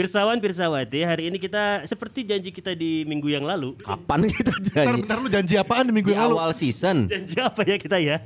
Pirsawan 0.00 0.40
Pirsawati, 0.40 1.04
hari 1.04 1.28
ini 1.28 1.36
kita 1.36 1.84
seperti 1.84 2.24
janji 2.24 2.48
kita 2.48 2.72
di 2.72 3.04
minggu 3.04 3.28
yang 3.28 3.44
lalu. 3.44 3.76
Kapan 3.84 4.32
kita 4.32 4.48
Bentar, 4.56 4.64
janji? 4.88 4.96
bentar 4.96 5.16
lu 5.20 5.28
janji 5.28 5.54
apaan 5.60 5.84
di 5.84 5.92
minggu 5.92 6.08
Di 6.08 6.16
yang 6.16 6.32
lalu? 6.32 6.36
awal 6.40 6.52
season 6.56 7.04
Janji 7.04 7.36
apa 7.36 7.60
ya 7.68 7.76
kita 7.76 8.00
ya? 8.00 8.16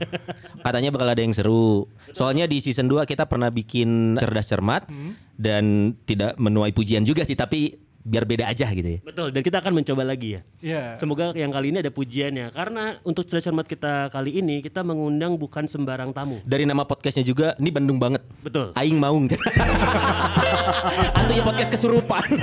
katanya 0.62 0.95
bakal 0.95 1.10
ada 1.10 1.18
yang 1.18 1.34
seru. 1.34 1.91
Soalnya 2.15 2.46
di 2.46 2.62
season 2.62 2.87
2 2.87 3.02
kita 3.10 3.27
pernah 3.27 3.51
bikin 3.51 4.15
cerdas 4.15 4.46
cermat 4.46 4.87
dan 5.34 5.98
tidak 6.06 6.38
menuai 6.38 6.70
pujian 6.70 7.02
juga 7.02 7.27
sih 7.27 7.34
tapi 7.34 7.74
biar 8.05 8.29
beda 8.29 8.45
aja 8.47 8.69
gitu 8.69 8.85
ya. 8.85 9.01
Betul, 9.01 9.33
dan 9.33 9.41
kita 9.41 9.65
akan 9.65 9.73
mencoba 9.81 10.05
lagi 10.05 10.37
ya. 10.37 10.41
Iya. 10.61 10.83
Semoga 11.01 11.33
yang 11.33 11.51
kali 11.51 11.73
ini 11.73 11.81
ada 11.81 11.89
pujiannya 11.89 12.53
Karena 12.53 13.01
untuk 13.03 13.25
cerdas 13.25 13.49
cermat 13.49 13.65
kita 13.69 14.09
kali 14.13 14.41
ini 14.41 14.61
Kita 14.65 14.80
mengundang 14.85 15.37
bukan 15.37 15.69
sembarang 15.69 16.13
tamu 16.17 16.41
Dari 16.45 16.65
nama 16.65 16.85
podcastnya 16.85 17.25
juga 17.25 17.57
ini 17.57 17.71
Bandung 17.73 17.97
banget. 17.97 18.21
Betul 18.45 18.77
Aing 18.77 19.01
maung. 19.01 19.25
Atau 21.19 21.33
ya 21.33 21.43
podcast 21.43 21.71
kesurupan. 21.73 22.25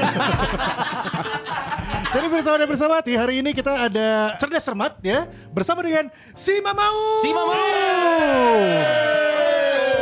Jadi 2.12 2.28
bersama 2.28 2.56
dan 2.60 2.68
bersawati 2.68 3.14
hari 3.16 3.40
ini 3.40 3.56
kita 3.56 3.88
ada 3.88 4.36
cerdas 4.36 4.68
cermat 4.68 5.00
ya 5.00 5.32
bersama 5.56 5.80
dengan 5.80 6.12
si 6.36 6.60
Mamau. 6.60 7.24
Si 7.24 7.30
Mamau. 7.32 7.56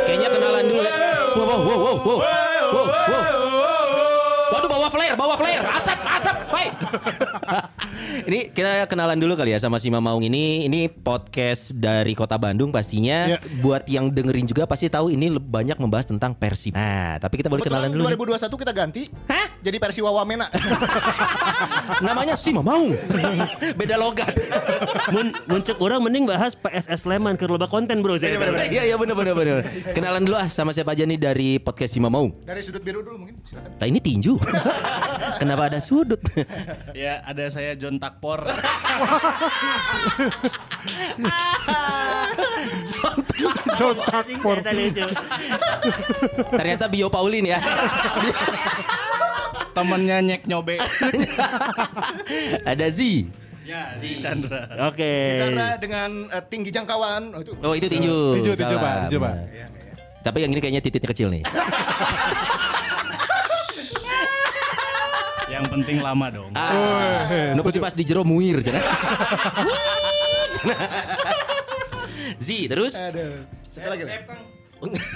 Kayaknya 0.08 0.28
kenalan 0.34 0.64
dulu 0.66 0.82
ya. 0.82 0.94
Wow 1.38 1.46
wow 1.46 1.60
wow 1.60 1.78
wow 1.78 1.94
wow. 2.02 2.18
Wow, 2.70 2.86
wow. 2.90 3.39
Waduh 5.10 5.26
bawa 5.26 5.34
flare, 5.42 5.58
bawa 5.58 5.74
flare. 5.74 5.74
Asap, 5.74 5.98
asap. 6.06 6.36
Hai. 6.54 6.66
ini 8.28 8.50
kita 8.50 8.86
kenalan 8.86 9.18
dulu 9.18 9.34
kali 9.36 9.54
ya 9.54 9.58
sama 9.62 9.78
si 9.78 9.88
Mamaung 9.88 10.24
ini. 10.24 10.66
Ini 10.66 10.90
podcast 10.90 11.74
dari 11.76 12.12
Kota 12.14 12.36
Bandung 12.36 12.70
pastinya. 12.74 13.36
Ya. 13.36 13.38
Buat 13.62 13.86
yang 13.86 14.10
dengerin 14.10 14.46
juga 14.46 14.66
pasti 14.66 14.90
tahu 14.90 15.12
ini 15.12 15.32
banyak 15.36 15.76
membahas 15.78 16.10
tentang 16.10 16.34
Persib. 16.34 16.74
Nah, 16.74 17.20
tapi 17.20 17.40
kita 17.40 17.48
boleh 17.50 17.62
kenalan 17.64 17.92
dulu. 17.92 18.06
nih. 18.06 18.16
2021 18.16 18.62
kita 18.62 18.72
ganti. 18.72 19.02
Hah? 19.28 19.46
Jadi 19.60 19.76
versi 19.76 20.00
Wawamena. 20.00 20.48
Namanya 22.06 22.34
si 22.36 22.50
Mamaung. 22.54 22.96
Beda 23.80 24.00
logat. 24.00 24.32
Mun, 25.12 25.36
muncul 25.44 25.76
orang 25.80 26.00
mending 26.00 26.24
bahas 26.24 26.56
PSS 26.56 27.04
Sleman 27.04 27.36
ke 27.36 27.44
loba 27.44 27.68
konten 27.68 28.00
bro 28.00 28.16
saya. 28.16 28.36
Iya 28.68 28.88
iya 28.88 28.96
benar 28.96 29.16
benar 29.16 29.34
benar. 29.36 29.58
Kenalan 29.92 30.22
dulu 30.24 30.36
ah 30.36 30.48
sama 30.48 30.72
siapa 30.72 30.96
aja 30.96 31.04
nih 31.04 31.20
dari 31.20 31.48
podcast 31.60 31.92
si 31.92 32.00
Mamaung. 32.00 32.32
Dari 32.44 32.60
sudut 32.64 32.80
biru 32.80 33.04
dulu 33.04 33.26
mungkin 33.26 33.36
silakan. 33.44 33.76
Lah 33.76 33.86
ini 33.88 34.00
tinju. 34.00 34.36
Kenapa 35.40 35.68
ada 35.68 35.80
sudut? 35.80 36.20
Ya, 36.94 37.22
ada 37.22 37.46
saya 37.48 37.72
John 37.78 37.96
Takpor. 38.02 38.44
Contak 43.78 44.26
for 44.42 44.58
Ternyata 46.58 46.84
Bio 46.90 47.08
Paulin 47.08 47.46
ya. 47.46 47.58
Temennya 49.70 50.18
Nyek 50.20 50.42
Nyobe. 50.50 50.76
ada 52.66 52.86
Z. 52.90 53.00
Ya, 53.62 53.94
si 53.94 54.18
Chandra. 54.18 54.66
Oke. 54.90 55.38
Sandra 55.38 55.78
dengan 55.78 56.26
eh, 56.26 56.42
tinggi 56.50 56.74
jangkauan. 56.74 57.30
Oh, 57.30 57.40
itu. 57.40 57.52
Oh 57.62 57.74
itu 57.78 57.86
tinju. 57.86 58.16
Tinju, 58.42 58.52
tinju, 58.58 58.76
Salah, 58.76 58.82
Pak, 58.82 58.94
tinju, 59.06 59.18
Pak. 59.22 59.30
benar. 59.30 59.70
Tapi 60.20 60.38
yang 60.44 60.50
ini 60.52 60.60
kayaknya 60.60 60.82
titiknya 60.82 61.08
kecil 61.14 61.28
nih. 61.30 61.42
Yang 65.60 65.68
penting 65.76 65.96
lama 66.00 66.26
dong. 66.32 66.50
Ah, 66.56 67.52
nu 67.52 67.60
pasti 67.60 67.76
pas 67.76 67.92
di 67.92 68.00
jero 68.00 68.24
muir 68.24 68.64
cenah. 68.64 68.80
Z 72.44 72.48
terus 72.68 72.96
Aduh. 72.96 73.44
Satu 73.68 73.88
lagi. 73.92 74.04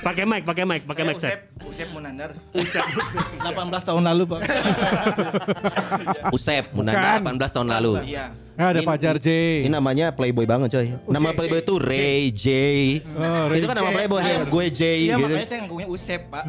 Pakai 0.04 0.28
mic, 0.28 0.44
pakai 0.44 0.64
mic, 0.68 0.84
pakai 0.84 1.02
mic 1.08 1.16
set. 1.16 1.48
Usep 1.64 1.88
Munandar. 1.88 2.36
Usep. 2.52 2.84
18 3.44 3.56
tahun 3.80 4.02
lalu, 4.04 4.22
Pak. 4.28 4.40
Usep 6.36 6.64
Munanda 6.76 7.16
18 7.16 7.56
tahun 7.56 7.68
lalu. 7.72 7.92
Iya. 8.04 8.36
Nah, 8.54 8.70
ada 8.70 8.78
Ini- 8.78 8.86
Fajar 8.86 9.16
J. 9.18 9.28
Ini 9.66 9.72
namanya 9.72 10.14
playboy 10.14 10.46
banget 10.46 10.68
coy. 10.70 10.86
Nama 11.10 11.28
playboy 11.34 11.58
itu 11.58 11.74
Ray 11.74 12.30
J. 12.30 12.46
Oh, 13.18 13.50
Ray 13.50 13.58
itu 13.58 13.66
kan 13.66 13.74
nama 13.74 13.90
playboy 13.90 14.20
ya. 14.22 14.46
Gue 14.46 14.66
J 14.70 14.80
Iya, 15.10 15.16
gitu. 15.18 15.26
makanya 15.26 15.48
saya 15.48 15.58
nganggunya 15.64 15.88
Usep, 15.90 16.20
Pak. 16.30 16.44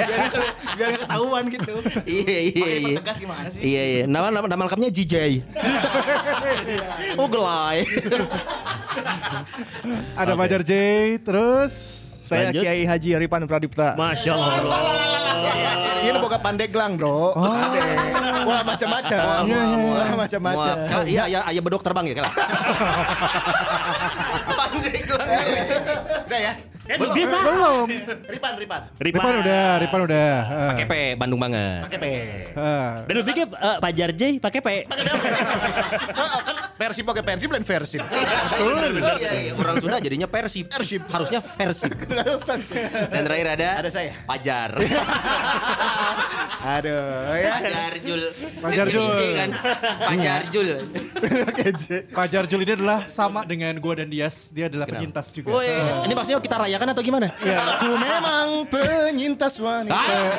biar 0.76 0.90
ketahuan 0.98 1.44
gitu. 1.48 1.74
Iya 2.04 2.36
iya 2.52 2.68
iya. 2.76 2.96
pertegas 3.00 3.16
gimana 3.16 3.48
sih? 3.48 3.60
Iya 3.64 3.82
iya. 3.86 4.04
Nama 4.04 4.28
nama, 4.28 4.44
nama 4.44 4.60
lengkapnya 4.66 4.90
JJ. 4.92 5.14
oh 7.16 7.28
gelai. 7.30 7.86
Ada 10.12 10.32
Fajar 10.36 10.60
J. 10.60 10.72
Terus 11.24 11.74
Saya 12.32 12.48
Lanjut. 12.48 12.62
Kiai 12.64 12.82
Haji 12.88 13.08
Aripan 13.20 13.44
Pradipta. 13.44 13.92
Masya 13.92 14.32
Allah. 14.32 14.56
Ini 16.02 16.18
boga 16.18 16.38
pandeglang, 16.40 16.96
Bro. 16.96 17.36
Pandeg. 17.36 17.82
Wah, 18.48 18.62
macam-macam. 18.64 19.20
Wah, 19.46 20.12
macam-macam. 20.16 20.74
Wah, 20.88 21.04
iya 21.04 21.24
iya 21.28 21.40
ayah 21.46 21.62
bedok 21.62 21.84
terbang 21.84 22.08
ya 22.10 22.14
kalau. 22.24 22.32
Udah 26.26 26.40
ya. 26.40 26.71
Eh, 26.92 27.10
bisa. 27.16 27.36
belum. 27.40 27.86
Ripan, 28.28 28.52
Ripan. 28.54 28.80
Ripan 29.00 29.32
udah, 29.40 29.66
Ripan 29.80 30.00
udah. 30.04 30.30
Eh, 30.44 30.68
Pakai 30.72 30.86
P 30.86 30.94
Bandung 31.16 31.40
banget. 31.40 31.88
Pakai 31.88 31.98
P. 31.98 32.04
eh. 32.04 32.94
Dan 33.08 33.12
lu 33.16 33.22
pikir 33.24 33.46
eh, 33.48 33.76
Pajar 33.80 34.10
J 34.12 34.22
pakai 34.36 34.60
P. 34.60 34.68
Oh, 36.12 36.38
kan 36.42 36.56
versi 36.76 37.00
pakai 37.00 37.22
versi 37.24 37.44
lain 37.46 37.64
versi. 37.64 37.96
Iya, 37.96 39.30
iya. 39.32 39.52
Orang 39.54 39.80
Sunda 39.80 39.96
jadinya 39.98 40.28
Persib. 40.28 40.68
Persib. 40.68 41.02
Harusnya 41.08 41.40
Persib. 41.40 41.92
Dan 43.08 43.20
terakhir 43.24 43.48
ada 43.56 43.68
Ada 43.80 43.90
saya. 43.90 44.12
Pajar. 44.26 44.70
Aduh, 46.62 47.34
ya. 47.34 47.52
Pajar 47.58 47.92
Jul. 48.00 48.22
Pajar 48.60 48.86
Jul. 48.86 49.26
Kan. 49.34 49.50
Pajar 49.98 50.40
Jul. 50.48 50.68
Fajar 52.10 52.44
Jul 52.46 52.60
ini 52.62 52.72
adalah 52.76 53.06
sama 53.08 53.42
dengan 53.42 53.74
gua 53.78 53.98
dan 53.98 54.08
Dias. 54.08 54.50
Dia 54.50 54.66
adalah 54.68 54.86
penyintas 54.86 55.32
juga. 55.32 55.50
Woi, 55.52 55.66
ini 56.06 56.12
maksudnya 56.12 56.38
kita 56.38 56.56
rayakan 56.58 56.81
atau 56.88 57.00
gimana? 57.00 57.30
Aku 57.32 57.88
memang 57.92 58.46
penyintas 58.66 59.54
wanita. 59.56 59.94
Ah, 59.94 60.34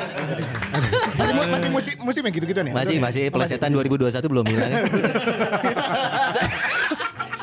Masih 1.14 1.34
masih 1.46 1.68
musim 1.70 1.94
musim 2.00 2.20
yang 2.20 2.34
gitu-gitu 2.34 2.60
nih. 2.60 2.72
masih 2.74 2.96
masih 2.98 3.22
pelesetan 3.28 3.70
2021 3.70 4.10
belum 4.26 4.44
hilang. 4.44 4.70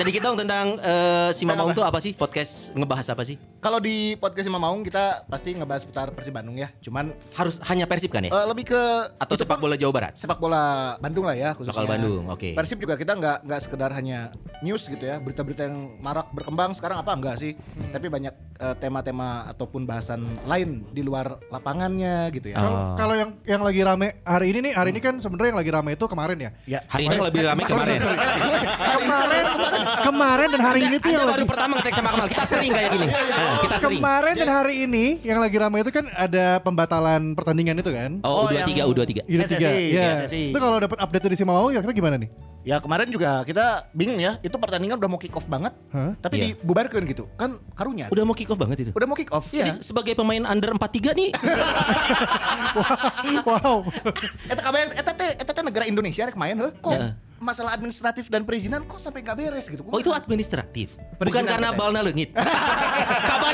Se- 0.02 0.10
Sedikit 0.10 0.26
dong 0.26 0.34
tentang 0.36 0.66
eh, 0.76 1.30
si 1.32 1.46
Mamaung 1.46 1.72
tuh 1.72 1.86
apa 1.86 2.02
sih? 2.02 2.12
Podcast 2.12 2.74
ngebahas 2.74 3.14
apa 3.14 3.22
sih? 3.22 3.38
Kalau 3.62 3.78
di 3.78 4.18
podcast 4.18 4.50
Imam 4.50 4.58
Maung 4.58 4.82
kita 4.82 5.22
pasti 5.24 5.54
ngebahas 5.54 5.86
seputar 5.86 6.10
Persib 6.10 6.34
Bandung 6.34 6.58
ya. 6.58 6.74
Cuman 6.82 7.14
Harus 7.32 7.62
hanya 7.64 7.86
Persib 7.86 8.10
kan 8.10 8.26
ya? 8.26 8.34
eh, 8.34 8.46
lebih 8.50 8.66
ke 8.66 8.82
Atau 9.16 9.38
sepak 9.38 9.62
bola 9.62 9.78
Jawa 9.78 9.94
Barat? 9.94 10.18
sepak 10.18 10.42
bola 10.42 10.98
Bandung 10.98 11.30
lah 11.30 11.38
ya 11.38 11.54
khususnya. 11.54 11.78
Lokal 11.78 11.86
Bandung, 11.88 12.24
oke. 12.28 12.58
Persib 12.58 12.82
juga 12.82 12.98
kita 12.98 13.14
nggak 13.14 13.46
nggak 13.46 13.60
sekedar 13.62 13.94
hanya 13.94 14.34
news 14.60 14.82
gitu 14.84 15.06
ya, 15.06 15.22
berita-berita 15.22 15.70
yang 15.70 15.94
marak 16.02 16.34
berkembang 16.34 16.74
sekarang 16.74 16.98
apa 16.98 17.14
enggak 17.14 17.38
sih? 17.38 17.54
Hmm. 17.54 17.94
Tapi 17.94 18.10
banyak 18.10 18.34
eh, 18.58 18.76
tema-tema 18.82 19.46
ataupun 19.48 19.86
bahasan 19.86 20.26
lain 20.44 20.82
di 20.90 21.06
luar 21.06 21.38
lapangannya 21.48 22.34
gitu 22.34 22.50
ya. 22.50 22.58
Oh. 22.58 22.66
Kalau 22.66 22.82
kalau 22.98 23.16
yang 23.16 23.30
yang 23.46 23.62
lagi 23.62 23.86
rame 23.86 24.18
hari 24.26 24.50
ini 24.50 24.66
nih, 24.66 24.74
hari 24.74 24.90
ini 24.90 25.00
kan 25.00 25.22
sebenarnya 25.22 25.54
yang 25.54 25.60
lagi 25.62 25.72
rame 25.72 25.92
itu 25.94 26.06
kemarin 26.10 26.38
ya. 26.42 26.52
Ya. 26.66 26.80
Hari 26.90 27.06
ini 27.06 27.18
lebih 27.22 27.42
ramai 27.46 27.64
kemarin. 27.70 28.00
Kemarin 28.02 29.46
kemarin 29.46 29.86
dan 29.92 30.62
hari 30.62 30.80
ini 30.84 30.96
tuh 30.98 31.10
yang 31.10 31.22
baru 31.24 31.32
lagi 31.36 31.48
pertama 31.48 31.72
ngetek 31.78 31.94
sama 31.94 32.10
Kamal. 32.12 32.28
Kita 32.28 32.44
sering 32.46 32.70
kayak 32.72 32.90
gini. 32.92 33.08
Nah, 33.08 33.56
kita 33.60 33.76
sering. 33.78 33.98
kemarin 34.00 34.34
dan 34.36 34.50
hari 34.50 34.74
ini 34.82 35.06
yang 35.22 35.38
lagi 35.38 35.56
ramai 35.56 35.80
itu 35.82 35.92
kan 35.92 36.06
ada 36.12 36.46
pembatalan 36.60 37.34
pertandingan 37.34 37.76
itu 37.78 37.90
kan. 37.90 38.12
Oh, 38.22 38.42
Oh, 38.42 38.48
U23, 38.48 38.70
yang- 38.74 38.88
U23. 38.90 39.12
Ini 39.24 39.42
tiga. 39.46 39.68
SSI, 39.70 39.86
Ya. 39.90 40.08
SSI. 40.18 40.44
Itu 40.50 40.58
kalau 40.58 40.78
dapat 40.78 40.98
update 40.98 41.24
dari 41.24 41.36
si 41.36 41.44
Mamau 41.44 41.70
kira-kira 41.70 41.94
gimana 41.94 42.16
nih? 42.18 42.30
Ya 42.62 42.78
kemarin 42.78 43.10
juga 43.10 43.42
kita 43.42 43.90
bingung 43.92 44.18
ya, 44.18 44.38
itu 44.40 44.54
pertandingan 44.54 44.96
udah 44.96 45.10
mau 45.10 45.18
kick 45.18 45.34
off 45.34 45.46
banget, 45.46 45.74
Hah? 45.90 46.14
tapi 46.16 46.34
Iya. 46.36 46.44
dibubarkan 46.54 47.02
gitu. 47.06 47.26
Kan 47.34 47.58
karunya. 47.74 48.06
Udah 48.08 48.22
mau 48.22 48.34
kick 48.34 48.48
off 48.48 48.56
banget 48.56 48.80
itu. 48.80 48.92
udah 48.92 49.04
mau 49.04 49.16
kick 49.16 49.32
off. 49.32 49.48
Jadi 49.48 49.72
Iya. 49.72 49.82
sebagai 49.82 50.14
pemain 50.14 50.46
under 50.46 50.72
43 50.72 51.12
nih 51.12 51.30
wow. 53.44 53.84
Eta 54.48 54.62
kabar 54.62 54.88
eta 54.88 55.12
teh 55.12 55.30
eta 55.36 55.52
teh 55.52 55.64
negara 55.64 55.84
Indonesia 55.86 56.24
rek 56.24 56.36
main 56.36 56.56
heuh. 56.56 56.72
Kok 56.76 56.94
Ya. 56.94 57.16
Masalah 57.42 57.74
administratif 57.74 58.30
dan 58.30 58.46
perizinan 58.46 58.86
kok 58.86 59.02
sampai 59.02 59.26
nggak 59.26 59.36
beres 59.36 59.66
gitu. 59.66 59.82
Oh 59.90 59.98
itu 59.98 60.14
administratif 60.14 60.94
Bukan 60.94 61.18
Perizinan 61.18 61.50
karena 61.50 61.70
katanya. 61.74 61.82
balna 61.82 62.00
leungit 62.06 62.30
Kabar. 63.30 63.54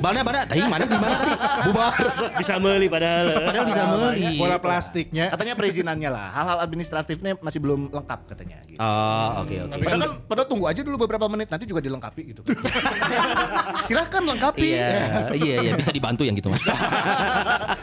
Mana 0.00 0.20
mana? 0.24 0.38
Tadi 0.44 0.60
mana 0.64 0.84
di 0.84 0.98
mana 1.00 1.14
tadi? 1.16 1.34
Bubar. 1.68 1.92
Bisa 2.36 2.54
meli 2.60 2.86
padahal. 2.88 3.26
Padahal 3.48 3.66
bisa 3.68 3.82
beli. 3.88 4.26
Bola 4.36 4.56
plastiknya. 4.60 5.24
Katanya 5.32 5.54
perizinannya 5.56 6.10
lah. 6.12 6.26
Hal-hal 6.32 6.58
administratifnya 6.64 7.32
masih 7.40 7.58
belum 7.60 7.88
lengkap 7.92 8.20
katanya. 8.28 8.58
Gitu. 8.68 8.80
Oh, 8.80 9.44
oke 9.44 9.54
oke. 9.68 9.74
Padahal 9.80 10.00
kan 10.00 10.12
pada 10.28 10.42
tunggu 10.44 10.64
aja 10.68 10.80
dulu 10.84 10.96
beberapa 11.08 11.26
menit 11.28 11.48
nanti 11.48 11.64
juga 11.64 11.80
dilengkapi 11.80 12.22
gitu. 12.36 12.40
Silahkan 13.88 14.22
lengkapi. 14.24 14.68
Iya, 14.68 15.32
iya, 15.32 15.54
iya, 15.64 15.72
bisa 15.76 15.92
dibantu 15.92 16.24
yang 16.28 16.36
gitu 16.36 16.52
mas. 16.52 16.64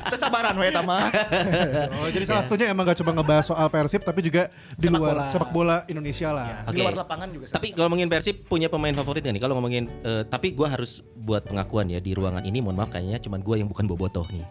Kesabaran 0.10 0.54
we 0.57 0.69
tama. 0.69 1.10
Oh, 2.01 2.10
jadi 2.13 2.25
salah 2.30 2.44
satunya 2.45 2.69
emang 2.69 2.86
gak 2.86 3.01
cuma 3.01 3.12
ngebahas 3.16 3.45
soal 3.50 3.68
Persib 3.69 4.01
tapi 4.06 4.21
juga 4.21 4.50
di 4.78 4.88
luar 4.89 5.15
bola. 5.16 5.32
sepak 5.32 5.50
bola 5.56 5.78
Indonesia 5.88 6.30
lah. 6.36 6.48
Di 6.68 6.70
Oke. 6.76 6.82
luar 6.84 6.96
lapangan 7.08 7.28
juga. 7.32 7.46
Tapi 7.48 7.68
kalau 7.72 7.88
ngomongin 7.88 8.08
Persib 8.12 8.36
punya 8.46 8.68
pemain 8.68 8.92
favorit 8.92 9.24
nggak 9.24 9.36
nih? 9.40 9.44
Kalau 9.44 9.56
ngomongin, 9.56 9.84
eh, 10.04 10.24
tapi 10.28 10.52
gue 10.52 10.68
harus 10.68 11.00
buat 11.16 11.48
pengakuan 11.48 11.88
ya 11.88 12.04
di 12.04 12.12
ruangan 12.12 12.44
ini. 12.44 12.60
Mohon 12.60 12.84
maaf 12.84 12.90
kayaknya 12.92 13.18
cuman 13.24 13.40
gue 13.40 13.56
yang 13.64 13.70
bukan 13.72 13.86
bobotoh 13.88 14.28
nih. 14.30 14.46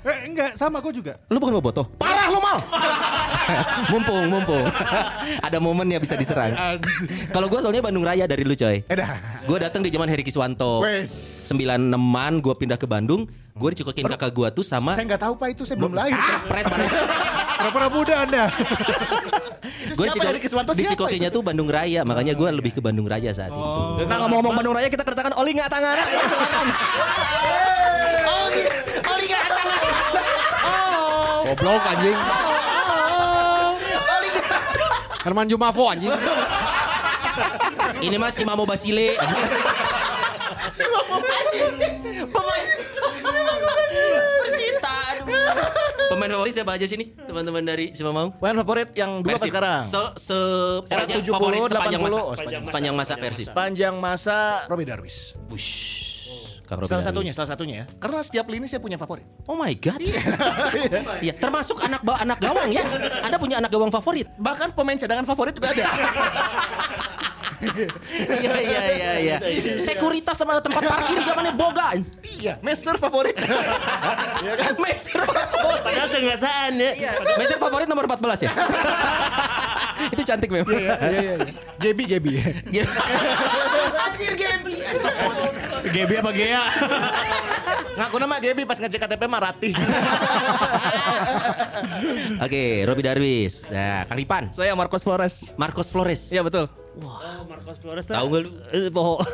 Eh 0.00 0.32
enggak, 0.32 0.56
sama 0.56 0.80
gue 0.80 0.96
juga. 0.96 1.20
Lu 1.28 1.36
bukan 1.36 1.60
bobotoh? 1.60 1.84
Parah 2.00 2.32
lu 2.32 2.40
mal. 2.40 2.64
mumpung, 3.92 4.24
mumpung. 4.32 4.64
Ada 5.46 5.60
momennya 5.60 6.00
bisa 6.00 6.16
diserang. 6.16 6.56
Kalau 7.28 7.52
gue 7.52 7.60
soalnya 7.60 7.84
Bandung 7.84 8.08
Raya 8.08 8.24
dari 8.24 8.40
lu 8.40 8.56
coy. 8.56 8.80
Eh 8.80 8.96
dah. 8.96 9.44
Gue 9.44 9.60
datang 9.60 9.84
di 9.84 9.92
zaman 9.92 10.08
Heri 10.08 10.24
Kiswanto. 10.24 10.80
Wes. 10.80 11.52
96an 11.52 12.32
gue 12.40 12.54
pindah 12.56 12.78
ke 12.80 12.88
Bandung. 12.88 13.28
Gue 13.52 13.76
dicekokin 13.76 14.08
kakak 14.08 14.32
gue 14.32 14.48
tuh 14.56 14.64
sama 14.64 14.96
Saya 14.96 15.04
nggak 15.04 15.20
tahu 15.20 15.34
pak 15.36 15.48
itu 15.52 15.68
saya 15.68 15.76
belum 15.76 15.92
lahir. 15.92 16.16
Ah, 16.16 16.48
pret. 16.48 16.64
Pura-pura 17.60 17.88
muda 17.92 18.14
anda. 18.24 18.44
Gue 19.92 20.06
siapa 20.08 20.32
Heri 20.32 20.40
Kiswanto 20.40 20.72
siapa 20.72 20.96
dicikokinya 20.96 21.28
tuh 21.28 21.44
Bandung 21.44 21.68
Raya, 21.68 22.00
makanya 22.08 22.32
gue 22.32 22.48
lebih 22.48 22.72
ke 22.72 22.80
Bandung 22.80 23.04
Raya 23.04 23.36
saat 23.36 23.52
itu. 23.52 23.60
Nah 24.08 24.16
ngomong-ngomong 24.24 24.56
Bandung 24.56 24.72
Raya 24.72 24.88
kita 24.88 25.04
kedatangan 25.04 25.36
Oli 25.40 25.52
nggak 25.52 25.68
tangan. 25.68 25.96
Oh 28.24 28.48
iya. 28.48 28.72
Oh 29.04 29.18
iya. 29.20 29.40
Goblok 31.52 31.84
anjing. 31.84 32.18
Herman 35.20 35.46
Jumafo 35.52 35.84
anjing. 35.84 36.16
Ini 38.00 38.16
mas 38.16 38.32
si 38.32 38.48
Mamo 38.48 38.64
Basile. 38.64 39.20
Persita. 44.40 44.96
aduh. 45.12 45.89
Pemain 46.10 46.26
favorit 46.28 46.52
siapa 46.52 46.74
aja 46.74 46.82
sini? 46.84 47.14
Teman-teman 47.14 47.62
dari 47.62 47.94
si 47.94 48.02
Mamau? 48.02 48.34
Pemain 48.34 48.58
favorit 48.58 48.90
yang 48.92 49.22
dua 49.22 49.38
Persib. 49.38 49.54
sekarang? 49.54 49.80
Se, 49.80 50.00
se 50.18 50.36
Era 50.84 51.06
pokoknya 51.06 51.22
70, 51.22 51.30
favorit 51.30 51.60
sepanjang 51.62 52.00
80, 52.02 52.04
masa. 52.04 52.18
oh, 52.18 52.34
sepanjang 52.34 52.62
sepanjang 52.66 52.94
masa 52.94 53.14
Persib. 53.14 53.46
Sepanjang 53.46 53.94
masa 53.96 54.36
Robi 54.66 54.82
Darwis. 54.82 55.38
Bush. 55.46 55.70
Kang 56.66 56.78
Robin 56.78 56.86
Salah 56.88 56.98
Darwis. 57.00 57.06
satunya, 57.08 57.32
salah 57.32 57.48
satunya 57.48 57.74
ya. 57.76 57.84
Karena 57.96 58.20
setiap 58.22 58.46
lini 58.46 58.66
saya 58.66 58.78
punya 58.78 58.94
favorit. 58.94 59.22
Oh 59.46 59.54
my 59.54 59.70
god. 59.72 60.02
Iya, 61.18 61.34
termasuk 61.42 61.78
anak 61.78 62.02
anak 62.02 62.38
gawang 62.38 62.70
ya. 62.70 62.82
Anda 63.22 63.38
punya 63.38 63.58
anak 63.58 63.70
gawang 63.70 63.90
favorit? 63.90 64.26
Bahkan 64.34 64.74
pemain 64.74 64.98
cadangan 64.98 65.22
favorit 65.24 65.54
juga 65.54 65.70
ada. 65.70 65.86
Iya 67.60 68.54
iya 68.56 68.80
iya 68.88 69.12
iya. 69.20 69.36
Sekuritas 69.76 70.36
sama 70.36 70.56
tempat 70.64 70.80
parkir 70.80 71.20
zamannya 71.22 71.52
boga. 71.52 71.92
iya, 72.40 72.56
Master 72.64 72.96
favorit. 72.96 73.36
Meser 74.80 75.20
favorit. 75.20 75.80
Padahal 75.84 76.08
kengasaan 76.08 76.72
ya. 76.80 77.12
Meser 77.36 77.58
favorit 77.60 77.86
nomor 77.86 78.08
14 78.08 78.48
ya? 78.48 78.50
Itu 80.16 80.22
cantik 80.24 80.48
memang. 80.48 80.72
Iya 80.72 80.94
iya 81.12 81.32
iya. 81.36 81.52
Gebi 81.76 82.04
Gebi. 82.08 82.32
Anjir 84.00 84.34
Gaby. 84.34 84.74
GB 85.92 86.10
apa 86.24 86.30
Gea? 86.32 86.62
Ngaku 88.00 88.16
nama 88.16 88.36
Gebi 88.40 88.62
pas 88.64 88.80
ngecek 88.80 89.00
KTP 89.04 89.22
mah 89.28 89.40
Ratih. 89.52 89.72
Oke, 92.40 92.84
Robi 92.88 93.02
Darwis. 93.04 93.68
Nah, 93.68 94.08
Kang 94.08 94.16
Ripan. 94.16 94.44
Saya 94.56 94.72
Marcos 94.72 95.04
Flores. 95.04 95.52
Marcos 95.60 95.88
Flores. 95.92 96.32
Iya 96.32 96.40
betul. 96.40 96.68
Oh, 96.98 97.46
Marcos 97.46 97.78
Flores 97.78 98.02
Tahu 98.02 98.26
nggak 98.26 98.40
lu? 98.42 98.50
Eh, 98.74 98.90
bohong. 98.90 99.22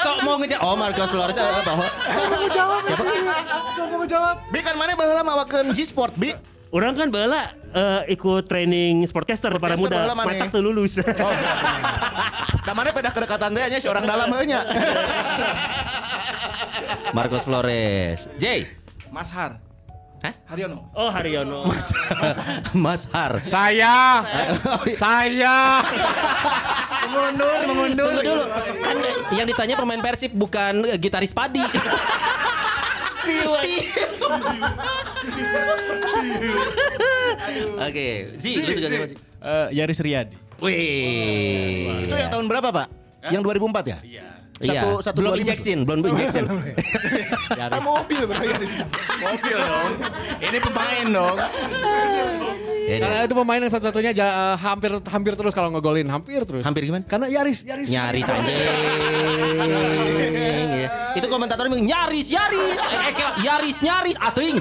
Sok 0.00 0.18
mau 0.22 0.38
ngejar. 0.38 0.58
Oh, 0.62 0.78
Marcos 0.78 1.10
Flores. 1.10 1.34
Eh, 1.34 1.42
eh, 1.42 1.64
bahwa. 1.66 1.86
Siapa 1.90 2.30
mau 2.30 2.48
jawab? 2.48 2.80
Siapa? 2.86 3.02
Siapa 3.74 3.90
mau 3.90 4.06
jawab? 4.06 4.36
Bi 4.48 4.60
kan 4.62 4.74
mana 4.78 4.94
baheula 4.94 5.22
mawakeun 5.22 5.74
G-Sport 5.74 6.14
Bi? 6.14 6.30
Orang 6.70 6.94
kan 6.94 7.10
bala 7.10 7.50
eh, 7.74 8.14
ikut 8.14 8.46
training 8.46 9.02
sportcaster 9.04 9.50
para 9.58 9.74
Sportcaster 9.74 9.82
muda. 9.82 9.96
baheula 9.98 10.14
mana? 10.14 10.30
Matak 10.30 10.48
tuh 10.54 10.62
lulus. 10.62 10.94
Da 12.62 12.70
mana 12.70 12.94
pedah 12.94 13.10
kedekatan 13.10 13.50
teh 13.50 13.66
nya 13.66 13.78
si 13.82 13.90
orang 13.90 14.06
dalam 14.06 14.30
heeh 14.30 14.46
nya. 14.46 14.60
Marcos 17.16 17.42
Flores. 17.42 18.30
J. 18.38 18.70
Mas 19.10 19.34
Har. 19.34 19.58
Hah? 20.20 20.34
Haryono. 20.52 20.92
Oh 20.92 21.08
Haryono. 21.08 21.64
Mas 22.76 23.08
Har. 23.08 23.40
Saya. 23.40 24.20
Saya. 24.92 25.80
Mengundur, 27.08 27.58
mengundur. 27.64 28.04
Tunggu 28.12 28.22
dulu. 28.22 28.44
Kan 28.84 28.96
yang 29.32 29.46
ditanya 29.48 29.74
pemain 29.80 30.00
Persib 30.04 30.36
bukan 30.36 30.84
gitaris 31.00 31.32
padi. 31.32 31.64
Oke, 37.80 38.08
Zi, 38.36 38.60
lu 38.60 38.70
suka 38.76 38.88
siapa 38.92 39.06
sih? 39.08 39.18
Eh, 39.40 39.68
Yaris 39.80 39.98
Riyadi. 40.04 40.36
Wih. 40.60 42.04
Itu 42.04 42.14
yang 42.14 42.30
tahun 42.30 42.46
berapa, 42.48 42.68
Pak? 42.68 42.86
Yang 43.32 43.42
2004 43.48 43.88
ya? 43.88 43.98
Iya. 44.04 44.28
Iya, 44.60 44.84
Satu- 44.84 45.00
satu 45.00 45.16
belum 45.16 45.32
injection, 45.40 45.78
belum 45.88 46.00
injection. 46.04 46.44
Ah, 47.50 47.80
mobil 47.80 48.28
bro 48.28 48.44
ya. 48.44 48.60
Mobil 49.18 49.56
dong. 49.56 49.92
Ini 50.36 50.58
pemain 50.60 51.06
dong. 51.08 51.36
Ya, 52.84 52.96
Karena 52.98 53.24
itu 53.24 53.34
pemain 53.34 53.56
yang 53.56 53.72
satu-satunya 53.72 54.10
ja- 54.12 54.34
eh, 54.52 54.56
hampir 54.60 54.90
hampir 55.00 55.32
terus 55.32 55.54
kalau 55.54 55.72
ngegolin, 55.72 56.04
hampir 56.12 56.44
terus. 56.44 56.60
Hampir 56.60 56.84
gimana? 56.84 57.08
Karena 57.08 57.32
Yaris, 57.32 57.64
Yaris. 57.64 57.88
Nyaris 57.88 58.26
anjing. 58.26 58.60
Iya. 60.76 60.88
Itu 61.16 61.26
komentatornya 61.26 61.70
bilang 61.70 61.86
nyaris, 61.86 62.26
yaris. 62.28 62.78
Eh, 62.84 63.00
eh, 63.16 63.32
yaris, 63.40 63.76
nyaris. 63.80 64.16
Atuing. 64.18 64.56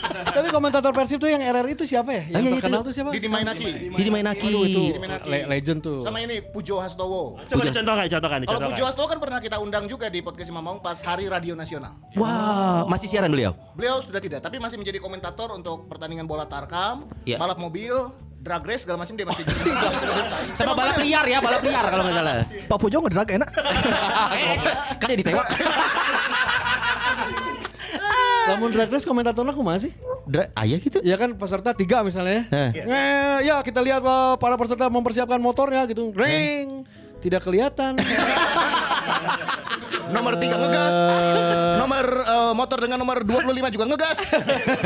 Tapi 0.00 0.48
komentator 0.48 0.90
Persib 0.90 1.16
tuh 1.16 1.28
yang 1.28 1.40
RR 1.40 1.66
itu 1.68 1.84
siapa 1.84 2.10
ya? 2.10 2.22
Yang 2.26 2.34
Ah, 2.34 2.40
iya, 2.40 2.52
terkenal 2.56 2.80
itu. 2.80 2.86
tuh 2.86 2.94
siapa? 2.94 3.10
Didi 3.10 3.28
Mainaki. 3.28 3.68
Didi 3.90 4.10
Mainaki. 4.10 4.46
Aduh 4.46 4.62
itu 4.64 4.82
le- 5.24 5.46
legend 5.46 5.80
tuh. 5.80 6.00
Sama 6.00 6.18
ini 6.18 6.40
Pujo 6.42 6.78
Hastowo. 6.78 7.38
Coba 7.42 7.62
dicontohkan, 7.62 8.06
contohkan, 8.08 8.38
Kalau. 8.42 8.68
Pujo 8.68 8.84
Hastowo 8.84 9.06
kan 9.06 9.18
pernah 9.18 9.38
kita 9.38 9.56
undang 9.56 9.84
juga 9.84 10.06
di 10.06 10.20
podcast 10.20 10.50
Mamong 10.50 10.78
pas 10.78 10.96
Hari 10.96 11.26
Radio 11.26 11.52
Nasional. 11.52 11.92
Wah, 12.14 12.84
masih 12.86 13.06
siaran 13.06 13.28
beliau. 13.28 13.52
Beliau 13.72 14.00
sudah 14.00 14.18
tidak, 14.18 14.40
tapi 14.40 14.56
masih 14.56 14.76
menjadi 14.76 14.98
komentator 14.98 15.50
untuk 15.50 15.86
pertandingan 15.86 16.24
bola 16.24 16.44
tarkam, 16.44 17.04
Iya. 17.22 17.36
balap 17.36 17.56
mobil, 17.56 17.92
drag 18.36 18.64
race 18.64 18.82
segala 18.82 18.96
macam 18.98 19.12
dia 19.12 19.24
masih 19.24 19.44
Sama 20.58 20.72
balap 20.72 20.96
liar 20.96 21.24
ya, 21.24 21.38
balap 21.38 21.60
liar 21.60 21.84
kalau 21.86 22.02
nggak 22.02 22.16
salah. 22.16 22.34
Pak 22.66 22.78
Pujo 22.78 22.96
ngedrag 23.00 23.28
enak. 23.32 23.50
Eh, 24.30 24.56
kan 24.96 25.06
dia 25.06 25.18
ditewak. 25.18 25.46
Lamun 28.48 28.70
drag 28.72 28.88
race 28.88 29.04
komentatornya 29.04 29.52
aku 29.52 29.60
masih. 29.60 29.92
Dra- 30.24 30.48
Ayah 30.56 30.78
gitu. 30.80 30.98
Ya 31.04 31.16
kan 31.20 31.34
peserta 31.36 31.74
tiga 31.74 32.00
misalnya. 32.00 32.46
Heh. 32.48 32.70
Eh, 32.76 33.38
ya 33.44 33.60
kita 33.60 33.82
lihat 33.84 34.00
eh, 34.00 34.34
para 34.40 34.56
peserta 34.56 34.88
mempersiapkan 34.88 35.40
motornya 35.40 35.84
gitu. 35.84 36.14
Ring. 36.14 36.88
Tidak 37.20 37.42
kelihatan. 37.44 38.00
nomor 40.10 40.34
3 40.34 40.42
ngegas, 40.42 40.94
nomor 41.78 42.04
eh, 42.08 42.52
motor 42.56 42.78
dengan 42.82 42.98
nomor 42.98 43.22
25 43.22 43.74
juga 43.74 43.84
ngegas. 43.86 44.18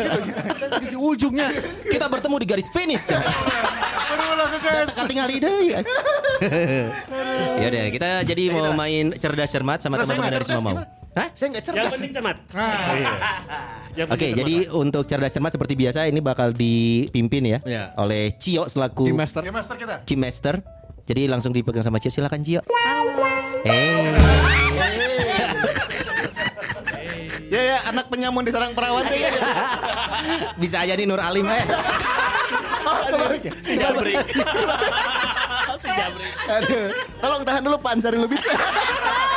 di 0.85 0.97
ujungnya. 0.99 1.49
Kita 1.87 2.11
bertemu 2.11 2.37
di 2.43 2.47
garis 2.47 2.69
finish. 2.69 3.07
Kita 3.09 5.05
tinggal 5.09 5.29
ide. 5.31 5.81
Ya 7.59 7.67
udah, 7.71 7.85
kita 7.91 8.09
jadi 8.27 8.43
mau 8.53 8.73
main 8.75 9.15
cerdas 9.17 9.51
cermat 9.51 9.81
sama 9.81 10.01
teman-teman 10.03 10.33
dari 10.33 10.45
semua 10.47 10.63
mau. 10.63 11.04
Hah? 11.15 11.29
Saya 11.31 11.47
nggak 11.49 11.63
Yang 11.63 11.69
cerdas. 11.71 11.93
penting 11.95 12.13
cermat. 12.13 12.37
Yang 13.99 14.09
Oke, 14.11 14.27
jadi 14.35 14.55
cermat. 14.61 14.81
untuk 14.83 15.03
cerdas 15.07 15.31
cermat 15.31 15.53
seperti 15.55 15.75
biasa 15.75 15.99
ini 16.05 16.19
bakal 16.19 16.51
dipimpin 16.51 17.43
ya, 17.47 17.59
Ya. 17.63 17.95
oleh 17.95 18.35
Cio 18.35 18.67
selaku 18.67 19.07
Team 19.07 19.15
Master. 19.17 19.41
Ya 19.41 19.55
master 19.55 19.77
kita. 19.79 19.95
Kim 20.03 20.19
Master. 20.19 20.55
Jadi 21.05 21.31
langsung 21.31 21.55
dipegang 21.55 21.87
sama 21.87 22.03
Cio. 22.03 22.11
Silakan 22.11 22.43
Cio. 22.43 22.61
Eh, 23.63 24.11
Ya 27.45 27.63
ya, 27.63 27.79
anak 27.87 28.11
penyamun 28.11 28.43
di 28.43 28.51
sarang 28.51 28.75
perawan 28.75 29.07
tuh 29.07 29.15
ya. 29.15 29.31
bisa 30.59 30.83
aja 30.83 30.99
nih 30.99 31.07
Nur 31.07 31.23
Alim 31.23 31.47
eh. 31.47 31.63
Jabrik. 33.07 33.43
Jabrik. 33.63 34.17
Aduh, 36.45 36.91
tolong 37.23 37.43
tahan 37.47 37.63
dulu 37.63 37.79
Pak 37.79 37.95
Ansari 37.95 38.19
Lubis. 38.19 38.43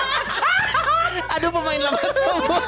Aduh 1.38 1.52
pemain 1.54 1.82
lama 1.82 2.02
semua. 2.10 2.60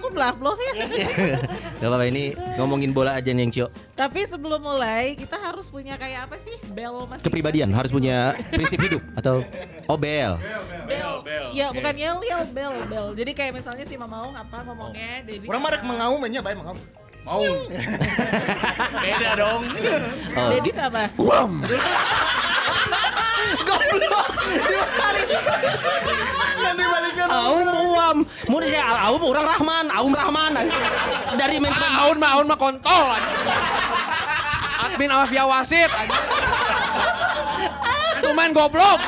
aku 0.00 0.06
belah 0.16 0.32
bloh 0.32 0.56
ya. 0.58 0.72
Gak 1.78 1.86
apa-apa 1.86 2.06
ini 2.08 2.34
ngomongin 2.56 2.90
bola 2.90 3.14
aja 3.20 3.30
nih 3.30 3.46
yang 3.46 3.52
Cio. 3.52 3.66
Tapi 3.94 4.24
sebelum 4.24 4.58
mulai 4.58 5.14
kita 5.14 5.36
harus 5.36 5.68
punya 5.68 5.94
kayak 6.00 6.26
apa 6.26 6.36
sih? 6.40 6.56
Bel 6.72 7.04
masih 7.06 7.24
Kepribadian 7.28 7.70
harus 7.70 7.92
punya 7.92 8.32
prinsip 8.48 8.80
hidup 8.80 9.02
atau 9.14 9.44
oh 9.86 9.98
bel. 10.00 10.40
bel. 10.88 11.20
Iya, 11.54 11.70
bukan 11.70 11.94
yel 11.94 12.18
yel 12.26 12.42
bel 12.50 12.72
bel. 12.88 13.06
Jadi 13.14 13.30
kayak 13.36 13.52
misalnya 13.60 13.84
si 13.84 13.94
Mamaung 13.94 14.34
apa 14.34 14.64
ngomongnya. 14.66 15.22
Orang 15.46 15.62
marek 15.62 15.82
mengaum 15.84 16.20
aja 16.26 16.40
baik 16.42 16.58
mengaum. 16.58 16.78
Mau. 17.24 17.44
Beda 19.00 19.30
dong. 19.36 19.62
Oh, 20.34 20.48
Dedi 20.56 20.70
apa? 20.74 21.02
Aum 27.30 27.66
uam. 27.94 28.16
Mau 28.50 28.58
dia 28.58 28.82
Aum 28.82 29.22
orang 29.22 29.46
Rahman, 29.46 29.86
Aum 29.94 30.12
Rahman. 30.12 30.52
Dari 31.38 31.56
main 31.62 31.74
Ah, 31.74 32.06
Aun 32.06 32.18
mah 32.18 32.30
Aun 32.38 32.46
mah 32.50 32.58
kontol. 32.58 33.06
Admin 34.80 35.10
Alfia 35.12 35.44
Wasit. 35.46 35.90
Itu 38.18 38.28
main 38.34 38.50
goblok. 38.50 38.98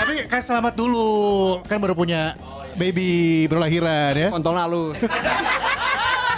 Tapi 0.00 0.24
kan 0.26 0.40
selamat 0.40 0.74
dulu. 0.74 1.10
Kan 1.68 1.76
baru 1.78 1.92
punya 1.92 2.32
baby 2.74 3.44
baru 3.46 3.60
lahiran 3.68 4.12
ya. 4.16 4.28
Kontol 4.32 4.56
halus. 4.56 4.96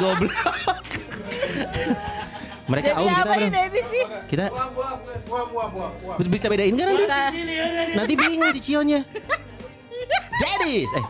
Goblok. 0.01 0.33
Mereka 2.63 2.89
Jadi 2.95 2.99
Aum 2.99 3.11
kita 3.11 3.23
apa 3.27 3.35
ini 3.43 3.81
sih? 3.85 4.05
Kita 4.31 4.45
bisa 6.31 6.47
bedain 6.49 6.75
kan 6.79 6.87
nanti? 6.89 7.05
Nanti 7.93 8.13
bingung 8.17 8.51
si 8.55 8.61
Cionya. 8.63 9.01
Daddies. 10.43 10.91
Eh, 10.97 11.05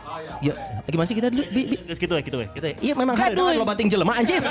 yuk, 0.50 0.56
gimana 0.90 1.06
sih 1.06 1.16
kita 1.16 1.28
dulu? 1.30 1.44
Bi, 1.48 1.62
bi. 1.70 1.76
Terus 1.78 1.98
gitu 2.00 2.12
ya, 2.12 2.22
gitu 2.24 2.36
ya. 2.42 2.48
Gitu 2.52 2.66
ya. 2.66 2.74
Iya 2.82 2.94
memang 2.98 3.14
ada 3.16 3.32
Gaduh. 3.32 3.54
lo 3.56 3.64
banting 3.64 3.88
jelema 3.88 4.18
anjir. 4.18 4.42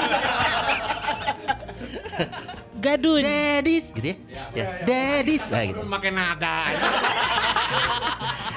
gadun. 2.81 3.21
Daddies 3.21 3.93
gitu 3.93 4.07
ya. 4.13 4.15
Ya, 4.57 4.65
daddies. 4.88 5.45
Nah, 5.51 5.61
gitu. 5.69 5.85
Makin 5.85 6.13
nada. 6.17 6.57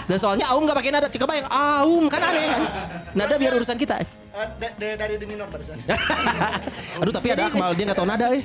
Dan 0.04 0.16
soalnya 0.21 0.49
Aum 0.52 0.64
gak 0.64 0.76
pakai 0.76 0.93
nada, 0.93 1.09
cik 1.09 1.21
kebayang 1.21 1.49
Aum 1.49 2.09
kan 2.09 2.21
aneh 2.25 2.45
kan. 2.49 2.62
Nada 3.12 3.35
biar 3.37 3.52
urusan 3.57 3.76
kita. 3.76 4.00
Eh, 4.35 4.49
de- 4.59 4.75
de- 4.75 4.97
dari 4.99 5.14
di 5.14 5.26
minor 5.26 5.47
barusan. 5.47 5.79
Aduh 7.00 7.12
tapi 7.12 7.31
ada 7.31 7.47
Akmal 7.47 7.71
dia 7.73 7.87
gak 7.87 7.95
tau 7.95 8.05
nada 8.05 8.26
eh. 8.29 8.43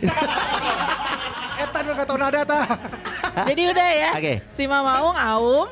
Etan 1.65 1.83
gak 1.89 2.05
tau 2.05 2.15
nada 2.15 2.39
ta. 2.45 2.61
Jadi 3.49 3.61
udah 3.67 3.89
ya. 3.91 4.11
Oke. 4.13 4.33
Si 4.49 4.63
Mamaung 4.63 5.17
Aum, 5.17 5.67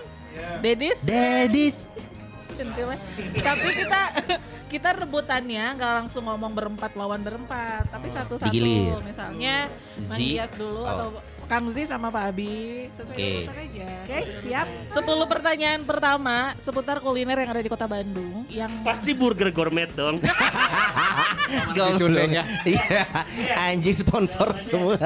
Dedis 0.59 0.97
Daddies. 1.01 1.86
centilnya. 2.50 2.97
Tapi 3.38 3.69
kita 3.77 4.01
kita 4.67 4.89
rebutannya 4.97 5.77
nggak 5.77 5.91
langsung 5.95 6.25
ngomong 6.25 6.51
berempat 6.51 6.91
lawan 6.91 7.21
berempat, 7.21 7.86
tapi 7.86 8.09
satu-satu. 8.09 8.50
Digilir. 8.50 8.97
Misalnya 9.00 9.69
Z. 9.95 10.09
Mandias 10.09 10.51
dulu 10.57 10.81
Oh. 10.81 10.89
atau 10.89 11.07
Kang 11.47 11.71
Z 11.71 11.87
sama 11.87 12.11
Pak 12.11 12.23
Abi 12.27 12.85
sesuai 12.91 13.15
Oke. 13.15 13.27
urutan 13.47 13.55
aja. 13.55 13.87
Oke, 14.03 14.19
siap. 14.43 14.67
10 14.91 15.31
pertanyaan 15.31 15.81
pertama 15.87 16.51
seputar 16.59 16.99
kuliner 16.99 17.39
yang 17.39 17.55
ada 17.55 17.63
di 17.63 17.71
Kota 17.71 17.87
Bandung 17.87 18.43
yang 18.51 18.67
Pasti 18.83 19.15
burger 19.15 19.55
gourmet 19.55 19.87
dong. 19.95 20.19
Goblok. 21.77 22.27
Iya. 22.67 23.07
Anjing 23.55 23.95
sponsor 23.95 24.51
semua. 24.59 24.99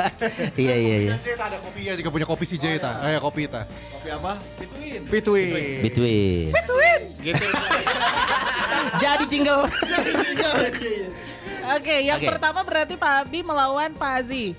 Iya 0.57 0.75
iya 0.75 0.95
iya. 1.05 1.15
Kita 1.21 1.45
ada 1.45 1.62
kopinya 1.62 1.93
juga 1.93 2.10
punya 2.10 2.25
kopi 2.25 2.45
si 2.50 2.57
J 2.57 2.81
ta. 2.81 3.05
Eh 3.05 3.21
kopi 3.21 3.45
ta. 3.45 3.69
Kopi 3.69 4.10
apa? 4.10 4.33
Between. 4.57 5.01
Between. 5.86 6.50
Between. 6.50 7.00
Gitu. 7.21 7.45
Jadi 9.03 9.24
jingle. 9.29 9.69
Oke, 11.77 11.95
yang 12.01 12.17
Oke. 12.17 12.27
pertama 12.33 12.65
berarti 12.65 12.98
Pak 12.98 13.29
Abi 13.29 13.45
melawan 13.45 13.93
Pak 13.93 14.25
Azi. 14.25 14.57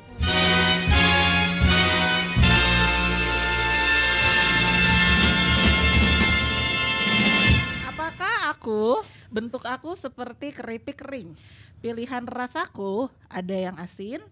Aku 8.63 9.03
bentuk 9.27 9.67
aku 9.67 9.99
seperti 9.99 10.55
keripik 10.55 11.03
kering? 11.03 11.35
Pilihan 11.83 12.23
rasaku 12.31 13.11
ada 13.27 13.51
yang 13.59 13.75
asin, 13.75 14.23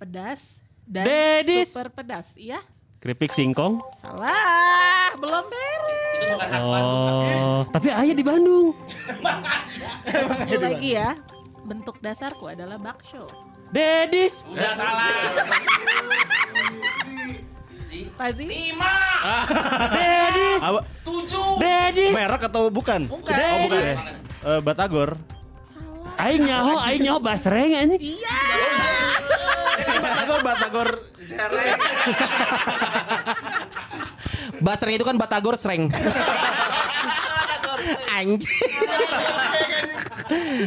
pedas, 0.00 0.56
dan 0.88 1.04
Dedis. 1.04 1.76
super 1.76 1.92
pedas. 1.92 2.32
Iya? 2.40 2.64
Keripik 3.04 3.36
singkong. 3.36 3.76
Salah, 4.00 5.12
belum 5.20 5.44
beres. 5.52 6.64
Oh, 6.64 7.68
tapi 7.68 7.92
ayah 7.92 8.16
di 8.16 8.24
Bandung. 8.24 8.72
Satu 10.08 10.56
lagi 10.56 10.96
ya. 10.96 11.12
Bentuk 11.68 12.00
dasarku 12.00 12.48
adalah 12.48 12.80
bakso. 12.80 13.28
Dedis. 13.68 14.40
Fazi? 18.16 18.46
Dedis. 19.96 20.62
Apa? 20.62 20.80
Dedis. 21.60 22.12
Merek 22.12 22.42
atau 22.48 22.68
bukan? 22.68 23.08
Bukan. 23.08 23.32
Oh 23.32 23.58
bukan 23.68 23.80
ya. 23.80 23.96
Eh, 24.46 24.60
Batagor. 24.62 25.10
Aing 26.16 26.48
nyaho, 26.48 26.80
aing 26.80 27.02
nyaho 27.04 27.20
basreng 27.20 27.76
anjing. 27.76 28.00
Iya. 28.00 28.38
Batagor, 30.04 30.40
Batagor. 30.40 30.88
Basreng 34.64 34.94
itu 34.96 35.04
kan 35.04 35.16
Batagor 35.20 35.60
sreng. 35.60 35.92
Anjing. 38.16 38.70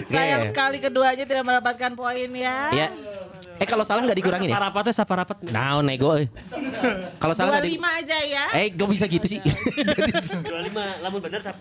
Sayang 0.07 0.43
sekali 0.53 0.77
keduanya 0.79 1.25
tidak 1.25 1.43
mendapatkan 1.43 1.91
poin 1.97 2.29
ya. 2.31 2.69
Ya. 2.71 2.87
Eh 3.59 3.67
kalau 3.67 3.83
salah 3.83 4.07
nggak 4.07 4.17
dikurangin 4.17 4.47
ya? 4.47 4.55
Parapatnya 4.55 4.93
siapa 4.95 5.13
rapat? 5.19 5.37
Nah, 5.51 5.83
nego. 5.83 6.15
eh. 6.15 6.31
Kalau 7.19 7.35
salah 7.35 7.59
nggak 7.59 7.67
di... 7.67 7.75
25 7.75 7.99
aja 7.99 8.17
ya. 8.23 8.45
Eh, 8.55 8.67
kok 8.71 8.87
bisa 8.87 9.05
gitu 9.05 9.27
sih? 9.27 9.39
25, 9.43 11.03
lamun 11.03 11.19
bener 11.19 11.43
10. 11.43 11.51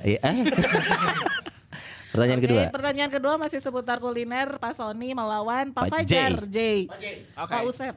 Eh, 0.00 0.16
eh. 0.16 0.36
Pertanyaan 2.12 2.40
Oke, 2.40 2.46
kedua. 2.48 2.62
pertanyaan 2.68 3.08
kedua 3.08 3.34
masih 3.40 3.60
seputar 3.60 3.96
kuliner 3.96 4.60
Pak 4.60 4.76
Sony 4.76 5.16
melawan 5.16 5.72
Pak 5.72 5.88
Pak 5.88 6.04
Fajar 6.04 6.44
J. 6.44 6.88
J. 7.00 7.04
Pak 7.32 7.62
Usep. 7.64 7.94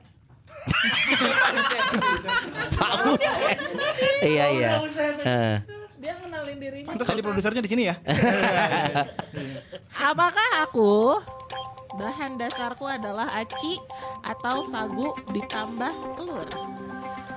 Pak 2.76 2.92
Usep. 3.12 3.58
Iya, 4.24 4.46
iya. 4.56 4.72
Eh. 5.20 5.56
Dia 6.00 6.14
kenalin 6.16 6.58
dirinya. 6.60 6.88
Pantas 6.92 7.08
jadi 7.08 7.24
produsernya 7.24 7.60
di 7.60 7.72
sini 7.72 7.84
ya. 7.92 7.96
Apakah 9.96 10.64
aku 10.64 11.20
bahan 11.96 12.36
dasarku 12.36 12.84
adalah 12.84 13.32
aci 13.32 13.80
atau 14.28 14.68
sagu 14.68 15.16
ditambah 15.32 15.94
telur? 16.20 16.48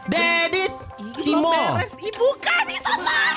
Dedis 0.09 0.89
bukan, 0.99 2.65
salah. 2.81 3.37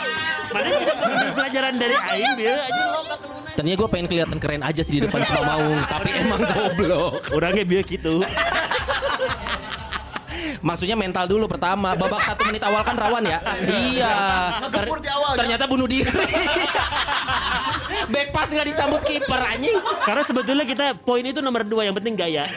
Mana 0.52 0.68
kita 0.72 0.94
pernah 0.96 1.32
pelajaran 1.36 1.74
dari 1.76 1.96
aing 2.00 2.34
dia 2.40 2.54
aja 2.64 2.84
kelunan. 3.20 3.54
Ternyata 3.60 3.78
gue 3.78 3.90
pengen 3.92 4.08
kelihatan 4.08 4.38
keren 4.40 4.64
aja 4.64 4.82
sih 4.82 4.94
di 4.98 5.02
depan 5.04 5.22
sama 5.28 5.60
Maung, 5.60 5.84
tapi 5.84 6.10
emang 6.16 6.42
goblok. 6.48 7.28
Orangnya 7.36 7.68
biar 7.68 7.84
gitu. 7.84 8.24
Maksudnya 10.62 10.96
mental 10.98 11.26
dulu 11.28 11.46
pertama. 11.50 11.94
Babak 11.96 12.22
satu 12.24 12.48
menit 12.48 12.64
awal 12.66 12.82
kan 12.86 12.96
rawan 12.96 13.24
ya. 13.26 13.40
Iya. 13.66 14.16
Ngegempur 14.66 15.00
di 15.00 15.10
awal, 15.10 15.32
ya. 15.36 15.40
Ternyata 15.44 15.64
bunuh 15.68 15.88
diri. 15.88 16.10
Back 18.12 18.30
pass 18.34 18.50
nggak 18.52 18.68
disambut 18.68 19.02
kiper 19.06 19.42
anjing. 19.42 19.78
Karena 20.04 20.24
sebetulnya 20.26 20.66
kita 20.66 20.86
poin 21.00 21.24
itu 21.24 21.40
nomor 21.44 21.64
dua, 21.68 21.86
yang 21.86 21.96
penting 21.96 22.16
gaya. 22.18 22.48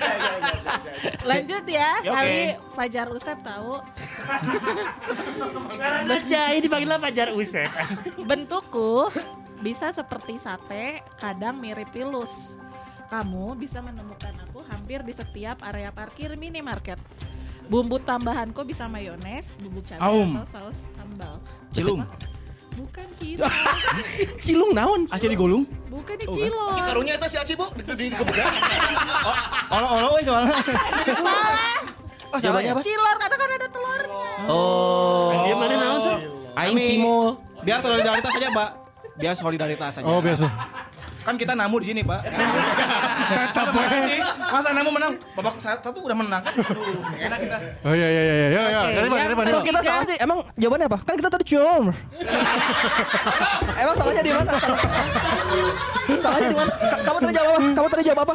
Lanjut 1.24 1.64
ya, 1.68 2.00
Ya, 2.00 2.12
kali 2.12 2.40
Fajar 2.72 3.08
Usep 3.12 3.36
tahu 3.44 3.80
Karena 5.76 6.16
Jai 6.24 6.64
dipanggilnya 6.64 7.00
Fajar 7.00 7.28
Usep. 7.32 7.68
bentukku 8.24 9.08
bisa 9.60 9.88
seperti 9.96 10.36
sate, 10.36 11.00
kadang 11.16 11.56
mirip 11.56 11.88
pilus. 11.92 12.56
Kamu 13.08 13.56
bisa 13.56 13.80
menemukan 13.80 14.32
aku 14.48 14.60
hampir 14.68 15.00
di 15.00 15.16
setiap 15.16 15.60
area 15.64 15.88
parkir 15.88 16.36
minimarket. 16.36 17.00
Bumbu 17.64 17.96
tambahanku 17.98 18.60
bisa 18.62 18.84
mayones, 18.84 19.48
bumbu 19.56 19.80
cabai 19.80 20.04
Aum. 20.04 20.36
atau 20.36 20.46
saus 20.52 20.78
sambal. 20.92 21.34
Cilung. 21.72 22.04
Bukan 22.74 23.06
cilok, 23.16 23.52
Cilung 24.44 24.70
naon? 24.74 25.06
Asli 25.08 25.30
digulung. 25.30 25.62
bukan 25.86 26.14
di 26.18 26.26
cilok. 26.26 26.74
Karunya 26.76 27.14
itu 27.14 27.26
si 27.30 27.36
Aci 27.38 27.54
bu 27.54 27.64
di, 27.72 27.82
di 27.86 28.06
kebetulan. 28.10 28.50
Olo-olo 29.74 30.08
we 30.12 30.22
soalnya. 30.22 30.58
Salah, 31.14 31.78
Oh, 32.34 32.38
Jawabannya 32.42 32.74
apa? 32.74 32.82
cilor 32.82 33.16
karena 33.16 33.36
kan 33.38 33.46
ada 33.48 33.66
telurnya. 33.70 34.26
Oh. 34.50 35.30
Dia 35.40 35.54
mana 35.54 35.74
naon 35.78 35.98
sih? 36.02 36.16
Aing 36.52 36.78
Cimol. 36.80 37.26
Biar 37.62 37.78
solidaritas 37.78 38.32
aja, 38.34 38.48
Pak. 38.50 38.70
Biar 39.14 39.34
solidaritas 39.34 39.92
aja. 39.94 40.04
Oh 40.04 40.18
biasa. 40.18 40.46
Kan 41.22 41.38
kita 41.38 41.54
namu 41.54 41.78
di 41.78 41.86
sini, 41.88 42.02
Pak. 42.02 42.20
Tetap 43.24 43.66
we. 43.70 43.86
Masa 44.44 44.68
namu 44.70 44.90
menang? 44.90 45.12
Babak 45.34 45.54
satu 45.58 45.88
udah 45.96 46.16
menang 46.16 46.42
kan? 46.42 46.52
Aduh, 46.54 47.00
enak 47.16 47.38
kita. 47.40 47.56
Oh 47.82 47.92
iya 47.92 48.08
iya 48.08 48.22
iya 48.22 48.34
iya 48.34 48.48
iya. 48.48 48.60
Oke, 48.84 48.92
Dari 48.94 49.08
mana? 49.08 49.18
yang 49.18 49.26
Dari 49.26 49.36
mana? 49.36 49.48
Kalau 49.50 49.64
kita 49.64 49.80
salah 49.80 50.04
sih, 50.04 50.16
emang 50.18 50.38
jawabannya 50.54 50.86
apa? 50.86 50.98
Kan 51.02 51.14
kita 51.16 51.28
tadi 51.28 51.44
cium. 51.44 51.84
emang 53.82 53.94
salahnya 53.96 54.22
di 54.22 54.32
mana? 54.32 54.50
salahnya 56.22 56.48
di 56.48 56.56
mana? 56.56 56.72
Ka- 56.74 57.00
Kamu 57.04 57.18
tadi 57.18 57.32
jawab 57.34 57.50
apa? 57.50 57.68
Kamu 57.74 57.88
tadi 57.90 58.02
jawab 58.04 58.20
apa? 58.22 58.34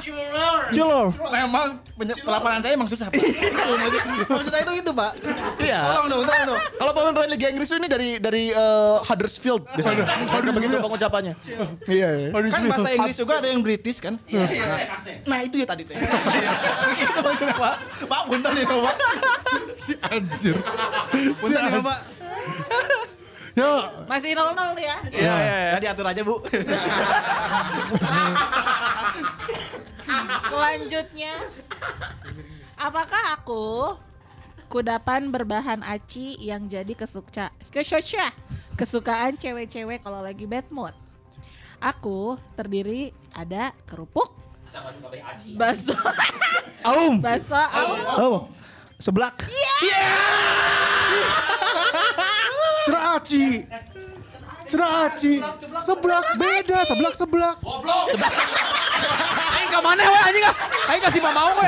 Chiller. 0.69 1.05
Memang 1.29 1.67
pelafalan 1.97 2.59
saya 2.61 2.73
emang 2.75 2.89
susah. 2.89 3.07
Maksud- 4.29 4.51
saya 4.51 4.63
itu 4.65 4.73
itu, 4.79 4.91
Pak. 4.91 5.11
Iya. 5.59 5.79
Tolong 5.85 6.07
dong, 6.09 6.21
tolong 6.25 6.45
dong. 6.49 6.59
Kalau 6.79 6.91
pemain 6.93 7.29
Liga 7.29 7.47
Inggris 7.49 7.69
ini 7.69 7.87
dari 7.87 8.09
dari 8.17 8.43
eh, 8.49 8.95
Huddersfield 9.05 9.63
biasanya. 9.73 10.05
Begitu 10.49 10.75
pengucapannya. 10.79 11.33
Iya. 11.87 12.07
iya. 12.17 12.29
Kan 12.49 12.61
bahasa 12.67 12.89
Inggris 12.91 13.17
juga 13.17 13.33
ada 13.39 13.47
yang 13.49 13.61
British 13.61 14.01
kan? 14.01 14.17
Nah, 15.25 15.39
itu 15.43 15.55
ya 15.61 15.67
tadi 15.67 15.83
teh. 15.83 15.95
Itu 17.03 17.19
maksudnya, 17.19 17.55
Pak. 17.55 17.75
Pak, 18.07 18.21
punten 18.27 18.51
ya, 18.55 18.65
Pak. 18.65 18.95
Si 19.75 19.93
anjir. 19.99 20.55
Si 21.11 21.31
Punten 21.39 21.61
ya, 21.61 21.67
anjir. 21.67 21.83
Pak. 21.83 21.99
Yo. 23.59 23.73
Masih 24.07 24.31
0-0 24.37 24.55
ya. 24.79 24.97
Iya, 25.11 25.35
iya. 25.35 25.57
Ya 25.75 25.79
diatur 25.83 26.05
aja, 26.07 26.21
Bu. 26.23 26.39
Selanjutnya, 30.47 31.33
apakah 32.79 33.23
aku 33.35 33.99
kudapan 34.71 35.33
berbahan 35.33 35.81
aci 35.83 36.37
yang 36.39 36.69
jadi 36.69 36.93
kesuka 36.93 37.49
kesuka 37.73 38.31
kesukaan 38.77 39.35
cewek-cewek 39.35 39.99
kalau 39.99 40.23
lagi 40.23 40.47
bad 40.47 40.65
mood? 40.71 40.95
Aku 41.79 42.39
terdiri 42.55 43.11
ada 43.35 43.71
kerupuk, 43.87 44.35
bakso, 45.57 45.93
Aum. 46.85 47.13
bakso, 47.19 47.57
aum, 47.57 47.99
Oh. 48.17 48.37
Seblak. 48.99 49.47
Ceraci. 52.83 53.63
Ceraci. 54.69 55.33
Seblak 55.79 56.25
beda, 56.35 56.79
seblak 56.85 57.13
seblak. 57.15 57.55
Aing 59.49 59.69
ke 59.71 59.79
mana 59.79 60.03
we 60.03 60.19
anjing 60.19 60.45
ah? 60.45 60.55
Aing 60.91 61.01
kasih 61.01 61.21
mamau 61.23 61.55
we. 61.57 61.67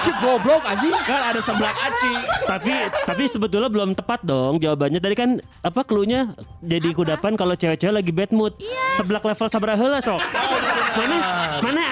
Si 0.00 0.10
goblok 0.22 0.62
anjing. 0.62 0.94
Kan 1.04 1.34
ada 1.34 1.40
seblak 1.42 1.74
aci. 1.74 2.12
tapi 2.46 2.72
tapi 3.02 3.22
sebetulnya 3.26 3.68
belum 3.68 3.92
tepat 3.92 4.22
dong 4.22 4.56
jawabannya. 4.56 5.02
Tadi 5.02 5.14
kan 5.18 5.30
apa 5.60 5.82
cluenya 5.82 6.32
jadi 6.62 6.88
kudapan 6.94 7.34
kalau 7.34 7.58
cewek-cewek 7.58 7.92
lagi 7.92 8.12
bad 8.14 8.30
mood. 8.30 8.54
Seblak 8.94 9.26
level 9.26 9.48
sabaraha 9.50 9.76
heula 9.76 9.98
sok. 9.98 10.22
Mana 10.94 11.16
mana 11.60 11.82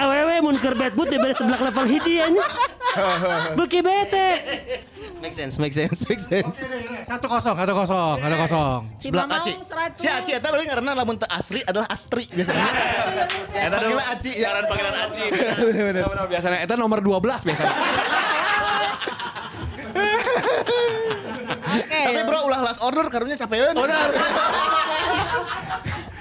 awewe 0.42 0.58
mun 0.58 0.58
keur 0.58 0.75
bad 0.75 0.92
mood 0.99 1.06
dibere 1.08 1.34
seblak 1.38 1.61
level 1.62 1.87
hiji 1.87 2.18
anya. 2.18 2.42
Beuki 3.56 3.78
bete. 3.82 4.28
Make 5.22 5.32
sense, 5.32 5.54
make 5.58 5.70
sense, 5.72 6.02
make 6.11 6.18
sense. 6.18 6.66
Satu 7.06 7.30
kosong, 7.30 7.54
satu 7.54 7.72
kosong, 7.72 8.18
satu 8.18 8.37
kosong. 8.42 8.80
mamau 9.14 9.38
aci. 9.38 9.54
100. 9.54 10.02
Si 10.02 10.08
Aci 10.11 10.30
eta 10.34 10.50
berarti 10.50 10.66
karena 10.66 10.90
lamun 10.99 11.16
asli 11.30 11.62
adalah 11.62 11.87
Astri 11.87 12.26
biasanya. 12.26 12.66
Eta 13.54 13.76
panggilnya 13.78 14.06
Aci 14.11 14.30
ya. 14.34 14.50
Jalan 14.50 14.64
panggilan 14.66 14.94
aci. 15.06 15.22
Bener-bener. 15.30 16.02
Bener, 16.11 16.26
biasanya 16.26 16.58
eta 16.66 16.75
nomor 16.75 16.99
12 16.99 17.46
biasanya. 17.46 17.75
Oke. 21.72 22.00
Tapi 22.04 22.20
bro 22.28 22.38
ulah 22.50 22.61
last 22.66 22.82
order 22.82 23.06
karunya 23.08 23.38
capeun. 23.38 23.78
Benar. 23.78 24.11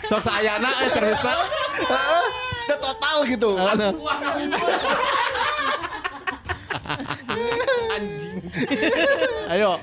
Sok 0.05 0.21
saayana 0.21 0.69
eh 0.85 0.89
servisna. 0.93 1.33
Udah 1.81 2.50
total 2.79 3.17
gitu. 3.27 3.57
Ayo. 9.51 9.79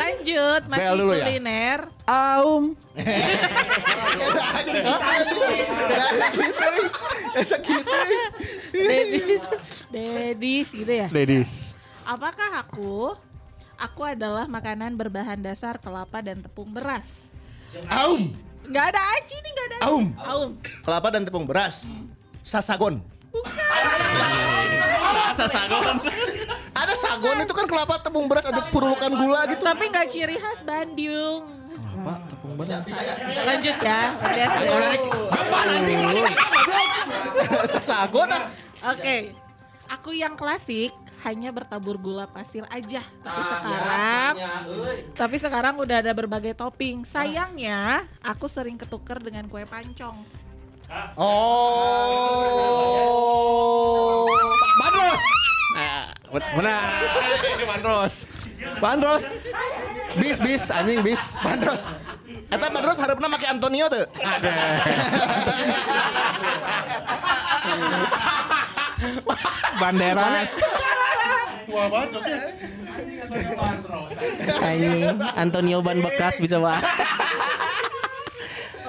Lanjut, 0.00 0.62
masih 0.68 0.80
Bel 0.80 0.96
dulu 0.96 1.12
ya? 1.12 1.24
kuliner. 1.28 1.80
Aum. 2.08 2.64
Esa 7.36 7.56
gitu. 7.62 7.92
Dedis, 8.74 9.42
Dedis 9.92 10.68
gitu 10.74 10.92
ya. 10.92 11.08
Ladies. 11.12 11.76
Apakah 12.04 12.64
aku? 12.66 13.14
Aku 13.80 14.02
adalah 14.04 14.44
makanan 14.44 14.92
berbahan 14.98 15.40
dasar 15.40 15.80
kelapa 15.80 16.20
dan 16.20 16.44
tepung 16.44 16.68
beras. 16.68 17.32
Aum. 17.88 18.34
Nggak 18.68 18.86
ada 18.92 19.00
aci 19.16 19.36
nih, 19.40 19.50
nggak 19.56 19.66
ada 19.66 19.76
aci. 19.80 19.86
Aum. 19.88 20.06
Aum. 20.20 20.50
Kelapa 20.84 21.08
dan 21.08 21.22
tepung 21.24 21.46
beras. 21.48 21.88
Sasagon. 22.44 23.04
Rasa 25.10 25.46
sagon. 25.46 25.96
Ada 26.74 26.94
sagon 26.96 27.36
itu 27.44 27.52
kan 27.52 27.66
kelapa 27.68 28.00
tepung 28.00 28.26
beras 28.26 28.46
ada 28.48 28.64
perulukan 28.72 29.10
gula 29.12 29.44
gitu. 29.48 29.62
Tapi 29.62 29.84
nggak 29.88 30.06
ciri 30.08 30.36
khas 30.40 30.60
Bandung. 30.64 31.46
Lanjut 33.44 33.76
ya. 33.80 34.02
Lihat 34.16 34.50
dulu. 34.64 36.22
Sasagon. 37.68 38.28
ah. 38.32 38.42
Oke. 38.92 39.36
Aku 39.90 40.14
yang 40.14 40.38
klasik 40.38 40.94
hanya 41.26 41.52
bertabur 41.52 42.00
gula 42.00 42.24
pasir 42.24 42.64
aja. 42.72 43.04
Tapi 43.20 43.42
sekarang 43.44 44.32
Tapi 45.12 45.36
sekarang 45.36 45.74
udah 45.76 45.96
ada 46.00 46.12
berbagai 46.16 46.56
topping. 46.56 47.04
Sayangnya 47.04 48.08
aku 48.24 48.48
sering 48.48 48.80
ketuker 48.80 49.20
dengan 49.20 49.44
kue 49.50 49.66
pancong. 49.68 50.39
Oh. 51.14 52.26
Bandros. 54.74 55.22
Nah, 55.78 56.10
benar. 56.58 56.82
Ini 57.46 57.62
Bandros. 57.62 58.26
Bandros. 58.82 59.22
Bis 60.18 60.42
bis 60.42 60.66
anjing 60.74 61.06
bis. 61.06 61.38
Bandros. 61.46 61.86
Eta 62.50 62.66
Bandros 62.74 62.98
harapna 62.98 63.30
make 63.30 63.46
Antonio 63.46 63.86
tuh. 63.86 64.02
Ada. 64.18 64.50
Banderas. 69.80 70.50
Anjing, 74.60 75.16
Antonio 75.38 75.78
ban 75.86 76.02
bekas 76.02 76.42
bisa 76.42 76.58
wah. 76.58 76.76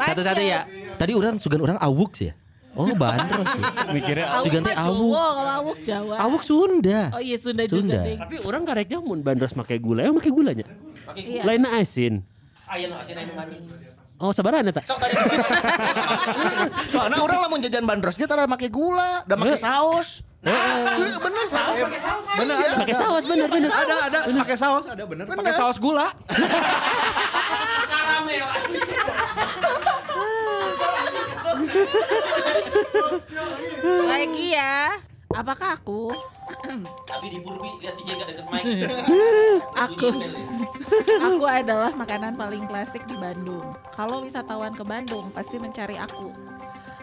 Satu-satu 0.09 0.41
ya. 0.41 0.65
Tadi 1.01 1.17
orang 1.17 1.41
sugan 1.41 1.65
orang 1.65 1.81
awuk 1.81 2.13
sih 2.13 2.29
ya. 2.29 2.33
Oh, 2.77 2.87
bandros 2.95 3.51
ya. 3.57 3.63
Mikirnya 3.91 4.25
Awuk 4.37 4.45
Sugan 4.47 4.61
teh 4.63 4.75
awuk. 4.77 5.11
Jawa, 5.11 5.27
kalau 5.35 5.51
awuk 5.59 5.77
Jawa. 5.83 6.15
Awuk 6.23 6.41
Sunda. 6.45 7.01
Oh 7.11 7.19
iya 7.19 7.35
Sunda, 7.35 7.67
Sunda. 7.67 7.99
juga 7.99 8.07
deh. 8.07 8.15
tapi 8.21 8.35
orang 8.47 8.63
kareknya 8.63 9.03
mun 9.03 9.19
bandros 9.25 9.57
make 9.59 9.75
gula, 9.81 10.07
emang 10.07 10.21
make 10.21 10.31
gulanya. 10.31 10.63
Iya. 11.17 11.41
Lainnya 11.43 11.69
asin. 11.81 12.23
Oh, 14.21 14.31
sabaran 14.31 14.63
eta. 14.69 14.79
Soalnya 16.93 17.19
orang 17.19 17.49
lamun 17.49 17.59
jajan 17.65 17.83
bandros 17.83 18.15
kita 18.15 18.37
tara 18.37 18.47
make 18.47 18.69
gula, 18.71 19.25
da 19.25 19.35
make 19.35 19.57
saus. 19.57 20.21
Heeh, 20.41 21.17
bener 21.21 21.45
saus 21.51 21.75
pakai 21.75 22.01
saus. 22.01 22.25
Bener 22.33 22.55
ada. 22.55 22.75
Pakai 22.81 22.95
saus 22.95 23.23
bener 23.27 23.47
bener. 23.49 23.69
Ada 23.73 23.95
ada 24.05 24.19
pakai 24.31 24.57
saus 24.57 24.85
ada 24.87 25.03
bener. 25.09 25.25
Pakai 25.27 25.53
saus 25.57 25.77
gula. 25.81 26.07
Lagi 34.05 34.45
ya. 34.55 34.99
Apakah 35.31 35.79
aku? 35.79 36.11
Tapi 37.07 37.25
di 37.31 37.39
Burbi 37.39 37.71
lihat 37.79 37.95
si 37.95 38.03
Jengga 38.03 38.27
deket 38.27 38.45
mic. 38.51 38.63
Aku 39.79 40.07
Aku 41.23 41.43
adalah 41.47 41.95
makanan 41.95 42.35
paling 42.35 42.67
klasik 42.67 43.07
di 43.07 43.15
Bandung. 43.15 43.63
Kalau 43.95 44.19
wisatawan 44.27 44.75
ke 44.75 44.83
Bandung 44.83 45.31
pasti 45.31 45.55
mencari 45.55 45.95
aku. 45.95 46.35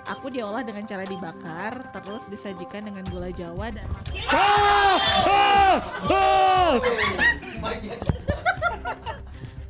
Aku 0.09 0.33
diolah 0.33 0.65
dengan 0.65 0.89
cara 0.89 1.05
dibakar, 1.05 1.93
terus 1.93 2.25
disajikan 2.33 2.81
dengan 2.81 3.05
gula 3.13 3.29
Jawa 3.29 3.69
dan 3.69 3.85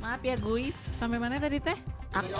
Maaf 0.09 0.25
ya 0.25 0.40
guys, 0.40 0.73
sampai 0.97 1.21
mana 1.21 1.37
tadi 1.37 1.61
teh? 1.61 1.77
Aku 2.16 2.33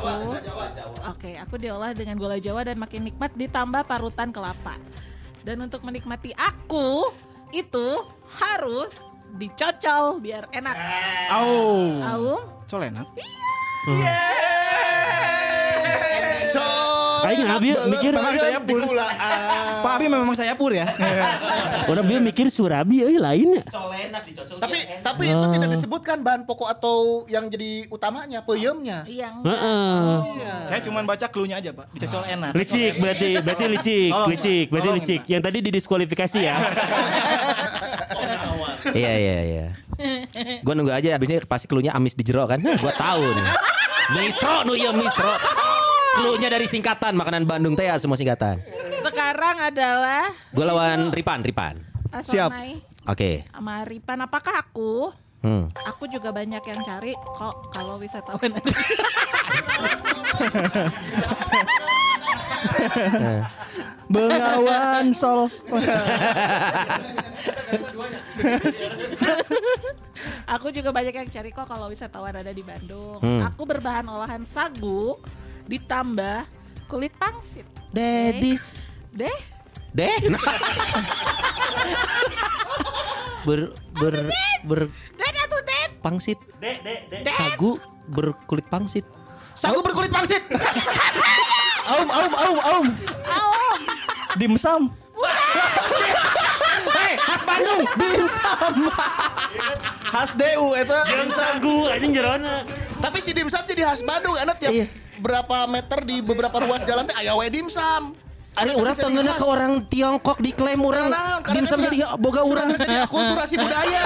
Oke, 1.05 1.37
aku 1.37 1.61
diolah 1.61 1.93
dengan 1.93 2.17
gula 2.17 2.41
Jawa 2.41 2.65
dan 2.65 2.81
makin 2.81 3.05
nikmat 3.05 3.37
ditambah 3.37 3.85
parutan 3.85 4.33
kelapa. 4.33 4.81
Dan 5.45 5.61
untuk 5.61 5.85
menikmati 5.85 6.33
aku 6.33 7.13
itu 7.53 8.09
harus 8.41 8.89
dicocol 9.37 10.17
biar 10.17 10.49
enak. 10.49 10.77
Au. 11.29 11.93
Aum, 12.09 12.41
Soal 12.65 12.89
enak. 12.89 13.05
So, 13.85 13.93
Aing 13.93 14.48
Cek 17.39 17.47
Nabil 17.47 17.77
mikir 17.87 18.11
Memang 18.19 18.35
saya 18.35 18.59
pur. 18.59 18.81
Pak 19.79 19.93
Abi 19.95 20.07
memang 20.11 20.35
saya 20.35 20.53
pur 20.59 20.73
ya. 20.75 20.87
Orang 21.91 22.05
dia 22.05 22.19
mikir 22.19 22.51
Surabi 22.51 23.07
euy 23.07 23.17
lainnya. 23.17 23.63
Tapi 24.59 24.79
tapi 25.01 25.25
itu 25.25 25.39
Oh. 25.39 25.53
tidak 25.55 25.71
disebutkan 25.71 26.21
bahan 26.21 26.43
pokok 26.45 26.69
atau 26.69 26.97
yang 27.27 27.47
jadi 27.47 27.87
utamanya, 27.89 28.43
peyemnya. 28.43 29.07
Iya. 29.07 29.31
Heeh. 29.39 30.13
Saya 30.67 30.81
cuma 30.83 31.01
baca 31.03 31.27
clue-nya 31.31 31.63
aja, 31.63 31.71
Pak. 31.71 31.87
Dicocol 31.95 32.27
enak. 32.27 32.53
Licik 32.53 32.99
berarti 32.99 33.29
berarti 33.39 33.65
licik, 33.71 34.13
licik, 34.27 34.67
berarti 34.69 34.91
licik. 34.99 35.21
Yang 35.25 35.43
tadi 35.47 35.59
didiskualifikasi 35.63 36.39
ya. 36.43 36.55
Iya 38.89 39.13
iya 39.15 39.37
iya. 39.45 39.67
Gua 40.65 40.73
nunggu 40.73 40.95
aja 40.95 41.13
abisnya 41.13 41.45
pasti 41.45 41.69
klunya 41.69 41.93
amis 41.93 42.17
di 42.17 42.25
jero 42.25 42.49
kan. 42.49 42.57
Gua 42.63 42.93
tahu 42.95 43.21
nih. 43.21 43.47
Misro 44.17 44.65
nu 44.65 44.73
ieu 44.73 44.93
misro. 44.97 45.29
Klunya 46.19 46.51
dari 46.51 46.67
singkatan 46.67 47.15
makanan 47.15 47.47
Bandung 47.47 47.79
teh 47.79 47.87
ya 47.87 47.95
semua 47.95 48.19
singkatan. 48.19 48.59
Sekarang 49.07 49.57
adalah 49.63 50.27
Gua 50.51 50.65
lawan 50.67 51.15
Ripan, 51.15 51.47
Ripan. 51.47 51.79
Siap. 52.11 52.51
Oke. 53.07 53.47
Sama 53.55 53.87
Ripan, 53.87 54.27
apakah 54.27 54.59
aku? 54.59 55.15
Hmm. 55.39 55.71
Aku 55.87 56.11
juga 56.11 56.35
banyak 56.35 56.59
yang 56.59 56.81
cari 56.83 57.15
kok 57.15 57.71
kalau 57.71 57.95
wisatawan 58.03 58.51
ada. 58.59 58.71
Bengawan 64.13 65.15
Sol. 65.15 65.47
Aku 70.49 70.75
juga 70.75 70.91
banyak 70.91 71.15
yang 71.15 71.29
cari 71.31 71.55
kok 71.55 71.71
kalau 71.71 71.87
wisatawan 71.87 72.35
ada 72.35 72.51
di 72.51 72.67
Bandung. 72.67 73.23
Hmm. 73.23 73.47
Aku 73.47 73.63
berbahan 73.63 74.11
olahan 74.11 74.43
sagu 74.43 75.23
ditambah 75.69 76.49
kulit 76.89 77.13
pangsit. 77.21 77.69
Dedis. 77.93 78.73
Deh, 79.13 79.39
Deh. 79.93 80.13
ber 83.47 83.73
ber 84.01 84.15
ber 84.65 84.81
deh. 85.65 85.85
pangsit. 86.01 86.41
Dek, 86.59 86.81
dek, 86.81 86.99
dek. 87.13 87.35
Sagu 87.37 87.77
berkulit 88.09 88.65
pangsit. 88.73 89.05
Sagu 89.53 89.85
berkulit 89.85 90.09
pangsit. 90.09 90.43
Aum, 91.89 92.05
aum, 92.13 92.33
aum, 92.37 92.59
aum. 92.61 92.87
Aum. 93.33 93.81
Dimsum. 94.37 94.93
Hei, 97.01 97.17
khas 97.17 97.43
Bandung. 97.49 97.81
Dimsum. 97.97 98.75
Khas 100.13 100.31
DU 100.37 100.67
eta. 100.77 101.01
Jeung 101.09 101.33
sagu 101.33 101.89
anjing 101.89 102.13
jerona. 102.13 102.61
Tapi 103.01 103.25
si 103.25 103.33
dimsum 103.33 103.65
jadi 103.65 103.89
khas 103.89 104.05
Bandung, 104.05 104.37
enak 104.37 104.61
tiap 104.61 104.73
Iya. 104.77 105.08
Berapa 105.19 105.67
meter 105.67 105.99
di 106.03 106.19
beberapa 106.19 106.57
ruas 106.59 106.83
jalan 106.83 107.05
teh 107.05 107.15
aya 107.15 107.35
we 107.35 107.47
dimsum. 107.49 108.15
Ari 108.55 108.75
urang 108.75 108.91
tengeuna 108.93 109.39
ke 109.39 109.47
orang 109.47 109.87
Tiongkok 109.87 110.43
diklaim 110.43 110.83
orang 110.83 111.07
Nah, 111.07 111.39
karena 111.39 111.63
dimsum 111.63 111.79
sudah- 111.79 111.87
jadi 111.87 112.19
boga 112.19 112.43
urang. 112.43 112.69
Jadi 112.75 112.97
akulturasi 112.99 113.55
budaya. 113.55 114.03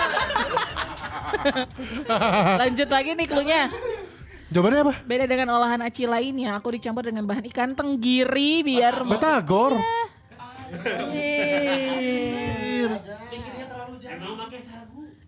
Lanjut 2.61 2.89
lagi 2.89 3.11
nih 3.17 3.27
klunya. 3.27 3.63
Jawabannya 4.53 4.81
apa? 4.85 4.95
Beda 5.09 5.25
dengan 5.25 5.57
olahan 5.57 5.81
aci 5.81 6.05
lainnya, 6.05 6.53
aku 6.53 6.77
dicampur 6.77 7.09
dengan 7.09 7.25
bahan 7.25 7.49
ikan 7.49 7.73
tenggiri 7.73 8.61
biar 8.61 9.01
Batagor. 9.09 9.81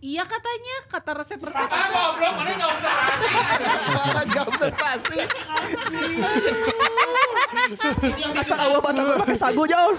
Iya 0.05 0.21
katanya, 0.29 0.77
kata 0.85 1.11
resep-resep. 1.17 1.65
Enggak 4.21 4.47
usah 4.53 4.69
pasti. 4.77 5.17
Asa 8.37 8.55
awah 8.69 8.85
batagor 8.85 9.17
pakai 9.25 9.33
sagu 9.33 9.65
jauh. 9.65 9.97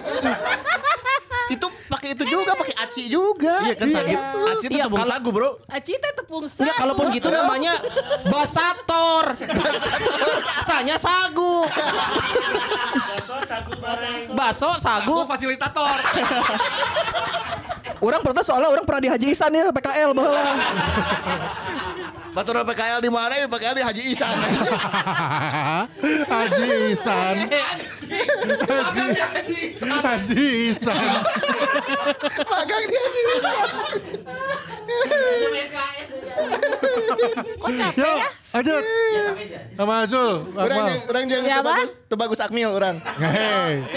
Itu 1.49 1.73
pakai 1.89 2.13
itu 2.13 2.21
juga, 2.29 2.53
pakai 2.53 2.77
aci 2.85 3.09
juga. 3.09 3.65
Iya 3.65 3.73
kan 3.73 3.87
sagu. 3.89 4.13
Aci 4.45 4.65
itu 4.69 4.77
Iya, 4.77 4.85
tepung 4.85 5.01
kalau- 5.01 5.13
sagu, 5.17 5.29
Bro. 5.33 5.49
Aci 5.73 5.93
teh 5.97 6.11
tepung 6.13 6.45
sagu. 6.45 6.61
Enggak, 6.61 6.75
kalaupun 6.77 7.05
gitu 7.09 7.29
namanya 7.33 7.73
basator. 8.29 9.25
Rasanya 10.53 11.01
sagu. 11.01 11.65
sagu 13.41 13.73
goreng. 13.73 14.37
Baso, 14.37 14.77
sagu. 14.77 15.25
fasilitator. 15.25 15.97
Orang 18.03 18.21
protes 18.21 18.45
soalnya 18.47 18.69
orang 18.71 18.85
pernah 18.87 19.01
di 19.01 19.09
Haji 19.11 19.25
ya 19.31 19.71
PKL 19.71 20.11
bahwa. 20.11 20.39
Batur 22.35 22.59
PKL 22.67 22.99
di 22.99 23.07
mana? 23.07 23.47
PKL 23.47 23.75
di 23.79 23.83
Haji 23.87 24.03
Isan. 24.11 24.35
Haji 26.27 26.67
Isan. 26.91 27.35
Haji 29.87 30.43
Isan. 30.67 30.99
Magang 32.43 32.83
di 32.91 32.95
Haji 32.99 33.21
Isan. 33.23 33.69
Kok 37.55 37.71
capek 37.71 38.03
ya? 38.03 38.27
lanjut. 38.51 38.83
Sama 39.79 39.93
Azul. 40.03 40.31
Orang 40.59 40.79
orang 41.07 41.23
yang 41.31 41.43
Siapa? 41.47 41.63
bagus, 41.71 41.91
tuh 42.11 42.17
bagus 42.19 42.39
Akmil 42.43 42.67
orang. 42.67 42.99
Hei. 43.15 43.87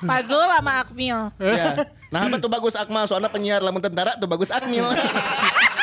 Pak 0.00 0.20
Zul 0.24 0.40
sama 0.48 0.72
Akmil. 0.80 1.18
Ya. 1.36 1.84
Nah, 2.08 2.32
apa 2.32 2.36
tuh 2.40 2.48
bagus 2.48 2.72
Akmal? 2.80 3.04
Soalnya 3.04 3.28
penyiar 3.28 3.60
lamun 3.60 3.84
tentara 3.84 4.16
tuh 4.16 4.24
bagus 4.24 4.48
Akmil. 4.48 4.88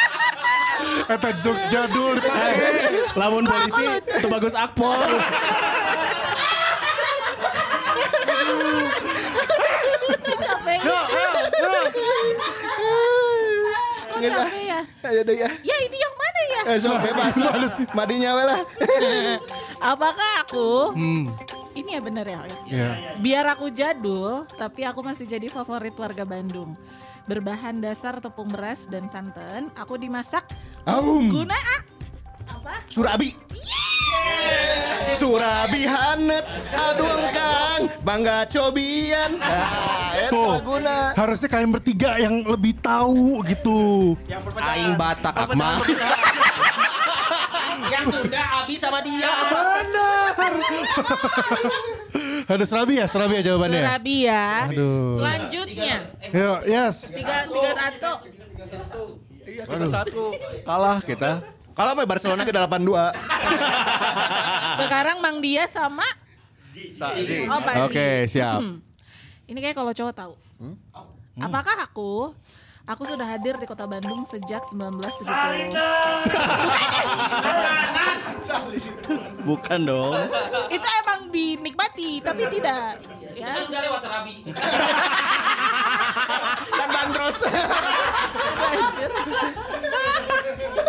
Eta 1.07 1.29
jokes 1.43 1.63
jadul 1.67 2.15
dipakai. 2.17 2.53
Lamun 3.19 3.43
polisi 3.47 3.85
itu 3.99 4.27
bagus 4.31 4.55
akpol. 4.55 4.99
Ya? 10.81 10.99
Kok 14.11 14.19
capek 14.19 14.63
ya? 14.65 14.79
Ayo 15.07 15.21
deh 15.25 15.37
ya. 15.37 15.49
Ya 15.65 15.75
ini 15.81 15.97
yang 15.97 16.13
mana 16.13 16.41
ya? 16.41 16.61
Eh, 16.73 16.77
so 16.77 16.89
bebas. 16.99 17.33
Madinya 17.97 18.29
we 18.37 18.43
lah. 18.45 18.59
Apakah 19.91 20.45
aku? 20.45 20.93
Ini 21.71 21.89
ya 21.97 22.01
bener 22.03 22.25
ya. 22.27 22.39
Iya. 22.67 22.89
Biar 23.17 23.45
aku 23.55 23.71
jadul, 23.71 24.45
tapi 24.59 24.85
aku 24.85 25.01
masih 25.01 25.25
jadi 25.25 25.47
favorit 25.49 25.95
warga 25.97 26.27
Bandung. 26.27 26.75
Berbahan 27.29 27.77
dasar 27.77 28.17
tepung 28.17 28.49
beras 28.49 28.89
dan 28.89 29.05
santan, 29.05 29.69
aku 29.77 29.93
dimasak 29.93 30.41
Aum. 30.89 31.29
guna 31.29 31.53
ah, 31.53 31.81
apa? 32.49 32.81
Surabi. 32.89 33.37
Surabi 35.21 35.85
hanet, 35.85 36.45
aduh 36.73 37.05
engkang, 37.05 37.81
bangga 38.01 38.49
cobian. 38.49 39.37
Nah, 39.37 40.17
eta 40.17 40.33
Tuh, 40.33 40.57
guna. 40.65 41.13
harusnya 41.13 41.49
kalian 41.53 41.71
bertiga 41.71 42.17
yang 42.17 42.41
lebih 42.41 42.73
tahu 42.81 43.45
gitu. 43.45 44.17
Aing 44.57 44.97
Batak 44.97 45.35
Akmal. 45.37 45.77
Yang 47.91 48.23
sudah 48.23 48.45
habis 48.61 48.79
sama 48.79 49.03
dia. 49.03 49.31
Benar. 49.51 50.53
Ada 52.47 52.65
serabi 52.65 52.93
ya, 53.01 53.05
serabi 53.09 53.33
ya 53.39 53.43
jawabannya. 53.51 53.81
Surabi 53.83 54.17
ya. 54.25 54.47
Aduh. 54.69 55.17
Selanjutnya 55.19 55.95
Yuk, 56.31 56.59
yes. 56.65 56.95
tiga 57.11 57.35
tiga 57.49 57.71
satu. 57.75 59.03
Iya, 59.41 59.63
kita 59.65 59.85
satu. 59.89 60.23
Kalah 60.63 60.97
kita. 61.01 61.31
Kalah 61.71 61.93
mah 61.97 62.05
Barcelona 62.05 62.45
ke 62.45 62.53
82. 62.53 62.87
Sekarang 64.85 65.17
Mang 65.19 65.41
Dia 65.41 65.65
sama 65.67 66.05
Oh. 67.01 67.87
Oke, 67.89 68.29
siap. 68.31 68.61
Hmm. 68.61 68.79
Ini 69.49 69.59
kayak 69.59 69.75
kalau 69.75 69.91
cowok 69.91 70.13
tahu. 70.15 70.33
Apakah 71.41 71.75
aku 71.83 72.31
Aku 72.91 73.07
sudah 73.07 73.23
hadir 73.23 73.55
di 73.55 73.63
kota 73.63 73.87
Bandung 73.87 74.27
sejak 74.27 74.67
1970. 74.67 75.23
Bukan 79.47 79.79
dong. 79.87 80.19
Itu 80.67 80.83
emang 80.83 81.31
dinikmati, 81.31 82.19
tapi 82.19 82.51
tidak. 82.51 82.99
Ya. 83.31 83.63
Udah 83.63 83.81
lewat 83.87 84.03
serabi. 84.03 84.43
Dan 86.75 86.89
bandros. 86.91 87.39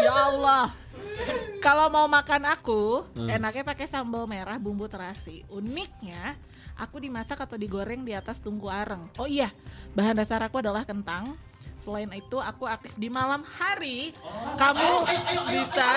ya 0.02 0.12
Allah. 0.26 0.74
Kalau 1.62 1.86
mau 1.86 2.10
makan 2.10 2.50
aku, 2.50 3.06
enaknya 3.30 3.62
pakai 3.62 3.86
sambal 3.86 4.26
merah 4.26 4.58
bumbu 4.58 4.90
terasi. 4.90 5.46
Uniknya, 5.46 6.34
aku 6.74 6.98
dimasak 6.98 7.46
atau 7.46 7.54
digoreng 7.54 8.02
di 8.02 8.10
atas 8.10 8.42
tungku 8.42 8.66
areng. 8.66 9.06
Oh 9.22 9.30
iya, 9.30 9.54
bahan 9.94 10.18
dasar 10.18 10.42
aku 10.42 10.58
adalah 10.58 10.82
kentang. 10.82 11.38
Selain 11.82 12.06
itu, 12.14 12.38
aku 12.38 12.62
aktif 12.64 12.94
di 12.94 13.10
malam 13.10 13.42
hari. 13.42 14.14
Kamu 14.54 15.02
bisa, 15.50 15.90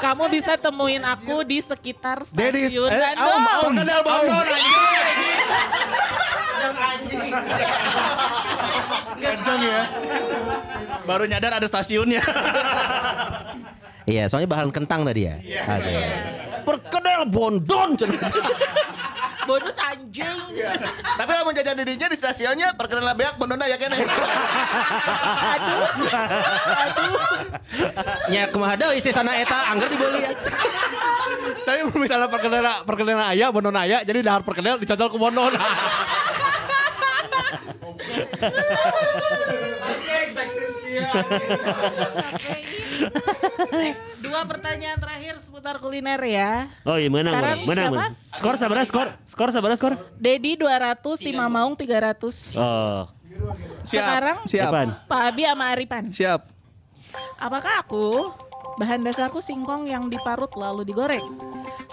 kamu 0.00 0.24
bisa 0.32 0.52
temuin 0.56 1.04
aku 1.04 1.44
di 1.44 1.60
sekitar 1.60 2.24
stasiun 2.24 2.88
Eh, 2.88 3.00
Bandung. 3.12 3.20
aum. 3.20 3.72
Perkedel 3.76 4.00
Bandung, 4.00 4.46
Kencang 9.14 9.60
ya. 9.60 9.80
Baru 11.04 11.24
nyadar 11.24 11.60
ada 11.60 11.66
stasiunnya. 11.68 12.24
Iya, 14.04 14.28
soalnya 14.28 14.48
bahan 14.48 14.68
kentang 14.68 15.04
tadi 15.04 15.28
ya. 15.28 15.36
Oke. 15.64 15.96
Perkedel 16.64 17.22
bondon. 17.28 17.88
Bonus 19.44 19.76
anjing. 19.76 20.38
Tapi 21.20 21.30
lah 21.30 21.42
mau 21.44 21.52
jajan 21.52 21.76
didinya 21.76 22.08
di 22.08 22.16
stasiunnya 22.16 22.72
perkenalan 22.74 23.12
beak 23.12 23.36
bondona 23.36 23.68
ya 23.68 23.76
kene. 23.76 24.00
Aduh. 25.52 25.84
Nya 28.32 28.48
kumaha 28.48 28.74
deui 28.80 29.04
si 29.04 29.12
sana 29.12 29.36
eta 29.36 29.68
angger 29.72 29.92
dibeli. 29.92 30.24
Tapi 31.64 31.80
misalnya 31.96 32.28
perkenalan 32.28 32.84
perkenalan 32.88 33.26
ayah, 33.36 33.48
bonon 33.52 33.76
ayah, 33.80 34.00
jadi 34.04 34.20
dahar 34.24 34.42
perkenalan 34.44 34.80
dicocol 34.80 35.08
ke 35.12 35.18
bonon. 41.02 41.24
Dua 44.22 44.40
pertanyaan 44.46 44.98
terakhir 44.98 45.34
seputar 45.42 45.76
kuliner 45.82 46.20
ya. 46.22 46.68
Oh 46.86 46.96
iya 46.96 47.10
menang 47.10 47.34
Sekarang 47.34 47.58
menang 47.66 47.86
siapa? 47.86 47.94
menang. 47.94 48.12
Skor 48.34 48.54
sabar 48.56 48.78
skor. 48.86 49.08
Skor 49.26 49.48
sabar 49.50 49.70
skor. 49.74 49.94
Dedi 50.16 50.54
200, 50.58 51.02
si 51.18 51.30
Mamaung 51.34 51.74
300. 51.74 52.54
Oh. 52.58 53.04
Sekarang 53.84 54.46
Siap. 54.46 54.70
Apaan? 54.70 54.88
Pak 55.10 55.20
Abi 55.34 55.42
sama 55.44 55.64
Aripan. 55.74 56.04
Siap. 56.08 56.40
Apakah 57.38 57.82
aku 57.82 58.30
bahan 58.78 59.02
dasarku 59.02 59.38
singkong 59.38 59.90
yang 59.90 60.06
diparut 60.06 60.50
lalu 60.54 60.86
digoreng? 60.86 61.22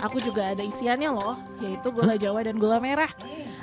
Aku 0.01 0.17
juga 0.17 0.49
ada 0.49 0.65
isiannya 0.65 1.13
loh, 1.13 1.37
yaitu 1.61 1.93
gula 1.93 2.17
Jawa 2.17 2.41
dan 2.41 2.57
gula 2.57 2.81
merah. 2.81 3.09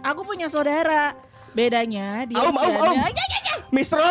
Aku 0.07 0.23
punya 0.23 0.47
saudara. 0.47 1.15
Bedanya 1.57 2.25
dia 2.29 2.37
Aum, 2.39 2.57
aum, 2.57 2.75
aum. 2.77 2.97
Ya, 3.03 3.09
ya, 3.09 3.39
ya. 3.45 3.55
Mistro. 3.73 4.05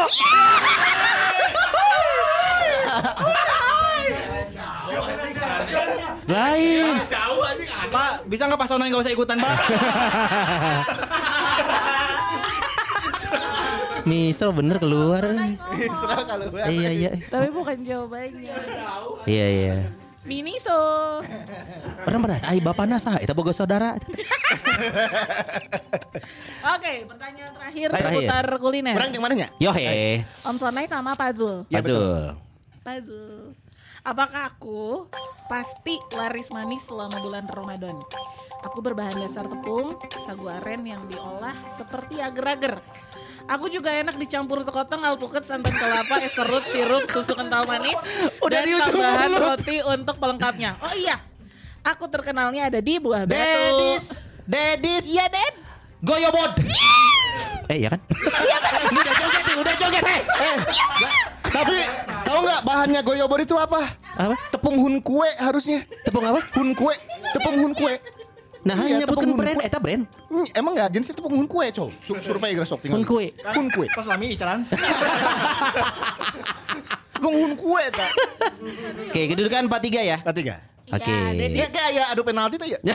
Lain. 6.28 6.94
Pak, 7.88 8.28
bisa 8.28 8.44
nggak 8.50 8.60
Pak 8.60 8.68
Sonai 8.68 8.90
nggak 8.92 9.04
usah 9.06 9.14
ikutan, 9.16 9.38
Pak? 9.40 9.56
Mister 14.08 14.48
bener 14.56 14.80
keluar. 14.80 15.24
Mistro 15.76 16.16
kalau 16.24 16.48
beak. 16.48 16.72
Iya 16.72 16.90
iya. 16.96 17.12
Tapi 17.28 17.52
bukan 17.52 17.84
jawabannya. 17.84 18.56
Iya 19.28 19.48
iya. 19.52 19.78
Miniso. 20.28 20.76
Orang 22.04 22.20
beras 22.20 22.44
ai 22.44 22.60
bapana 22.60 23.00
saha 23.00 23.24
eta 23.24 23.32
boga 23.32 23.56
saudara. 23.56 23.96
Oke, 26.76 26.94
pertanyaan 27.08 27.52
terakhir, 27.56 27.88
Terakhir. 27.96 28.28
seputar 28.28 28.46
kuliner. 28.60 28.94
Kurang 29.00 29.12
yang 29.16 29.24
mananya? 29.24 29.48
Yo 29.56 29.72
he. 29.72 30.22
Om 30.44 30.60
Sonai 30.60 30.86
sama 30.86 31.16
Pak 31.16 31.32
Zul. 31.32 31.64
Ya, 31.72 31.80
betul. 31.80 31.96
Azul. 31.96 32.24
Pak 32.84 32.98
Zul. 33.08 33.56
Apakah 34.04 34.52
aku 34.52 35.08
pasti 35.48 35.96
laris 36.12 36.52
manis 36.52 36.84
selama 36.84 37.20
bulan 37.20 37.48
Ramadan? 37.48 37.96
Aku 38.64 38.84
berbahan 38.84 39.16
dasar 39.16 39.48
tepung, 39.48 39.96
sagu 40.24 40.52
aren 40.52 40.84
yang 40.84 41.04
diolah 41.08 41.56
seperti 41.72 42.20
agar-agar. 42.20 42.84
Aku 43.48 43.72
juga 43.72 43.88
enak 43.90 44.20
dicampur 44.20 44.60
sekoteng, 44.60 45.00
alpukat, 45.02 45.48
santan 45.48 45.72
kelapa, 45.72 46.20
es 46.20 46.36
serut, 46.36 46.64
sirup, 46.68 47.08
susu 47.08 47.32
kental 47.32 47.64
manis, 47.64 47.96
Udah 48.44 48.60
dan 48.60 48.92
tambahan 48.92 49.30
mulut. 49.32 49.56
roti 49.56 49.78
untuk 49.82 50.16
pelengkapnya. 50.20 50.76
Oh 50.84 50.92
iya, 50.92 51.16
aku 51.80 52.12
terkenalnya 52.12 52.68
ada 52.68 52.84
di 52.84 53.00
buah 53.00 53.24
batu. 53.24 53.40
Dedis. 53.40 54.28
Dedis. 54.44 55.08
Iya, 55.08 55.32
Ded. 55.32 55.56
Goyobod. 56.04 56.60
Eh 57.68 57.84
iya 57.84 57.90
kan? 57.90 58.00
Ini 58.92 59.00
udah 59.00 59.16
joget 59.16 59.44
nih, 59.44 59.56
udah 59.58 59.76
joget 59.76 60.04
heh. 60.04 60.22
Tapi 61.48 61.78
tahu 62.24 62.40
nggak 62.44 62.62
bahannya 62.64 63.02
goyobor 63.02 63.40
itu 63.40 63.56
apa? 63.56 63.96
Apa? 64.14 64.36
Tepung 64.52 64.76
hun 64.76 65.00
kue 65.00 65.28
harusnya. 65.40 65.88
Tepung 66.04 66.24
apa? 66.24 66.44
Hun 66.52 66.76
kue. 66.76 66.96
Tepung 67.32 67.56
hun 67.58 67.72
kue. 67.72 67.96
Nah, 68.66 68.76
Iya, 68.80 69.00
hanya 69.00 69.06
bukan 69.06 69.30
brand, 69.34 69.60
eta 69.62 69.78
brand. 69.78 70.04
Hmm, 70.28 70.46
emang 70.52 70.74
nggak 70.74 70.90
jenisnya 70.92 71.14
tepung 71.14 71.34
hun 71.34 71.46
kue, 71.46 71.66
cow. 71.70 71.88
Sur 72.02 72.18
survei 72.20 72.54
gresok 72.54 72.82
tinggal. 72.82 73.00
Hun 73.00 73.06
kue. 73.06 73.26
Hun 73.54 73.68
kue. 73.70 73.88
Pas 73.90 74.06
lami 74.06 74.34
icaran. 74.34 74.66
Tepung 77.14 77.34
hun 77.34 77.54
kue 77.54 77.84
tak. 77.90 78.12
Oke, 79.10 79.22
kedudukan 79.30 79.66
4-3 79.66 80.04
ya. 80.04 80.18
Ketiga. 80.24 80.56
Oke. 80.88 81.12
Ya, 81.12 81.36
Dedi. 81.36 81.60
Ya 81.60 81.68
kayak 81.68 82.06
adu 82.16 82.24
penalti 82.24 82.56
tuh 82.56 82.64
ya. 82.64 82.80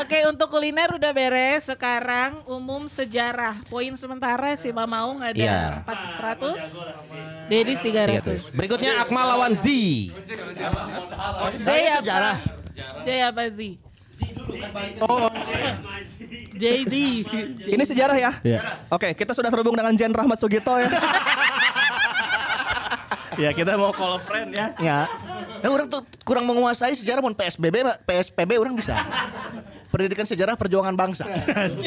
Oke 0.00 0.20
untuk 0.28 0.52
kuliner 0.52 0.92
udah 0.92 1.10
beres 1.10 1.66
Sekarang 1.66 2.44
umum 2.46 2.86
sejarah 2.86 3.56
Poin 3.66 3.90
sementara 3.96 4.54
si 4.54 4.68
Mamaung 4.68 5.24
ada 5.24 5.34
Iya. 5.34 5.80
400 5.82 7.48
Dedis 7.48 7.80
300 7.80 8.52
Berikutnya 8.52 9.00
Akmal 9.00 9.26
lawan 9.26 9.56
Z. 9.56 9.64
Jay 11.64 11.88
apa? 11.88 11.98
sejarah. 11.98 12.36
Jay 13.04 13.20
apa 13.22 13.42
Z? 13.50 13.60
JD 16.60 16.94
Ini 17.70 17.84
sejarah 17.86 18.16
ya? 18.18 18.32
Oke, 18.92 19.14
kita 19.16 19.32
sudah 19.32 19.48
terhubung 19.48 19.74
dengan 19.74 19.94
Jen 19.96 20.12
Rahmat 20.12 20.36
Sugito 20.36 20.76
ya. 20.76 20.90
ya, 23.40 23.50
kita 23.56 23.78
mau 23.80 23.94
call 23.94 24.20
friend 24.20 24.52
ya. 24.52 24.66
Ya. 24.76 25.08
Ya 25.60 25.68
orang 25.68 25.88
tuh 25.88 26.04
kurang 26.24 26.44
menguasai 26.48 26.96
sejarah 26.96 27.20
mau 27.20 27.32
PSBB, 27.32 27.84
PSPB 28.04 28.50
orang 28.60 28.76
bisa. 28.76 28.96
Pendidikan 29.90 30.24
Sejarah 30.24 30.54
Perjuangan 30.56 30.94
Bangsa. 30.96 31.26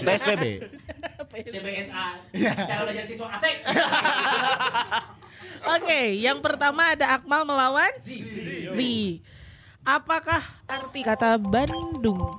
PSBB. 0.05 0.69
Oke 5.63 6.01
yang 6.19 6.43
pertama 6.43 6.93
ada 6.93 7.17
Akmal 7.17 7.47
melawan 7.47 7.89
Z 7.97 8.09
Apakah 9.83 10.39
arti 10.63 11.03
kata 11.03 11.35
Bandung? 11.35 12.31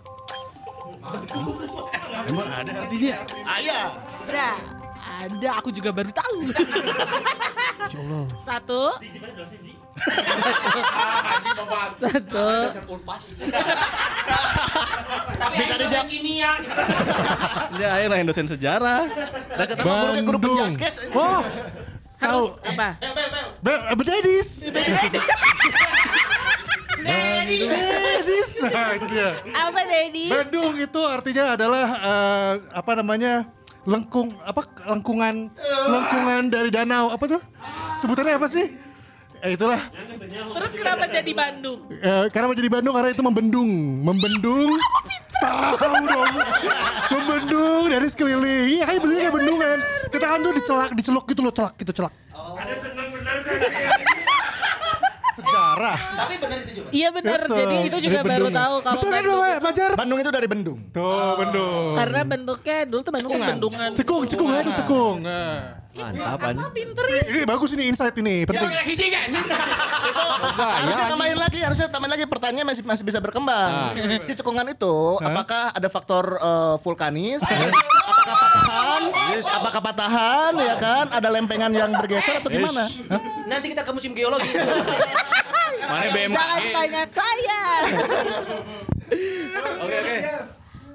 Ayah. 3.45 3.93
Ada 4.25 4.49
Ada 5.05 5.51
aku 5.61 5.69
juga 5.69 5.93
baru 5.93 6.09
tahu 6.09 6.49
Satu 8.41 8.97
Satu 12.01 12.49
Bisa 15.53 15.75
dijawab. 15.77 16.07
Ya, 17.77 17.89
ayo 18.01 18.07
lah 18.09 18.25
dosen 18.25 18.49
sejarah. 18.49 19.05
Dasar 19.53 19.77
tahu 19.77 19.93
guru 19.93 20.21
guru 20.25 20.39
penjaskes. 20.49 21.13
Oh, 21.13 21.45
Harus 22.17 22.57
apa? 22.65 22.97
Ber 23.61 23.93
Bededis. 24.01 24.73
Bededis. 24.73 25.13
Nah, 27.03 27.43
itu 27.43 29.07
dia. 29.11 29.31
Apa 29.51 29.81
Dedi? 29.83 30.31
Bandung 30.31 30.75
itu 30.79 31.01
artinya 31.03 31.45
adalah 31.59 31.87
eh, 31.99 32.53
apa 32.71 32.93
namanya? 32.95 33.35
lengkung 33.85 34.33
apa 34.41 34.65
lengkungan 34.89 35.53
lengkungan 35.61 36.43
dari 36.49 36.73
danau. 36.73 37.13
Apa 37.13 37.37
tuh? 37.37 37.41
Sebutannya 38.01 38.41
apa 38.41 38.49
sih? 38.49 38.73
Eh, 39.45 39.61
itulah. 39.61 39.77
Terus 40.57 40.73
kenapa 40.73 41.05
jadi 41.05 41.33
Bandung? 41.37 41.85
Eh, 41.93 42.25
karena 42.33 42.49
menjadi 42.49 42.71
Bandung 42.73 42.95
karena 42.97 43.11
itu 43.13 43.21
membendung. 43.21 43.71
Membendung. 44.01 44.73
Tahu 45.37 46.01
dong. 46.09 46.33
Membendung 47.13 47.83
dari 47.93 48.09
sekeliling. 48.09 48.81
Iya 48.81 48.85
kan 48.89 48.97
belinya 49.05 49.21
kayak 49.29 49.37
bendungan. 49.37 49.79
Kita 50.09 50.25
kan 50.33 50.39
tuh 50.41 50.53
dicelak 50.57 50.91
diceluk 50.97 51.25
gitu 51.29 51.41
loh 51.45 51.53
celak 51.53 51.75
gitu 51.77 51.93
celak 51.93 52.15
sejarah 55.75 55.99
Iya 56.95 57.09
benar. 57.11 57.41
Betul. 57.43 57.59
Jadi 57.59 57.77
itu 57.85 57.97
juga 58.01 58.19
Dari 58.21 58.31
baru 58.31 58.47
bendung. 58.47 58.55
tahu 58.55 58.75
kalau 58.79 58.95
betul 58.95 59.11
kan 59.11 59.19
Bandung. 59.19 59.41
Pak 59.41 59.59
Pajar 59.61 59.91
Bandung 59.95 60.19
itu 60.21 60.31
dari 60.31 60.47
Bendung. 60.47 60.79
tuh 60.91 61.31
bendung 61.37 61.93
Karena 61.99 62.21
bentuknya 62.25 62.79
dulu 62.87 63.01
tuh 63.03 63.13
Bandung 63.13 63.31
kan 63.33 63.41
bendungan. 63.51 63.91
cekung 63.95 64.23
cekung 64.25 64.49
itu 64.55 64.73
cekung 64.73 65.17
Nah. 65.21 65.84
Mantap 65.95 66.43
Apa 66.43 66.75
pinter 66.75 67.07
ya? 67.07 67.23
ini 67.31 67.41
bagus 67.47 67.71
ini 67.79 67.87
insight 67.87 68.19
ini 68.19 68.43
penting 68.43 68.67
Harusnya 70.55 71.07
tambahin 71.07 71.39
lagi, 71.39 71.59
harusnya 71.63 71.87
tambahin 71.87 72.13
lagi 72.19 72.25
pertanyaannya 72.27 72.67
masih 72.67 72.83
masih 72.83 73.05
bisa 73.07 73.19
berkembang. 73.23 73.95
Si 74.21 74.35
cekungan 74.35 74.67
itu 74.75 74.95
apakah 75.23 75.71
ada 75.71 75.89
faktor 75.89 76.39
eh, 76.39 76.75
vulkanis? 76.83 77.41
apakah 77.47 78.37
patahan? 78.37 79.03
Apakah 79.39 79.81
patahan 79.81 80.53
ya 80.59 80.75
kan? 80.77 81.07
Ada 81.15 81.29
lempengan 81.31 81.71
yang 81.71 81.91
bergeser 81.95 82.43
atau 82.43 82.51
gimana? 82.51 82.91
Hah? 82.91 83.21
Nanti 83.47 83.67
kita 83.71 83.87
ke 83.87 83.93
musim 83.95 84.13
geologi. 84.13 84.51
Mana 85.85 86.09
BMKG? 86.11 86.33
Jangan 86.35 86.63
tanya 86.73 87.03
saya. 87.13 87.63
Oke, 89.85 89.97
oke. 90.01 90.17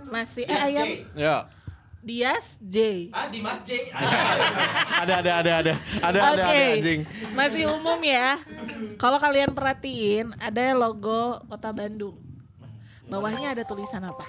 Masih 0.10 0.44
eh 0.50 0.60
ayam 0.60 0.88
Ya. 1.14 1.46
Dias 2.10 2.58
J. 2.58 3.10
Ah, 3.14 3.30
Dimas 3.30 3.62
J. 3.62 3.94
Ada 5.06 5.22
ada 5.22 5.32
ada 5.46 5.52
ada. 5.62 5.74
Ada 6.02 6.18
ada 6.18 6.42
Oke. 6.42 6.42
ada 6.42 6.74
anjing. 6.74 7.02
Masih 7.38 7.70
umum 7.70 8.02
ya. 8.02 8.42
Kalau 8.98 9.22
kalian 9.22 9.54
perhatiin 9.54 10.34
ada 10.42 10.74
logo 10.74 11.38
Kota 11.46 11.70
Bandung. 11.70 12.18
Bawahnya 13.06 13.54
ada 13.54 13.62
tulisan 13.62 14.02
apa? 14.02 14.26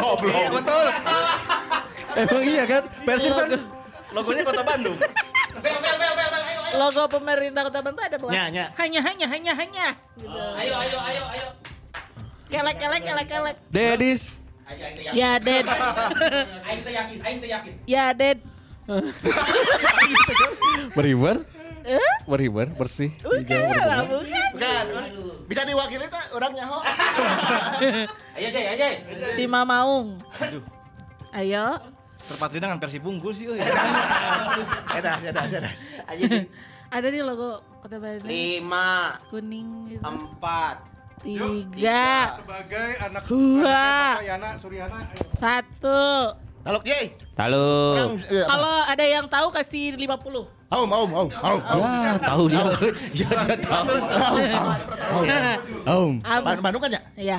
Goblok. 0.00 0.48
betul. 0.64 0.86
Emang 2.16 2.44
iya 2.48 2.64
kan? 2.64 2.82
Persib 3.04 3.32
kan 3.36 3.48
Logo, 3.52 3.60
logonya 4.16 4.42
Kota 4.48 4.64
Bandung. 4.64 4.96
logo 6.80 7.02
pemerintah 7.12 7.62
Kota 7.68 7.80
Bandung 7.84 8.00
ada 8.00 8.16
bawah. 8.16 8.32
Nya, 8.32 8.44
nya. 8.48 8.64
Hanya 8.80 9.00
hanya 9.04 9.26
hanya 9.28 9.52
hanya. 9.60 9.86
Gitu. 10.16 10.40
Ayo 10.56 10.74
ayo 10.80 10.98
ayo 11.04 11.22
ayo. 11.36 11.46
Kelek, 12.48 12.80
kelek, 12.80 13.02
kelek, 13.04 13.26
kelek. 13.28 13.56
Dedis. 13.68 14.45
Ya, 15.14 15.38
Ded. 15.38 15.64
Aing 16.66 16.80
teh 16.82 16.92
yakin, 16.92 17.18
aing 17.22 17.38
teh 17.38 17.50
yakin. 17.50 17.72
Ya, 17.86 18.10
Ded. 18.10 18.38
Beriber. 20.94 21.46
Eh? 21.86 22.02
Beriber, 22.26 22.66
bersih. 22.74 23.14
Bukan 23.22 23.46
lah, 23.70 24.02
bukan. 24.10 24.26
Bukan. 24.58 24.84
Bisa 25.46 25.62
diwakili 25.62 26.10
tak 26.10 26.34
orangnya 26.34 26.66
ho? 26.66 26.82
Ayo 28.36 28.48
Jay, 28.50 28.74
ayo. 28.74 28.86
Si 29.38 29.46
Mamaung. 29.46 30.18
Ayo. 31.30 31.78
Terpatri 32.18 32.58
dengan 32.58 32.82
versi 32.82 32.98
bungkul 32.98 33.30
sih. 33.30 33.46
Edas, 34.98 35.22
edas, 35.22 35.50
edas. 35.54 35.78
Ada 36.90 37.06
di 37.06 37.22
logo 37.22 37.62
Kota 37.78 38.02
Bandung. 38.02 38.26
Lima, 38.26 39.14
Kuning 39.30 39.94
gitu. 39.94 40.02
empat, 40.02 40.82
Tiga. 41.22 42.36
Sebagai 42.36 42.88
anak 43.00 43.22
Dua. 43.24 44.20
Yana 44.20 44.50
Suryana. 44.60 44.98
Satu. 45.24 46.36
Taluk 46.66 46.82
Ye. 46.82 47.14
Halo. 47.38 47.68
Kalau 48.26 48.74
ada 48.84 49.04
yang 49.06 49.24
tahu 49.30 49.48
kasih 49.54 49.94
50. 49.94 50.66
Aum, 50.66 50.90
aum, 50.90 51.10
aum, 51.14 51.28
aum. 51.30 51.60
Wah, 51.78 52.18
tahu 52.18 52.50
dia. 52.50 52.64
Ya 53.22 53.28
dia 53.30 53.56
tahu. 53.62 53.94
Om. 55.86 56.12
Ban- 56.20 56.62
Bandung 56.62 56.82
kan 56.82 56.90
ya? 56.90 57.00
Iya. 57.14 57.38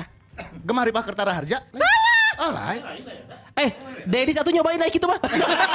Gemah 0.64 0.84
Ripah 0.88 1.04
Kertara 1.04 1.32
Harja? 1.36 1.60
Salah. 1.70 2.32
Oh, 2.38 2.50
lain. 2.54 2.80
Eh, 3.58 3.70
Dedi 4.06 4.32
satu 4.32 4.48
nyobain 4.54 4.78
naik 4.78 4.96
itu 4.96 5.04
mah. 5.04 5.18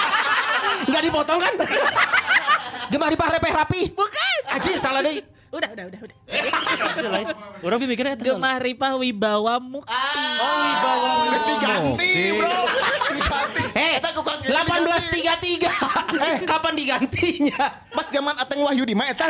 Enggak 0.87 1.03
dipotong 1.03 1.39
kan? 1.43 1.53
Gemah 2.91 3.09
di 3.09 3.17
repeh 3.17 3.53
rapi. 3.53 3.81
Bukan. 3.93 4.39
Anjir, 4.49 4.77
salah 4.79 5.01
deh. 5.03 5.32
Udah, 5.53 5.69
udah, 5.69 5.85
udah, 5.85 5.99
udah. 6.01 6.17
Ada 6.97 7.09
lain. 7.13 7.25
Orang 7.61 7.77
mikirnya 7.85 8.17
itu. 8.17 8.25
Gemah 8.25 8.57
Ripah 8.57 8.97
Wibawa 8.97 9.61
Mukti. 9.61 9.93
Geus 11.29 11.45
diganti, 11.45 12.11
Bro. 12.33 12.49
Diganti. 13.13 13.61
Eh, 13.73 13.93
Eta 14.01 14.09
ku 14.11 14.21
kaki 14.21 14.49
1833. 14.49 15.69
Eh, 16.13 16.35
kapan 16.41 16.73
digantinya? 16.73 17.85
Mas 17.89 18.09
zaman 18.09 18.33
Ateng 18.33 18.65
Wahyudi 18.65 18.93
mah 18.93 19.05
eta 19.05 19.29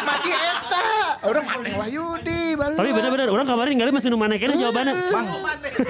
masih 0.00 0.32
eta. 0.32 0.80
Orang 1.28 1.44
Ateng 1.44 1.76
Wahyudi 1.76 2.56
baru. 2.56 2.74
Tapi 2.80 2.90
benar-benar 2.92 3.28
orang 3.28 3.44
kemarin 3.44 3.74
kali 3.76 3.90
masih 3.92 4.08
numane 4.08 4.40
kene 4.40 4.56
jawabannya. 4.56 4.94
Mang, 5.12 5.26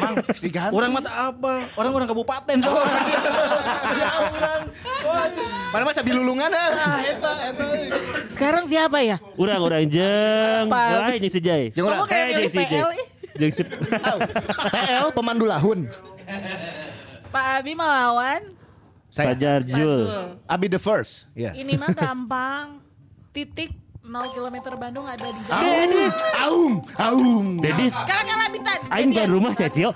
mang, 0.02 0.14
Geus 0.26 0.42
diganti. 0.42 0.74
orang 0.74 0.90
mata 0.90 1.10
apa? 1.30 1.70
Orang-orang 1.78 2.10
kabupaten 2.10 2.56
soalnya. 2.58 3.18
Ya 3.90 4.06
orang. 4.16 4.62
Mana 5.70 5.82
mah 5.82 5.94
sabi 5.94 6.10
lulungan 6.10 6.50
ah 6.50 6.98
eta 7.00 7.32
eta. 7.46 7.66
Sekarang 8.30 8.64
siapa 8.64 9.02
ya? 9.02 9.18
Urang 9.36 9.59
urang 9.62 9.84
jeung. 9.86 10.66
Pak. 10.68 10.86
Wah, 10.96 11.08
jeung 11.16 11.32
si 11.32 11.40
Jay. 11.40 11.62
Jeung 11.72 11.86
urang. 11.86 12.04
Kamu 12.04 12.10
kayak 12.10 12.26
Eh, 12.26 12.34
jeung 12.36 12.50
si. 12.50 12.58
Jeung 13.38 13.52
si 13.54 13.62
PL 13.62 15.06
pemandu 15.12 15.44
lahun. 15.46 15.86
Pak 17.30 17.44
Abi 17.62 17.72
melawan. 17.74 18.42
Fajar 19.10 19.66
Jul. 19.66 20.06
Abi 20.46 20.66
the 20.70 20.78
first. 20.78 21.26
Ya. 21.34 21.50
Ini 21.54 21.74
mah 21.74 21.90
gampang. 21.90 22.78
Titik 23.30 23.70
0 24.00 24.26
km 24.34 24.56
Bandung 24.74 25.06
ada 25.06 25.28
di 25.30 25.38
Jawa. 25.46 25.60
Dedis. 25.62 26.14
Aum, 26.42 26.72
aum. 26.98 27.46
Dedis, 27.62 27.94
Kala-kala 27.94 28.50
bitan. 28.50 28.78
aing 28.90 29.10
tuan 29.14 29.30
rumah 29.30 29.52
sih, 29.54 29.70
Cio. 29.70 29.94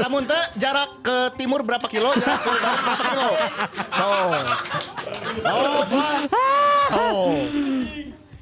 Lamun 0.00 0.24
teh 0.24 0.40
jarak 0.56 0.88
ke 1.04 1.16
timur 1.36 1.60
berapa 1.60 1.84
kilo? 1.90 2.16
Jarak 2.16 2.40
ke 2.40 2.48
barat 2.48 2.64
berapa 2.64 2.92
kilo? 3.02 3.30
So. 3.98 4.08
So, 5.42 5.54
Pak. 5.92 6.20
So. 6.92 7.04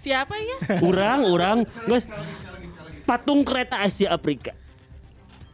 Siapa 0.00 0.32
ya? 0.32 0.56
Urang, 0.80 1.28
urang, 1.28 1.58
guys. 1.84 2.08
Patung 3.04 3.44
kereta 3.44 3.84
Asia 3.84 4.08
Afrika. 4.08 4.56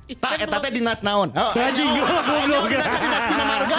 Tak 0.07 0.39
eta 0.39 0.63
teh 0.63 0.71
dinas 0.71 1.03
naon? 1.03 1.35
Oh, 1.35 1.51
Anjing 1.51 1.91
goblok. 1.99 2.71
dinas 2.71 3.25
Bina 3.27 3.43
Marga. 3.43 3.79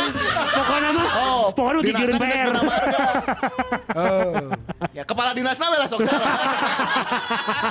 Pokoknya 0.51 0.89
mah, 0.91 1.07
Oh, 1.23 1.43
gigireun 1.55 2.19
dinas 2.19 2.19
PR. 2.19 2.45
Bina 2.51 2.61
Marga. 2.67 2.99
Oh. 3.97 4.51
Ya 4.93 5.07
kepala 5.07 5.31
dinasna 5.33 5.71
we 5.71 5.77
lah 5.79 5.87
sok 5.87 6.03
salah. 6.03 6.35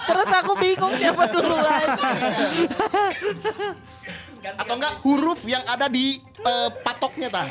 Terus 0.09 0.29
aku 0.33 0.53
bingung 0.57 0.97
siapa 0.97 1.29
duluan. 1.29 1.87
Atau 4.55 4.75
enggak 4.79 4.95
huruf 5.03 5.43
yang 5.43 5.63
ada 5.67 5.91
di 5.91 6.23
eh, 6.23 6.69
patoknya 6.87 7.29
tah. 7.33 7.47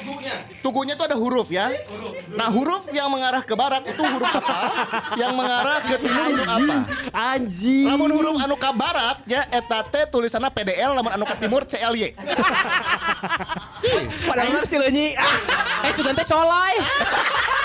Tugunya 0.63 0.95
tuh 0.95 1.11
ada 1.11 1.17
huruf 1.19 1.51
ya. 1.51 1.67
Nah, 2.31 2.47
huruf 2.47 2.87
yang 2.95 3.11
mengarah 3.11 3.43
ke 3.43 3.51
barat 3.57 3.83
itu 3.83 3.99
huruf 3.99 4.31
apa? 4.31 4.57
Yang 5.21 5.33
mengarah 5.35 5.79
ke 5.83 5.95
timur 5.99 6.25
huruf 6.31 6.47
apa? 6.47 6.75
Anjing. 7.11 7.87
Lamun 7.91 8.11
huruf 8.15 8.35
anu 8.39 8.55
ka 8.55 8.71
barat 8.71 9.17
ya 9.27 9.47
eta 9.51 9.83
teh 9.87 10.03
tulisanna 10.07 10.47
PDL 10.51 10.95
lamun 10.95 11.11
anu 11.11 11.23
ka 11.27 11.35
timur 11.35 11.67
CLY. 11.67 12.15
Padahal 14.27 14.63
Cileunyi. 14.67 15.15
Eh, 15.83 15.91
sugan 15.91 16.15
teh 16.15 16.27
colai. 16.27 16.73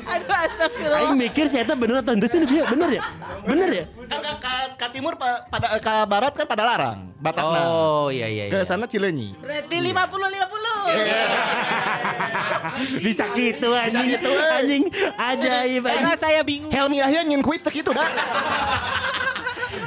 Aduh 0.00 0.36
astagfirullah. 0.36 0.98
Aing 1.02 1.16
mikir 1.16 1.44
si 1.46 1.56
Eta 1.56 1.74
bener 1.74 2.00
atau 2.00 2.12
enggak 2.12 2.28
sih 2.28 2.38
dia 2.42 2.62
bener 2.64 2.88
ya? 2.96 3.00
Bener 3.42 3.68
ya? 3.70 3.84
Kan 4.06 4.18
ka, 4.20 4.32
ka, 4.38 4.52
ka 4.76 4.86
timur 4.88 5.14
pa- 5.14 5.42
pada 5.46 5.66
ka 5.78 5.94
barat 6.04 6.32
kan 6.32 6.44
pada 6.44 6.62
larang 6.64 6.98
batasna. 7.16 7.58
Oh, 7.62 8.06
iya 8.08 8.26
iya 8.26 8.44
Ke 8.48 8.60
iya. 8.60 8.64
sana 8.64 8.84
Cileunyi. 8.88 9.36
Berarti 9.36 9.76
50 9.76 9.90
50. 9.90 10.90
Bisa 13.04 13.24
gitu 13.30 13.68
anjing. 13.70 14.06
gitu, 14.16 14.30
eh. 14.30 14.56
Anjing 14.56 14.82
ajaib 15.14 15.82
Karena 15.84 16.12
saya 16.16 16.40
bingung. 16.40 16.72
Helmi 16.72 16.96
Yahya 16.98 17.20
nyin 17.24 17.40
kuis 17.40 17.60
teh 17.60 17.70
kitu 17.70 17.92
dah. 17.92 18.04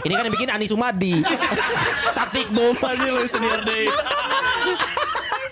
Ini 0.04 0.14
kan 0.14 0.24
yang 0.28 0.36
bikin 0.36 0.50
Ani 0.52 0.68
Sumadi. 0.68 1.24
Taktik 2.18 2.52
bom. 2.52 2.76
Pasti 2.76 3.08
lu 3.08 3.24
senior 3.24 3.64
deh. 3.64 3.88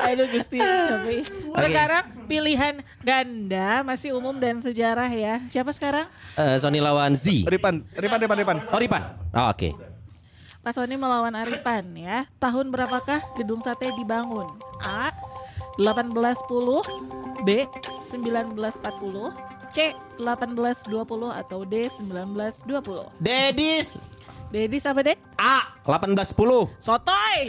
Aduh 0.02 0.28
Gusti 0.28 0.58
capek. 0.58 1.30
Sekarang 1.54 2.04
pilihan 2.26 2.76
ganda 3.06 3.86
masih 3.86 4.18
umum 4.18 4.34
dan 4.38 4.58
sejarah 4.60 5.10
ya. 5.10 5.38
Siapa 5.48 5.72
sekarang? 5.76 6.10
Eh, 6.36 6.58
Sony 6.58 6.82
lawan 6.82 7.14
Z. 7.14 7.46
Ripan, 7.46 7.86
Ripan, 7.94 8.18
Ripan, 8.18 8.38
Ripan. 8.42 8.58
Oh, 8.74 8.80
Ripan. 8.82 9.02
Oh, 9.36 9.48
oke. 9.54 9.70
Pak 10.62 10.78
Sony 10.78 10.94
melawan 10.94 11.34
Aripan 11.34 11.90
ya. 11.98 12.30
Tahun 12.38 12.70
berapakah 12.70 13.18
gedung 13.34 13.66
sate 13.66 13.90
dibangun? 13.98 14.46
A. 14.86 15.10
1810 15.82 17.42
B. 17.42 17.66
1940 18.14 19.34
C. 19.74 19.96
1820 20.22 21.34
atau 21.34 21.60
D. 21.66 21.90
1920 21.90 23.10
Dedis. 23.18 23.98
Dedis 24.52 24.84
apa 24.84 25.00
deh? 25.00 25.16
A. 25.40 25.64
1810. 25.88 26.76
Sotoy! 26.76 27.40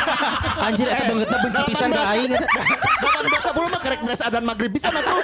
Anjir, 0.64 0.88
eta 0.88 1.12
banget 1.12 1.28
benci 1.28 1.60
pisan 1.68 1.92
ka 1.92 2.08
aing 2.16 2.32
eta. 2.32 2.48
1810 3.52 3.68
mah 3.68 3.80
kerek 3.84 4.00
beres 4.00 4.24
adzan 4.24 4.48
maghrib 4.48 4.72
bisa 4.72 4.88
atuh. 4.88 5.20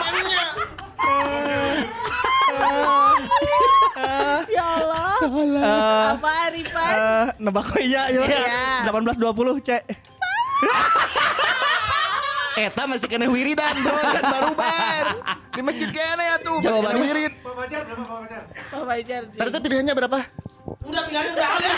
Mainnya. 0.00 0.44
ya 4.56 4.64
Allah. 4.80 5.12
Apa 6.16 6.30
Aripan? 6.48 6.94
Eh, 6.96 7.26
nebak 7.36 7.68
we 7.76 7.92
ya. 7.92 8.08
Iya. 8.08 8.88
1820, 8.88 9.60
Cek. 9.60 9.82
Eta 12.52 12.84
masih 12.84 13.08
kena 13.08 13.32
wiridan 13.32 13.72
bro, 13.80 13.96
kan 13.96 14.24
baru 14.28 14.52
bar. 14.52 15.04
Di 15.56 15.60
masjid 15.64 15.88
kene 15.88 16.20
ya 16.20 16.36
tuh. 16.40 16.60
Jawabannya? 16.60 16.96
masih 16.96 17.00
kena 17.00 17.08
wirid. 17.08 17.32
Pak 18.72 18.82
Fajar. 18.88 19.22
Tadi 19.36 19.48
teh 19.52 19.60
pilihannya 19.60 19.94
berapa? 19.96 20.20
Udah 20.80 21.02
pilihannya 21.04 21.32
udah 21.32 21.48
ada. 21.48 21.68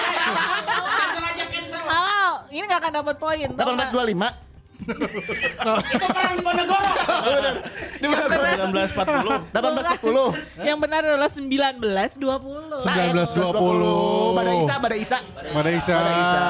Cancel 0.94 1.24
aja 1.24 1.44
cancel. 1.50 1.83
Halo, 1.85 2.46
ini 2.48 2.64
gak 2.64 2.80
akan 2.80 2.92
dapat 2.94 3.16
poin. 3.18 3.48
tau 3.50 3.72
nggak? 3.74 3.88
1825. 3.90 4.44
Itu 4.85 6.07
perang 6.12 6.35
di 6.37 6.42
Ponegoro. 6.44 6.92
Di 7.94 8.07
mana 8.11 8.24
gua? 8.28 8.52
1940. 8.68 9.48
1810. 9.54 10.61
Yang 10.61 10.78
benar 10.83 11.00
adalah 11.00 11.30
1920. 11.33 12.85
1920. 12.85 14.37
Pada 14.37 14.52
Isa, 14.52 14.74
pada 14.76 14.96
Isa. 14.98 15.18
Pada 15.57 15.70
Isa. 15.72 16.42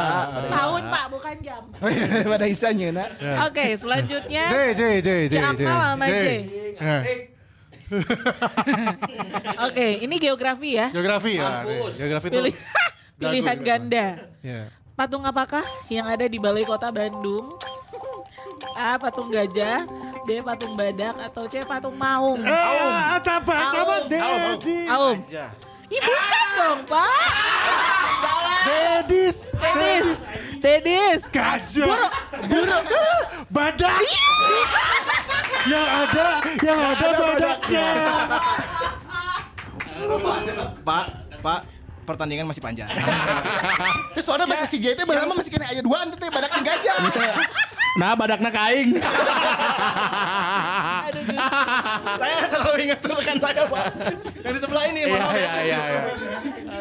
Tahun 0.50 0.82
Pak, 0.88 1.04
bukan 1.14 1.36
jam. 1.46 1.62
Pada 2.26 2.46
isanya 2.48 2.88
nak. 2.90 3.08
Oke, 3.46 3.78
selanjutnya. 3.78 4.44
J, 4.50 4.54
J, 4.74 4.82
J, 4.82 4.82
J, 4.98 5.08
J. 5.30 5.34
Jakmal 5.38 5.94
sama 5.94 6.06
J. 6.10 6.18
Eh, 8.00 9.62
Oke, 9.66 9.86
ini 10.02 10.16
geografi 10.18 10.78
ya. 10.78 10.90
Geografi 10.90 11.38
ya. 11.38 11.62
Geografi 11.94 12.26
itu. 12.30 12.34
Pilih, 12.34 12.54
pilihan 13.20 13.58
ganda. 13.62 14.06
Ya. 14.42 14.68
Patung 14.94 15.26
apakah 15.26 15.62
yang 15.90 16.06
ada 16.06 16.26
di 16.26 16.38
Balai 16.38 16.62
Kota 16.62 16.90
Bandung? 16.90 17.54
A. 18.74 18.98
Patung 18.98 19.30
gajah 19.30 19.86
B. 20.26 20.42
Patung 20.42 20.74
badak 20.74 21.14
Atau 21.20 21.46
C. 21.46 21.62
Patung 21.62 21.94
maung 21.94 22.42
Ah, 22.42 23.22
coba, 23.22 23.56
coba 23.70 23.94
Aum. 24.08 24.58
Aum 24.90 25.18
Ih 25.92 26.00
bukan 26.00 26.46
dong 26.56 26.80
Pak 26.88 27.28
Dedis. 28.64 29.52
Dedis 29.52 30.20
Dedis 30.64 31.20
Gajah. 31.28 32.08
Buruk. 32.48 32.84
Badak. 33.52 34.00
yang 35.68 35.88
ada, 36.04 36.26
yang 36.60 36.80
ada 36.80 37.08
badaknya. 37.16 37.88
Pak, 40.84 41.04
Pak. 41.44 41.60
pertandingan 42.04 42.44
masih 42.44 42.60
panjang. 42.60 42.88
Terus 44.12 44.24
soalnya 44.28 44.44
masih 44.44 44.68
si 44.68 44.76
JT 44.76 45.08
berapa 45.08 45.32
masih 45.32 45.48
kena 45.48 45.72
aya 45.72 45.80
dua 45.80 46.04
teh 46.12 46.28
badak 46.28 46.52
gajah. 46.60 46.96
Nah, 47.94 48.18
badakna 48.18 48.50
kaing. 48.50 48.98
saya 52.18 52.36
selalu 52.50 52.90
ingat 52.90 52.98
tuh 52.98 53.14
rekan 53.14 53.38
saya, 53.38 53.62
Pak. 53.70 53.86
Yang 54.42 54.52
di 54.52 54.60
sebelah 54.60 54.84
ini, 54.90 55.00
Iya, 55.06 55.14
Pak. 55.14 55.30
iya, 55.30 55.52
iya. 55.62 55.80
iya. 55.86 56.02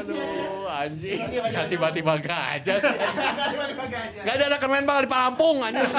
Aduh, 0.01 0.65
anjing. 0.65 1.19
Ya, 1.29 1.63
Tiba-tiba 1.69 2.13
gajah 2.17 2.77
sih. 2.81 2.95
Gak 4.25 4.33
ada 4.33 4.45
anak 4.49 4.65
main 4.65 4.85
bal 4.89 5.05
di 5.05 5.09
Palampung 5.09 5.61
anjing. 5.61 5.91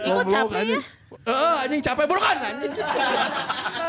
Ikut 0.00 0.26
capek 0.26 0.62
ya. 0.64 0.80
Eh, 1.20 1.54
anjing 1.60 1.80
capek 1.84 2.04
burukan 2.08 2.36
anjing. 2.40 2.72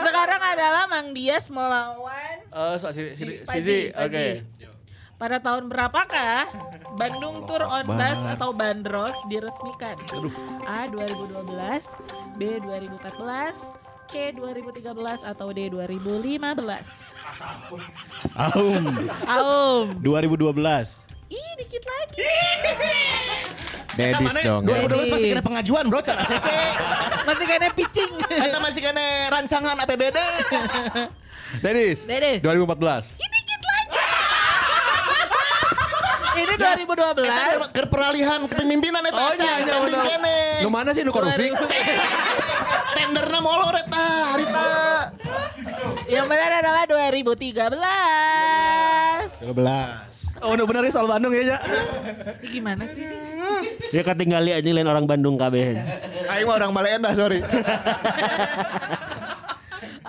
Sekarang 0.04 0.42
adalah 0.44 0.84
Mang 0.92 1.16
Dias 1.16 1.48
melawan 1.48 2.36
Eh, 2.52 2.76
Pak 2.76 2.92
oke. 3.96 4.26
Pada 5.22 5.38
tahun 5.38 5.70
berapakah 5.70 6.50
Bandung 7.00 7.46
Tour 7.46 7.62
on 7.62 7.86
Bus 7.86 8.20
atau 8.34 8.50
Bandros 8.50 9.14
diresmikan? 9.30 9.94
A 10.66 10.90
2012, 10.90 11.46
B 12.42 12.58
2014, 12.58 14.10
C 14.10 14.34
2013 14.34 14.82
atau 15.22 15.54
D 15.54 15.70
2015? 15.70 16.58
Aum. 18.34 18.84
Aum. 19.30 19.86
2012. 20.02 20.58
Ih, 21.30 21.52
dikit 21.62 21.84
lagi. 21.86 22.26
Dedis 24.02 24.36
dong. 24.42 24.66
2012 24.66 25.06
masih 25.14 25.28
kena 25.38 25.44
pengajuan, 25.46 25.86
Bro, 25.86 26.02
can 26.02 26.18
ACC. 26.18 26.48
Masih 27.30 27.46
kena 27.46 27.70
pitching. 27.78 28.12
Kita 28.18 28.58
masih 28.58 28.82
kena 28.82 29.30
rancangan 29.30 29.78
APBD. 29.86 30.18
Dennis. 31.62 32.10
Dennis. 32.10 32.40
2014. 32.42 33.22
Ih, 33.22 33.30
dikit 33.30 33.30
lagi. 33.30 33.41
Ini 36.32 36.56
2012. 36.56 37.76
Ke 37.76 37.84
peralihan 37.88 38.40
kepemimpinan 38.48 39.04
eta. 39.04 39.20
Oh, 39.20 39.34
iya, 39.36 39.68
iya. 39.68 40.64
Nu 40.64 40.72
mana 40.72 40.96
sih 40.96 41.04
nu 41.04 41.12
korupsi? 41.12 41.52
Tenderna 42.96 43.40
molor 43.44 43.76
eta 43.76 44.06
harita. 44.36 44.68
Yang 46.08 46.26
benar 46.28 46.52
adalah 46.64 46.84
2013. 46.88 47.68
13. 49.44 49.52
Oh, 50.42 50.58
udah 50.58 50.66
bener 50.66 50.90
ya 50.90 50.92
soal 50.92 51.06
Bandung 51.06 51.38
ya. 51.38 51.54
Ini 52.42 52.48
gimana 52.50 52.90
sih? 52.90 53.06
Ya 53.94 54.02
ketinggali 54.02 54.58
aja 54.58 54.70
lain 54.74 54.90
orang 54.90 55.06
Bandung 55.06 55.38
kabeh. 55.38 55.78
Aing 56.32 56.48
mah 56.50 56.58
orang 56.58 56.74
Balenda, 56.74 57.14
sorry. 57.14 57.46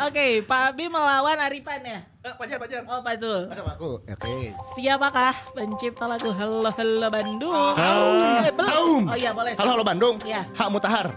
Oke, 0.02 0.42
Pak 0.42 0.74
Abi 0.74 0.90
melawan 0.90 1.38
Aripan 1.38 1.78
ya? 1.86 2.02
Pajar, 2.34 2.58
pajar. 2.58 2.82
Oh, 2.90 3.06
Pak 3.06 3.14
Zul. 3.22 3.46
Sama 3.54 3.78
aku. 3.78 4.02
Oke. 4.02 4.50
Siapakah 4.74 5.34
pencipta 5.54 6.10
lagu 6.10 6.34
Halo 6.34 6.70
Halo 6.74 7.06
Bandung? 7.06 7.74
Eh. 7.78 8.50
Aum. 8.50 9.02
Oh 9.06 9.14
iya, 9.14 9.30
boleh. 9.30 9.54
Halo 9.54 9.78
halo 9.78 9.84
Bandung. 9.86 10.18
Iya. 10.26 10.42
Hak 10.58 10.68
Mutahar. 10.74 11.14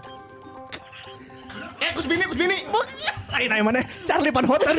Eh, 1.82 1.92
Kusbini, 1.94 2.24
Kusbini. 2.26 2.58
Lain 3.36 3.52
aja 3.52 3.64
mana? 3.64 3.82
Charlie 4.08 4.32
Van 4.32 4.46
Houten. 4.48 4.76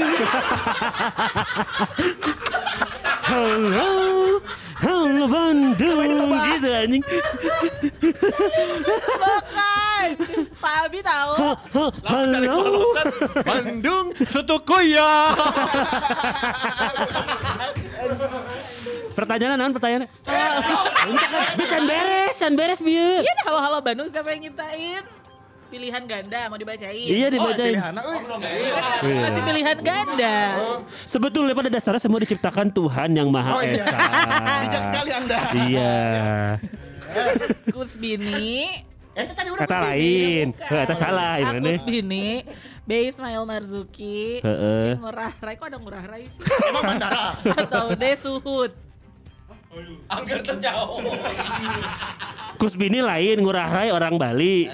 Halo, 3.26 4.38
halo 4.80 5.24
Bandung 5.28 6.30
gitu 6.30 6.68
anjing. 6.72 7.02
Bukan. 9.20 10.08
Pak 10.56 10.74
Abi 10.86 11.00
tahu. 11.04 11.32
Halo. 12.06 12.94
Bandung 13.44 14.06
setukuya. 14.24 15.36
Pertanyaan 19.12 19.56
naon 19.60 19.72
pertanyaan? 19.76 20.08
Enggak 21.08 21.66
can 21.68 21.82
beres, 21.88 22.36
can 22.36 22.52
beres 22.56 22.80
bieu. 22.80 23.20
Iya, 23.20 23.32
Halo 23.48 23.58
Halo 23.60 23.78
Bandung 23.84 24.08
siapa 24.08 24.32
yang 24.32 24.48
nyiptain? 24.48 25.02
Pilihan 25.76 26.02
ganda 26.08 26.40
mau 26.48 26.56
dibacain. 26.56 27.04
Iya 27.04 27.28
dibacain. 27.28 27.76
Pilihan, 27.76 27.92
euy. 27.92 29.12
Masih 29.20 29.42
pilihan 29.44 29.76
ganda. 29.84 30.36
Sebetulnya 30.88 31.52
pada 31.52 31.68
dasarnya 31.68 32.00
semua 32.00 32.16
diciptakan 32.24 32.72
Tuhan 32.72 33.12
yang 33.12 33.28
Maha 33.28 33.50
Oh, 33.50 33.60
iya. 33.60 33.76
Esa. 33.76 33.96
Bijak 34.64 34.82
sekali 34.88 35.10
Anda. 35.12 35.38
Iya. 35.52 35.96
Kusbini. 37.68 38.72
Eh, 39.12 39.24
tadi 39.28 39.48
udah 39.52 39.64
Kata 39.64 39.78
lain. 39.84 40.46
Eh, 40.52 40.64
Kata 40.64 40.94
salah 40.96 41.36
A. 41.36 41.44
gimana? 41.44 41.76
Kusbini. 41.76 42.40
B. 42.84 43.12
Ismail 43.12 43.44
Marzuki. 43.44 44.40
Heeh. 44.40 44.80
C. 44.80 44.86
Ngurah 44.96 45.32
Rai. 45.36 45.54
Kok 45.56 45.66
ada 45.68 45.76
Ngurah 45.76 46.04
Rai 46.08 46.24
sih? 46.24 46.44
Emang 46.72 46.84
bandara. 46.88 47.36
Atau 47.36 47.92
D. 47.92 48.04
Suhud. 48.16 48.72
Kusbini 52.56 53.04
lain, 53.04 53.36
Ngurah 53.44 53.68
Rai 53.68 53.88
orang 53.92 54.16
Bali. 54.16 54.64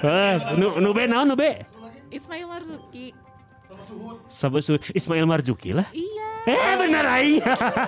Eh, 0.00 0.34
nu, 0.56 0.80
nu 0.80 0.90
be 0.96 1.04
naon 1.04 1.28
nu 1.28 1.36
be? 1.36 1.60
Ismail 2.08 2.46
Marzuki. 2.48 3.12
Sama 4.32 4.62
su 4.64 4.80
Ismail 4.94 5.26
Marzuki 5.28 5.76
lah. 5.76 5.84
Iya. 5.92 6.28
Eh 6.44 6.74
benar 6.76 7.04
aing. 7.20 7.40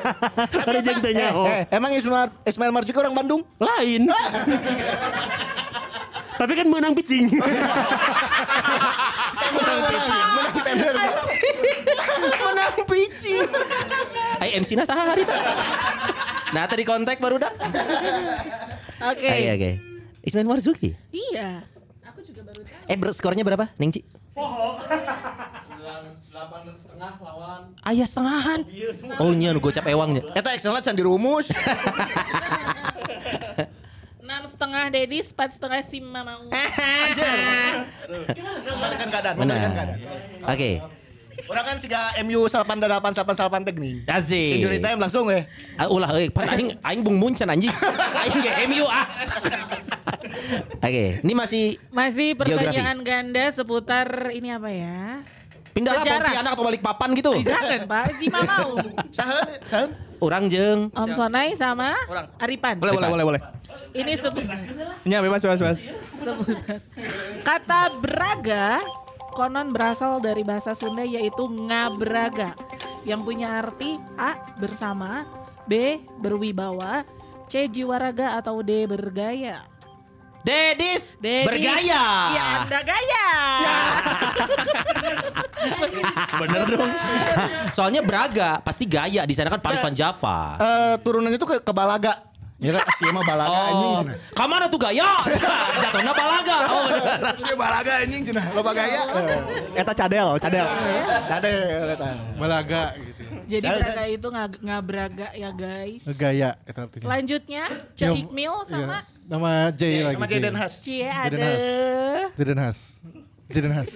Ada 0.68 0.80
jeung 0.80 1.00
teu 1.00 1.12
nyaho. 1.12 1.44
Eh, 1.48 1.64
emang 1.72 1.92
Ismail, 1.92 2.28
Ismail 2.44 2.72
Marzuki 2.72 2.98
orang 3.00 3.14
Bandung? 3.16 3.40
Lain. 3.60 4.08
Tapi 6.36 6.52
kan 6.52 6.66
menang 6.68 6.92
pitching. 6.92 7.32
Menang 9.46 9.80
pitching, 9.88 10.26
menang 10.36 10.56
tender. 10.60 10.94
Menang 12.44 12.74
pitching. 12.84 13.48
Ay 14.38 14.56
MC 14.56 14.74
na 14.74 14.84
sahari. 14.84 15.24
Nah 16.48 16.64
tadi 16.64 16.82
kontak 16.82 17.18
baru 17.18 17.36
dak. 17.36 17.52
Oke. 19.06 19.26
Oke 19.26 19.50
oke. 19.52 19.70
Ismail 20.22 20.46
Marzuki. 20.46 20.90
Iya. 21.10 21.62
Aku 22.04 22.20
juga 22.20 22.42
baru 22.42 22.60
tahu. 22.60 22.86
Eh 22.86 22.96
ber- 22.96 23.12
skornya 23.12 23.42
berapa, 23.42 23.68
Nengci? 23.76 24.02
Delapan 26.28 26.60
dan 26.62 26.76
setengah 26.76 27.12
lawan. 27.16 27.62
Ayah 27.82 28.04
setengahan. 28.04 28.60
Oh 29.16 29.32
nya 29.32 29.50
nu 29.50 29.58
gocap 29.58 29.84
ewangnya. 29.84 30.20
Eta 30.32 30.52
Excel 30.52 30.76
can 30.80 30.92
dirumus. 30.92 31.48
Enam 34.20 34.42
setengah 34.44 34.90
Dedis, 34.90 35.30
empat 35.30 35.54
setengah 35.54 35.80
Sima 35.82 36.20
mau. 36.20 36.50
Kembalikan 38.66 39.08
keadaan, 39.08 39.34
Benar. 39.34 39.54
kembalikan 39.54 39.72
keadaan. 39.72 39.98
Oke. 40.44 40.70
Orang 41.46 41.64
kan 41.64 41.76
siga 41.78 42.00
MU 42.20 42.46
salapan 42.46 42.76
delapan 42.76 43.10
salapan 43.10 43.34
salapan 43.34 43.62
teknik. 43.62 44.02
Asik. 44.04 44.58
Injury 44.58 44.78
time 44.78 44.98
langsung 44.98 45.30
eh. 45.30 45.46
Ah, 45.74 45.86
ulah 45.86 46.10
euy, 46.12 46.26
pan 46.28 46.46
aing 46.48 46.74
aing 46.76 47.00
bung 47.00 47.16
muncan 47.16 47.46
anjing. 47.46 47.70
Aing 47.70 48.38
ge 48.40 48.50
MU 48.66 48.84
ah. 48.84 49.06
Oke, 50.76 51.20
ini 51.20 51.32
masih 51.32 51.64
Masih 51.88 52.34
pertanyaan 52.34 52.98
ganda 53.00 53.44
seputar 53.50 54.06
ini 54.30 54.50
apa 54.50 54.68
ya? 54.68 55.22
pindah 55.70 55.92
lah 55.92 56.02
Sejarah. 56.02 56.24
Pontianak 56.24 56.52
atau 56.56 56.64
balik 56.64 56.80
papan 56.80 57.08
gitu. 57.12 57.30
Eh, 57.36 57.44
Jangan 57.44 57.84
Pak, 57.84 58.04
Sima 58.16 58.40
mau. 58.48 58.80
Sahen, 59.12 59.44
sahen. 59.62 59.88
Orang 60.16 60.48
jeng 60.48 60.88
Om 60.90 61.10
Sonai 61.12 61.52
sama 61.52 61.92
Aripan. 62.40 62.80
Boleh, 62.80 62.96
boleh, 62.96 63.08
boleh, 63.12 63.24
boleh. 63.28 63.40
Ini 63.92 64.16
sebut 64.16 64.40
Ya, 65.04 65.20
bebas, 65.20 65.44
bebas, 65.44 65.60
bebas. 65.60 65.78
sebutan. 66.16 66.80
Kata 67.44 67.92
braga 67.92 68.80
konon 69.36 69.68
berasal 69.68 70.16
dari 70.16 70.40
bahasa 70.40 70.72
Sunda 70.72 71.04
yaitu 71.04 71.44
ngabraga 71.44 72.56
yang 73.04 73.20
punya 73.20 73.60
arti 73.60 74.00
A 74.16 74.40
bersama, 74.56 75.28
B 75.68 76.00
berwibawa, 76.16 77.04
C 77.52 77.68
jiwa 77.68 78.00
raga 78.00 78.40
atau 78.40 78.64
D 78.64 78.88
bergaya. 78.88 79.60
Dedis, 80.40 81.18
Dedis. 81.18 81.44
bergaya. 81.44 82.04
Ya 82.32 82.44
Anda 82.64 82.80
gaya. 82.80 83.26
Bener 86.40 86.62
dong. 86.70 86.90
Soalnya 87.74 88.00
Braga 88.06 88.62
pasti 88.62 88.86
gaya 88.86 89.26
di 89.26 89.34
sana 89.34 89.50
kan 89.50 89.58
Paris 89.58 89.82
Van 89.82 89.90
Java. 89.90 90.54
Eh, 90.54 90.94
turunan 91.02 91.34
itu 91.34 91.42
ke, 91.42 91.58
ke 91.58 91.72
Balaga. 91.74 92.22
Ya 92.56 92.72
kan, 92.72 92.88
si 92.96 93.04
mah 93.06 93.20
Balaga 93.20 93.52
anjing. 93.68 93.84
Oh, 93.86 94.00
cenah. 94.00 94.16
kamana 94.32 94.64
tuh 94.66 94.80
gaya? 94.80 95.10
Jatuhnya 95.84 96.12
balaga. 96.12 96.56
Oh, 96.66 96.82
bener. 96.88 97.36
Si 97.36 97.52
Balaga 97.52 97.92
anjing 98.00 98.22
cenah, 98.24 98.46
loba 98.56 98.72
gaya. 98.72 99.00
Eta 99.76 99.92
cadel, 99.92 100.28
cadel. 100.40 100.66
Cadel 101.28 101.88
eta. 101.92 102.10
Balaga 102.34 102.82
gitu. 102.96 103.22
Jadi 103.46 103.68
braga 103.68 104.04
itu 104.08 104.26
ngag- 104.26 104.58
ngabraga 104.58 105.28
ya 105.32 105.50
guys. 105.52 106.02
Gaya 106.16 106.56
itu 106.58 106.74
artinya. 106.74 107.04
Selanjutnya 107.04 107.64
C 107.92 108.00
Iya, 108.02 108.10
Ikmil 108.16 108.54
sama 108.64 108.82
Iya. 108.82 108.98
Nama 109.26 109.50
J 109.70 109.82
lagi. 110.00 110.16
Sama 110.16 110.26
Jaden 110.26 110.56
Has. 110.56 110.74
Cie 110.80 111.06
ada 111.06 111.36
Has. 111.36 111.64
Jaden 112.34 112.58
Has. 112.58 112.78
Jaden 113.46 113.72
Has. 113.72 113.94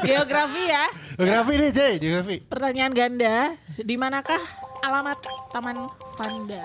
geografi 0.00 0.62
ya. 0.64 0.84
Geografi 1.16 1.52
nih 1.56 1.70
J, 1.70 1.80
geografi. 1.98 2.36
Pertanyaan 2.46 2.92
ganda, 2.92 3.36
di 3.74 3.94
manakah 3.96 4.38
alamat 4.80 5.18
Taman 5.48 5.76
Vanda? 6.14 6.64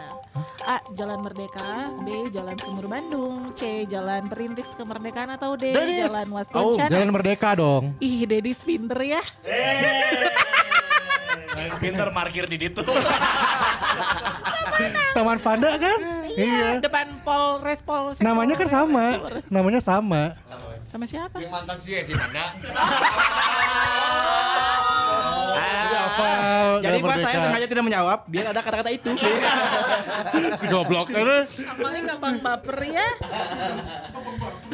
A. 0.64 0.80
Jalan 0.95 1.20
Merdeka, 1.20 1.91
B. 2.01 2.30
Jalan 2.30 2.55
Sumur 2.55 2.86
Bandung, 2.88 3.51
C. 3.53 3.84
Jalan 3.86 4.26
Perintis 4.26 4.66
Kemerdekaan 4.74 5.30
atau 5.30 5.53
D. 5.53 5.72
Dennis. 5.72 6.07
Jalan 6.07 6.28
Oh, 6.30 6.36
Waskencana. 6.39 6.89
Jalan 6.89 7.09
Merdeka 7.11 7.49
dong. 7.53 7.84
Ih, 7.99 8.24
Dedis 8.24 8.64
pinter 8.64 8.97
ya. 8.97 9.22
Pinter 11.78 12.07
parkir 12.09 12.47
di 12.47 12.57
situ. 12.57 12.82
Taman 15.14 15.38
Vanda 15.38 15.70
kan? 15.78 15.99
Iya. 16.34 16.82
Depan 16.82 17.05
Polres 17.22 17.80
Polres. 17.84 18.18
Namanya 18.18 18.55
kan 18.55 18.66
sama. 18.66 19.05
Namanya 19.47 19.80
sama. 19.80 20.34
Sama 20.88 21.05
siapa? 21.05 21.38
Yang 21.38 21.51
mantan 21.51 21.78
si 21.78 21.89
Eci 21.93 22.14
Nanda. 22.14 22.45
Hafal. 26.14 26.70
Jadi 26.86 26.97
pas 27.01 27.18
saya 27.18 27.38
sengaja 27.49 27.68
tidak 27.68 27.84
menjawab 27.84 28.20
biar 28.30 28.45
ada 28.53 28.61
kata-kata 28.61 28.89
itu. 28.93 29.11
si 30.61 30.66
goblok 30.70 31.09
kan. 31.09 31.49
Paling 31.82 32.03
gampang 32.05 32.36
baper 32.39 32.78
ya. 32.86 33.07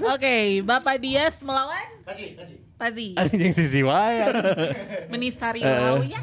Oke, 0.03 0.63
Bapak 0.63 0.99
Dias 0.99 1.39
melawan 1.43 1.87
Pazi. 2.79 3.11
Anjing 3.19 3.51
sisi 3.51 3.83
wae. 3.83 4.23
Menistari 5.11 5.59
Lau 5.59 5.99
ya. 5.99 6.15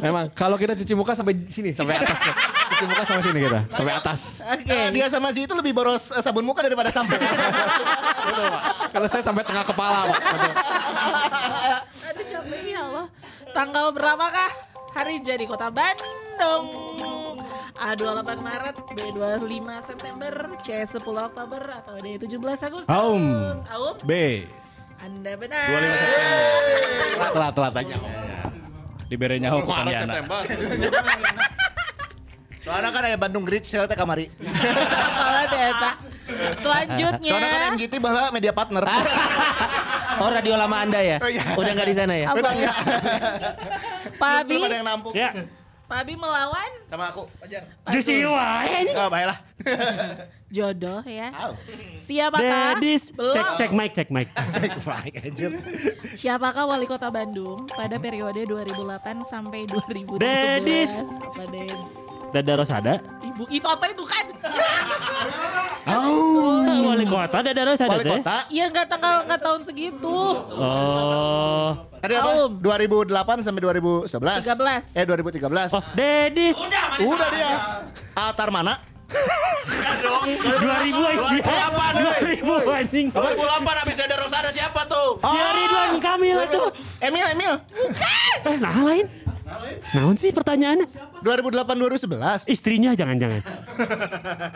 Memang 0.00 0.32
kalau 0.32 0.56
kita 0.56 0.72
cuci 0.72 0.96
muka 0.96 1.12
sampai 1.12 1.36
sini, 1.52 1.76
sampai 1.76 2.00
atas. 2.00 2.16
ya. 2.16 2.32
Cuci 2.72 2.84
muka 2.88 3.02
sampai 3.04 3.22
sini 3.28 3.38
kita, 3.44 3.60
sampai 3.68 3.92
atas. 3.92 4.40
Oke. 4.40 4.78
Dia 4.96 5.06
sama 5.12 5.36
si 5.36 5.44
itu 5.44 5.52
lebih 5.52 5.76
boros 5.76 6.16
eh, 6.16 6.24
sabun 6.24 6.48
muka 6.48 6.64
daripada 6.64 6.88
sampo. 6.88 7.12
Kalau 8.88 9.06
saya 9.12 9.20
sampai 9.20 9.44
tengah 9.44 9.68
kepala, 9.68 10.08
Pak. 10.08 10.20
Betul. 10.32 10.52
Aduh 12.08 12.24
capek 12.24 12.60
ya 12.64 12.80
Allah. 12.88 13.06
Tanggal 13.54 13.94
berapakah 13.94 14.50
hari 14.98 15.22
jadi 15.22 15.46
kota 15.46 15.70
Bandung? 15.70 16.74
A28 17.78 18.42
Maret, 18.42 18.76
B25 18.98 19.66
September, 19.78 20.32
C10 20.58 21.06
Oktober, 21.06 21.62
atau 21.62 21.94
D17 22.02 22.66
Agustus? 22.66 22.90
Aum. 22.90 23.54
Aum? 23.70 23.94
B. 24.02 24.42
Anda 24.98 25.38
benar. 25.38 25.70
25 25.70 26.02
September. 26.02 27.30
Telat-telat 27.30 27.74
aja. 27.78 27.96
Dibere 29.06 29.38
nyaho 29.38 29.62
ku 29.62 29.70
Maret. 29.70 30.02
September. 30.02 30.42
Soalnya 32.66 32.90
kan 32.90 33.02
ada 33.06 33.18
Bandung 33.20 33.46
Grid 33.46 33.62
Sale 33.62 33.86
teh 33.86 33.94
kamari. 33.94 34.34
Kepala 34.42 35.46
Eta. 35.46 35.92
Selanjutnya. 36.58 37.30
Soalnya 37.30 37.50
kan 37.54 37.60
MGT 37.78 37.94
bahwa 38.02 38.34
media 38.34 38.50
partner. 38.50 38.82
Oh 40.20 40.30
radio 40.30 40.54
lama 40.54 40.76
anda 40.82 41.00
ya? 41.02 41.16
Oh, 41.18 41.30
iya. 41.30 41.42
Udah 41.58 41.72
nggak 41.74 41.88
di 41.90 41.94
sana 41.96 42.14
ya? 42.14 42.26
Abang. 42.30 42.54
Pak 44.20 44.32
Abi, 44.46 44.54
Belum 44.54 44.68
ada 44.70 44.76
yang 44.78 44.86
nampung. 44.86 45.12
Ya. 45.16 45.30
Pak 45.84 45.98
Abi 46.00 46.14
melawan 46.16 46.70
Sama 46.88 47.12
aku. 47.12 47.28
Juicy 47.92 48.24
wae. 48.24 48.88
Oh, 48.94 49.08
baiklah. 49.12 49.38
jodoh 50.54 51.02
ya. 51.02 51.34
Au. 51.34 51.52
Siapakah? 51.98 52.78
Dedis. 52.78 53.10
Belum. 53.10 53.34
Cek 53.34 53.46
cek 53.58 53.70
mic 53.74 53.90
cek 53.90 54.08
mic. 54.14 54.28
Siapakah 56.20 56.64
wali 56.70 56.86
kota 56.86 57.10
Bandung 57.10 57.58
pada 57.74 57.98
periode 57.98 58.46
2008 58.46 59.26
sampai 59.26 59.66
2012? 59.66 60.22
Dedis. 60.22 61.02
Apa 61.02 61.42
Ded? 61.50 61.78
Dada 62.34 62.58
Rosada. 62.58 62.98
Ibu 63.22 63.46
Isoto 63.46 63.86
itu 63.86 64.02
kan? 64.02 64.26
Wali 66.84 67.06
kota 67.06 67.38
Dada 67.46 67.62
Rosada 67.62 67.94
Wali 67.94 68.02
teh. 68.02 68.18
kota. 68.18 68.38
Iya 68.50 68.64
nggak 68.74 68.86
tanggal 68.90 69.14
nggak 69.30 69.40
tahun 69.40 69.60
segitu. 69.62 70.18
Oh. 70.50 71.70
Tadi 72.02 72.14
apa? 72.18 72.30
Aum. 72.42 72.58
2008 72.58 73.46
sampai 73.46 73.62
2011. 73.62 74.42
13. 74.42 74.98
Eh 74.98 75.04
2013. 75.06 75.70
Oh, 75.72 75.82
Dedis. 75.94 76.58
Udah 76.98 77.28
dia. 77.30 77.54
Altar 78.18 78.50
mana? 78.50 78.82
2000 79.14 81.30
sih. 81.30 81.38
2000 81.38 82.74
anjing. 82.74 83.06
2008 83.14 83.78
habis 83.78 83.94
Dada 83.94 84.18
Rosada 84.18 84.50
siapa 84.50 84.82
tuh? 84.90 85.22
Ya 85.22 85.54
Ridwan 85.54 86.02
Kamil 86.02 86.38
tuh. 86.50 86.66
Emil, 86.98 87.30
Emil. 87.30 87.54
Eh, 88.42 88.58
nah 88.58 88.74
lain. 88.82 89.06
Naon 89.94 90.16
sih 90.16 90.32
pertanyaannya? 90.32 90.86
2008 91.20 92.08
2011. 92.08 92.48
Istrinya 92.48 92.90
jangan-jangan. 92.92 93.40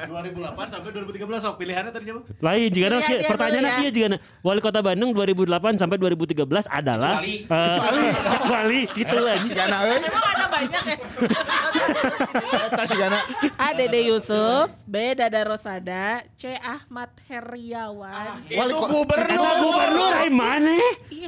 2008 0.09 0.73
sampai 0.73 0.91
2013 0.91 1.29
sok 1.39 1.55
pilihannya 1.57 1.93
tadi 1.93 2.05
siapa? 2.09 2.21
Lain 2.41 2.69
jika 2.69 2.87
dia 2.89 3.01
pertanyaannya 3.23 3.71
ya. 3.71 3.79
kia 3.79 3.91
jika 3.91 4.09
Wali 4.41 4.61
Kota 4.61 4.81
Bandung 4.81 5.13
2008 5.13 5.77
sampai 5.77 5.97
2013 5.99 6.41
adalah 6.65 7.21
Kecuali. 7.21 7.45
kecuali 7.45 8.07
kecuali 8.09 8.81
gitu 8.95 9.17
aja. 9.21 9.51
Gana 9.51 9.77
euy. 9.85 9.99
Emang 10.01 10.25
ada 10.27 10.47
banyak 10.49 10.83
ya? 10.83 10.97
Eta 12.67 12.83
si 12.85 12.95
Gana. 12.97 13.19
A. 13.65 13.69
Dede 13.71 14.01
Yusuf, 14.03 14.73
B. 14.83 15.15
Dada 15.15 15.45
Rosada, 15.45 16.25
C. 16.35 16.57
Ahmad 16.57 17.13
Heriawan. 17.29 18.43
Wali 18.45 18.73
Itu 18.73 18.79
kota. 18.79 18.91
gubernur. 18.91 19.31
Emang 19.31 19.57
gubernur 19.61 20.13
ay 20.15 20.31
mana? 20.31 20.75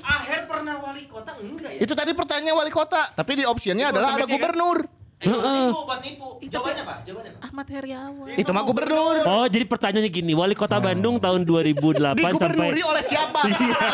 Akhir 0.01 0.41
pernah 0.47 0.75
wali 0.81 1.05
kota 1.07 1.33
enggak 1.37 1.71
ya? 1.77 1.81
Itu 1.81 1.93
tadi 1.93 2.13
pertanyaan 2.13 2.57
wali 2.57 2.73
kota, 2.73 3.11
tapi 3.13 3.37
di 3.37 3.45
optionnya 3.51 3.91
adalah 3.91 4.15
ada 4.15 4.25
gubernur. 4.25 4.79
Nipu, 5.21 5.37
buat 5.85 6.01
nipu. 6.01 6.29
Jawabannya 6.41 6.81
apa? 6.81 6.95
Jawabannya 7.05 7.31
apa? 7.31 7.45
Ahmad 7.45 7.67
Heriawan. 7.69 8.27
Itu 8.35 8.51
mah 8.51 8.65
gubernur. 8.65 9.15
Oh, 9.23 9.45
jadi 9.45 9.69
pertanyaannya 9.69 10.09
gini, 10.09 10.33
Wali 10.33 10.57
Kota 10.57 10.81
Bandung 10.81 11.21
tahun 11.21 11.45
2008 11.45 12.17
sampai 12.17 12.25
Digubernuri 12.25 12.81
oleh 12.81 13.05
siapa? 13.05 13.41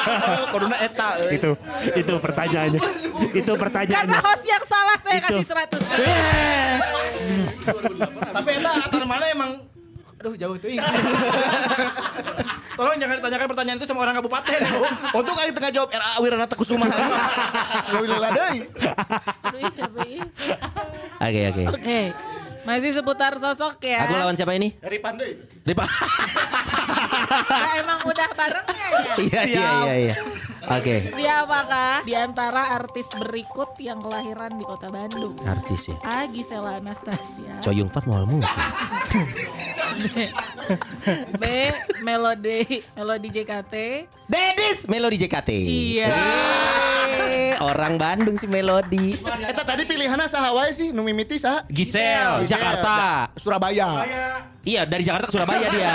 Koduna 0.54 0.76
eta. 0.78 1.08
euy. 1.18 1.34
itu 1.34 1.50
itu 1.98 2.12
pertanyaannya. 2.16 2.78
itu 2.78 3.42
Karena 3.42 3.58
pertanyaannya. 3.58 4.18
host 4.22 4.44
yang 4.46 4.64
salah 4.64 4.98
saya 5.02 5.18
Itu. 5.18 5.26
kasih 5.34 5.46
100. 5.50 5.98
Eh, 5.98 6.72
Tapi 8.30 8.50
eta 8.54 8.70
antar 8.78 9.02
mana 9.02 9.24
emang 9.26 9.50
Aduh 10.26 10.34
jauh 10.34 10.58
tuh. 10.58 10.74
Tolong 12.74 12.98
jangan 12.98 13.14
ditanyakan 13.22 13.46
pertanyaan 13.46 13.78
itu 13.78 13.86
sama 13.86 14.02
orang 14.02 14.18
kabupaten. 14.18 14.58
Untuk 15.14 15.38
aing 15.38 15.54
tengah 15.54 15.70
jawab 15.70 15.94
RA 15.94 16.18
Wiranata 16.18 16.58
Kusuma. 16.58 16.90
Alhamdulillah 16.90 18.34
deui. 18.34 18.66
Oke 21.22 21.40
oke. 21.46 21.62
Oke. 21.78 22.00
Masih 22.66 22.90
seputar 22.90 23.38
sosok 23.38 23.78
ya. 23.86 24.02
Aku 24.10 24.18
lawan 24.18 24.34
siapa 24.34 24.52
ini? 24.58 24.74
Dari 24.82 24.98
Pandai. 24.98 25.38
Ripa. 25.62 25.86
Nah, 27.46 27.72
emang 27.78 28.00
udah 28.02 28.28
barengnya 28.34 28.86
ya. 28.90 29.14
Iya 29.26 29.42
iya 29.46 29.68
iya 29.86 29.94
iya. 29.94 30.14
Oke. 30.66 31.14
Siapakah 31.14 32.02
di 32.02 32.14
antara 32.18 32.74
artis 32.74 33.06
berikut 33.14 33.78
yang 33.78 34.02
kelahiran 34.02 34.50
di 34.58 34.66
kota 34.66 34.90
Bandung? 34.90 35.38
Artis 35.46 35.94
ya. 35.94 35.96
A. 36.02 36.26
Gisela 36.26 36.82
Anastasia. 36.82 37.62
Coyung 37.62 37.86
Fat 37.86 38.02
mau 38.10 38.26
mungkin. 38.26 38.42
B. 41.40 41.44
Melody 42.02 42.82
Melody 42.98 43.28
JKT. 43.30 43.74
Dedis 44.26 44.90
Melodi 44.90 45.16
JKT. 45.22 45.50
Iya. 45.54 46.10
Eh, 47.06 47.54
orang 47.62 47.94
Bandung 47.94 48.34
sih 48.34 48.50
Melodi. 48.50 49.14
Eta 49.22 49.62
tadi 49.62 49.86
pilihannya 49.86 50.26
wae 50.26 50.74
sih 50.74 50.90
nu 50.90 51.06
mimiti 51.06 51.38
saha? 51.38 51.62
Gisel, 51.70 52.42
Gisel. 52.42 52.55
Jakarta. 52.56 52.96
Surabaya. 53.36 53.88
Iya 54.66 54.82
dari 54.88 55.02
Jakarta 55.04 55.28
ke 55.28 55.34
Surabaya 55.36 55.66
dia. 55.70 55.92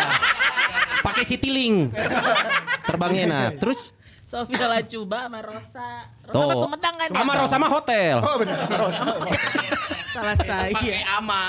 Pakai 1.02 1.24
Citylink. 1.26 1.92
Terbangnya 2.86 3.26
nah. 3.26 3.48
Terus 3.58 3.92
Sofia 4.24 4.64
Lacuba 4.70 5.28
sama 5.28 5.40
Rosa. 5.44 5.90
Rosa 6.24 6.32
Tuh. 6.32 6.48
sama 6.48 6.56
Sumedang 6.64 6.96
kan? 6.96 7.08
ya? 7.12 7.20
sama 7.20 7.34
Rosa 7.36 7.52
sama 7.52 7.68
hotel. 7.68 8.16
Oh 8.24 8.36
benar. 8.40 8.58
Salah 10.14 10.36
saya. 10.40 10.72
Pakai 10.72 11.04
ama. 11.04 11.44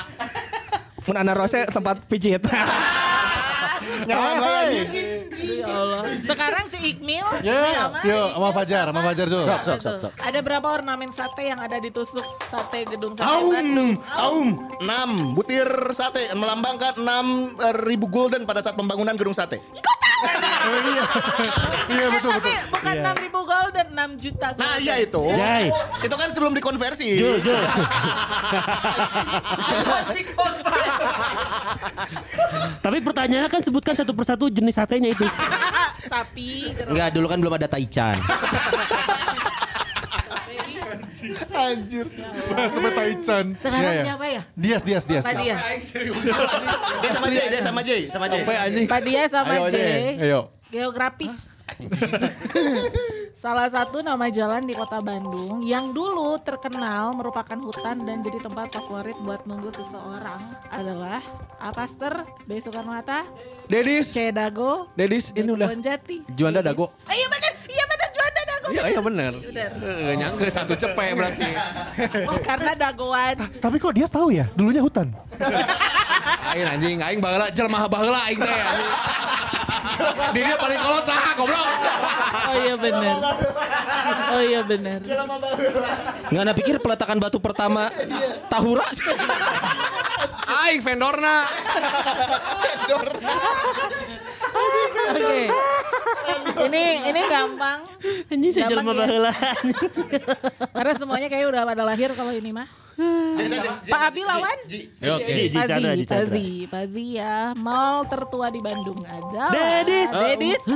Mun 1.06 1.16
Ana 1.18 1.32
Rose 1.34 1.62
tempat 1.70 2.02
pijit. 2.10 2.42
Aduh, 3.82 4.06
ya 4.06 4.16
Allah. 5.74 6.02
Sekarang 6.22 6.64
Ci 6.70 6.78
Ikmil. 6.94 7.26
Ya, 7.42 7.90
sama 7.90 7.98
yuk 8.06 8.28
sama 8.34 8.48
Fajar, 8.52 8.84
sama 8.90 9.00
Fajar 9.02 9.26
Zul. 9.26 9.44
Sok 9.44 9.62
sok 9.62 9.80
sok 9.80 9.96
sok. 10.00 10.12
Ada 10.18 10.38
berapa 10.40 10.66
ornamen 10.66 11.10
sate 11.10 11.42
yang 11.46 11.58
ada 11.58 11.76
di 11.76 11.90
tusuk 11.90 12.22
sate 12.46 12.86
gedung 12.86 13.14
sate 13.14 13.26
Aum, 13.26 13.50
Bandung? 13.52 13.92
aum, 14.16 14.48
6 14.78 15.36
butir 15.36 15.68
sate 15.92 16.30
melambangkan 16.34 16.94
6 16.96 17.58
ribu 17.84 18.06
golden 18.06 18.44
pada 18.44 18.60
saat 18.60 18.74
pembangunan 18.74 19.14
gedung 19.14 19.34
sate. 19.34 19.58
Iya 21.92 22.06
betul 22.14 22.30
Tapi 22.32 22.52
betul. 22.54 22.70
bukan 22.70 22.94
6 23.02 23.24
ribu 23.26 23.40
golden, 23.42 23.86
6 23.92 24.22
juta 24.22 24.46
golden. 24.54 24.62
Nah 24.62 24.74
iya 24.78 24.94
itu. 25.02 25.24
Jai. 25.34 25.66
Itu 26.02 26.14
kan 26.16 26.28
sebelum 26.30 26.52
dikonversi. 26.54 27.08
Jul, 27.18 27.36
Jul. 27.42 27.58
Tapi 32.82 32.98
pertanyaannya 32.98 33.50
kan 33.50 33.62
sebutkan 33.62 33.94
satu 33.94 34.12
persatu 34.12 34.50
jenis 34.50 34.74
satenya 34.74 35.14
itu. 35.14 35.26
Sapi, 36.12 36.74
Enggak, 36.90 37.14
dulu 37.14 37.26
kan 37.30 37.38
belum 37.40 37.54
ada 37.56 37.70
Taichan. 37.70 38.18
Anjir. 41.52 42.06
Sampai 42.68 42.92
Taichan. 42.92 43.46
Sekarang 43.56 43.82
Iya, 43.82 43.90
iya. 43.92 44.04
siapa 44.04 44.26
ya? 44.26 44.42
Dias, 44.54 44.82
Dias, 44.82 45.04
Dias. 45.06 45.24
Pak 45.24 45.34
Dia. 45.38 45.56
Dia 47.02 47.10
sama 47.10 47.26
J, 47.28 47.36
dia 47.48 47.60
sama 47.62 47.80
J, 47.82 47.90
sama 48.10 48.26
J. 48.28 48.34
Pak 48.88 49.00
Dia 49.02 49.22
sama 49.30 49.52
Ayo, 49.54 49.64
J. 49.70 49.76
Ayo. 50.20 50.40
Geografis. 50.68 51.34
Salah 53.32 53.66
satu 53.66 54.04
nama 54.04 54.30
jalan 54.30 54.62
di 54.62 54.70
kota 54.70 55.02
Bandung 55.02 55.66
yang 55.66 55.90
dulu 55.90 56.38
terkenal 56.38 57.10
merupakan 57.16 57.58
hutan 57.58 57.98
dan 58.06 58.22
jadi 58.22 58.38
tempat 58.38 58.70
favorit 58.70 59.18
buat 59.24 59.42
nunggu 59.48 59.72
seseorang 59.74 60.52
adalah 60.70 61.18
A. 61.58 61.74
Pasteur, 61.74 62.22
B. 62.46 62.60
Soekarno-Hatta, 62.62 63.26
Dedis. 63.66 64.14
C. 64.14 64.30
Dago, 64.30 64.86
Dedis 64.94 65.34
ini 65.34 65.48
udah. 65.48 65.74
Jati. 65.74 66.22
Juanda 66.38 66.62
Dago. 66.62 66.92
Ah, 67.08 67.14
iya 67.16 67.26
benar, 67.26 67.52
iya 67.66 67.81
Dago. 67.81 67.81
Iya, 68.70 68.82
iya 68.94 69.00
bener. 69.02 69.32
Bener. 69.42 69.70
Eh, 69.82 70.14
nyangke 70.14 70.46
satu 70.46 70.78
cepek 70.78 71.18
berarti. 71.18 71.50
Oh, 72.30 72.38
karena 72.38 72.72
dagoan. 72.78 73.34
Tapi 73.58 73.76
kok 73.82 73.94
dia 73.96 74.06
tahu 74.06 74.30
ya? 74.30 74.46
Dulunya 74.54 74.82
hutan. 74.84 75.10
Aing 76.52 76.68
anjing, 76.68 76.98
aing 77.02 77.18
baheula 77.18 77.50
jelema 77.50 77.88
baheula 77.90 78.20
aing 78.30 78.38
teh. 78.38 78.46
anjing. 78.46 78.92
Di 80.32 80.40
dia 80.46 80.56
paling 80.56 80.78
kolot 80.78 81.04
saha 81.04 81.30
goblok. 81.34 81.68
Oh 82.42 82.54
iya 82.54 82.74
bener. 82.78 83.16
Oh 84.30 84.42
iya 84.42 84.60
bener. 84.62 85.00
Nggak 86.30 86.42
ada 86.46 86.54
pikir 86.54 86.76
peletakan 86.78 87.18
batu 87.18 87.42
pertama 87.42 87.90
Tahura. 88.46 88.86
Aing 90.62 90.80
vendorna. 90.84 91.48
Oke. 95.02 95.40
Ini 96.68 96.84
ini 97.10 97.20
gampang. 97.26 97.78
Ini 98.30 98.48
Gampang 98.68 98.94
ya. 98.94 99.00
baheula. 99.06 99.32
Karena 100.70 100.92
semuanya 100.98 101.28
kayak 101.30 101.46
udah 101.50 101.62
pada 101.66 101.82
lahir 101.86 102.10
kalau 102.14 102.32
ini 102.34 102.50
mah. 102.52 102.68
Pak 103.88 104.02
Abi 104.12 104.20
lawan? 104.22 104.58
Ji 104.68 104.92
Pazi. 105.50 106.04
Pazi, 106.04 106.48
Pazi 106.68 107.04
ya. 107.16 107.56
Mall 107.56 108.04
tertua 108.04 108.52
di 108.52 108.60
Bandung 108.60 109.00
adalah 109.08 109.50
Dedis. 109.50 110.12
Dedis. 110.12 110.60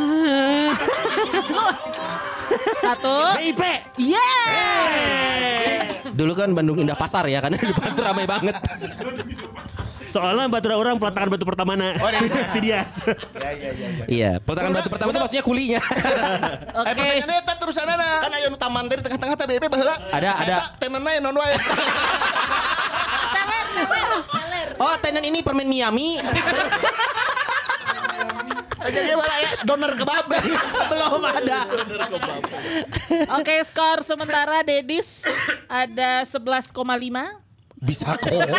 Satu. 2.84 3.36
BIP. 3.36 3.62
Yeah. 4.00 5.36
Dulu 6.16 6.32
kan 6.32 6.56
Bandung 6.56 6.80
Indah 6.80 6.96
Pasar 6.96 7.28
ya 7.28 7.44
kan 7.44 7.52
di 7.58 7.60
depan 7.60 7.92
ramai 8.00 8.24
banget. 8.24 8.56
Soalnya 10.06 10.46
batu 10.46 10.70
orang 10.70 10.96
peletakan 10.96 11.28
batu 11.34 11.44
pertama 11.44 11.74
na. 11.74 11.94
Si 12.54 12.58
Dias. 12.62 13.02
Iya, 14.06 14.38
peletakan 14.40 14.70
batu 14.72 14.88
pertama 14.88 15.10
itu 15.12 15.20
maksudnya 15.20 15.44
kulinya. 15.44 15.80
Oke. 16.80 16.90
Eh 16.90 16.94
pertanyaannya 16.94 17.36
eta 17.42 17.54
terusan 17.58 17.86
Kan 17.86 18.32
aya 18.32 18.46
nu 18.48 18.58
taman 18.58 18.84
dari 18.86 19.00
tengah-tengah 19.02 19.34
teh 19.36 19.46
BP 19.46 19.64
baheula. 19.68 19.96
Ada, 20.14 20.30
ada. 20.40 20.56
Tenenna 20.78 21.10
ya 21.10 21.20
non 21.20 21.36
wae. 21.36 21.54
Oh, 24.76 24.94
tenan 25.00 25.24
ini 25.24 25.40
permen 25.40 25.64
Miami. 25.68 26.20
Jadi 28.86 29.18
malah 29.18 29.38
ya 29.42 29.50
donor 29.66 29.92
kebab. 29.98 30.24
Belum 30.92 31.24
ada. 31.24 31.66
Oke, 33.40 33.56
skor 33.66 34.04
sementara 34.06 34.62
Dedis 34.62 35.24
ada 35.66 36.22
11,5. 36.28 36.70
Bisa 37.86 38.18
koma. 38.24 38.50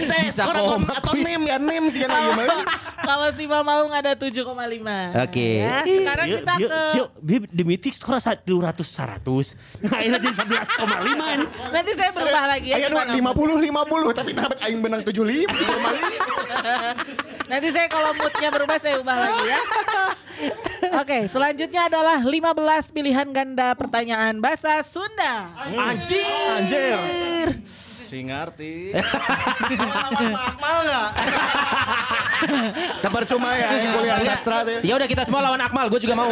Kita 0.00 0.14
Bisa 0.24 0.44
koma 0.48 0.96
atau 0.96 1.12
nim 1.14 1.42
ya 1.44 1.60
nim 1.60 1.84
sih 1.92 2.08
kan. 2.08 2.32
Kalau 3.02 3.34
si 3.34 3.50
Mamaung 3.50 3.90
ada 3.90 4.14
7,5. 4.14 4.46
Oke. 4.46 5.58
Ya, 5.58 5.82
sekarang 5.82 6.26
Yuk, 6.30 6.38
kita 6.38 6.54
yuk, 6.62 6.70
ke 6.70 6.78
Cio, 6.94 7.10
Bib, 7.18 7.42
di 7.50 7.62
meeting 7.66 7.90
skor 7.90 8.22
200 8.22 8.46
100. 8.46 9.58
Nah, 9.82 9.98
ini 10.06 10.14
jadi 10.22 10.30
11,5 10.30 11.42
nih. 11.42 11.48
nanti 11.74 11.90
saya 11.98 12.14
berubah 12.14 12.44
lagi 12.46 12.70
ya. 12.70 12.78
Aya 12.78 12.86
nu 12.86 13.02
gimana? 13.02 13.34
50 13.34 14.14
50 14.14 14.18
tapi 14.22 14.30
nabat 14.38 14.58
aing 14.62 14.80
benang 14.80 15.02
75. 15.02 15.50
Nanti 17.52 17.68
saya 17.68 17.84
kalau 17.90 18.16
moodnya 18.16 18.48
berubah 18.48 18.78
saya 18.80 18.96
ubah 18.96 19.16
lagi 19.18 19.42
ya. 19.44 19.58
Oke, 21.04 21.18
selanjutnya 21.28 21.90
adalah 21.90 22.18
15 22.24 22.96
pilihan 22.96 23.28
ganda 23.28 23.76
pertanyaan 23.76 24.40
bahasa 24.40 24.80
Sunda. 24.80 25.52
Anjing. 25.68 26.48
Anjir. 26.56 27.60
Si 28.12 28.20
ngerti. 28.20 28.92
Akmal 28.92 30.84
enggak? 30.84 31.08
Kabar 33.00 33.24
cuma 33.24 33.56
ya 33.56 33.72
yang 33.72 33.96
kuliah 33.96 34.20
sastra 34.20 34.68
teh. 34.68 34.84
Ya 34.84 35.00
udah 35.00 35.08
kita 35.08 35.24
semua 35.24 35.40
lawan 35.40 35.56
Akmal, 35.64 35.88
gue 35.88 35.96
juga 35.96 36.12
mau. 36.12 36.28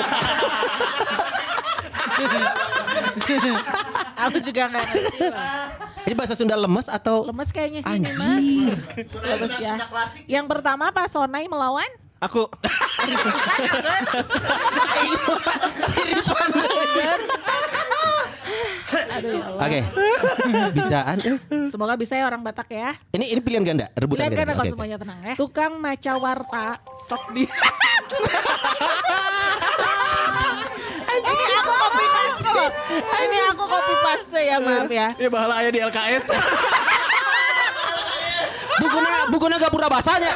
Aku 4.29 4.45
juga 4.45 4.69
nggak 4.69 4.85
ngerti 4.93 5.25
lah. 5.33 5.73
Ini 6.05 6.13
bahasa 6.13 6.37
Sunda 6.37 6.61
lemes 6.61 6.93
atau 6.93 7.25
Lemes 7.25 7.49
kayaknya 7.49 7.81
sih. 7.81 7.97
Anjir. 7.97 8.77
Lemes 9.01 9.57
ya. 9.57 9.81
Yang 10.29 10.53
pertama 10.53 10.93
Pak 10.93 11.09
Sonai 11.09 11.49
melawan 11.49 11.89
Aku 12.21 12.45
Aduh 19.21 19.31
ya 19.31 19.45
Allah. 19.47 19.61
Oke. 19.63 19.81
Bisaan. 20.77 21.17
eh. 21.21 21.37
Semoga 21.69 21.95
bisa 21.95 22.15
ya 22.15 22.25
orang 22.25 22.41
Batak 22.41 22.69
ya. 22.69 22.97
Ini 23.11 23.25
ini 23.29 23.41
pilihan 23.41 23.63
ganda, 23.63 23.87
rebutan 23.93 24.27
Pilihan 24.27 24.49
ganda. 24.49 24.53
kan 24.55 24.65
oke. 24.65 24.73
semuanya 24.73 24.97
tenang 24.97 25.21
ya. 25.23 25.35
Tukang 25.37 25.73
maca 25.77 26.13
warta 26.17 26.67
sok 27.05 27.23
di. 27.31 27.45
Ini 31.11 31.47
aku 31.57 31.73
copy 31.75 32.05
paste. 32.07 32.53
Ini 32.97 33.39
aku 33.51 33.65
copy 33.65 33.95
paste 34.01 34.41
ya 34.41 34.57
maaf 34.59 34.91
ya. 34.91 35.09
Ini 35.15 35.29
bahala 35.29 35.55
aya 35.61 35.71
di 35.71 35.81
LKS. 35.81 36.25
Bukuna 38.81 39.11
bukuna 39.29 39.57
gapura 39.59 39.87
basahnya. 39.87 40.33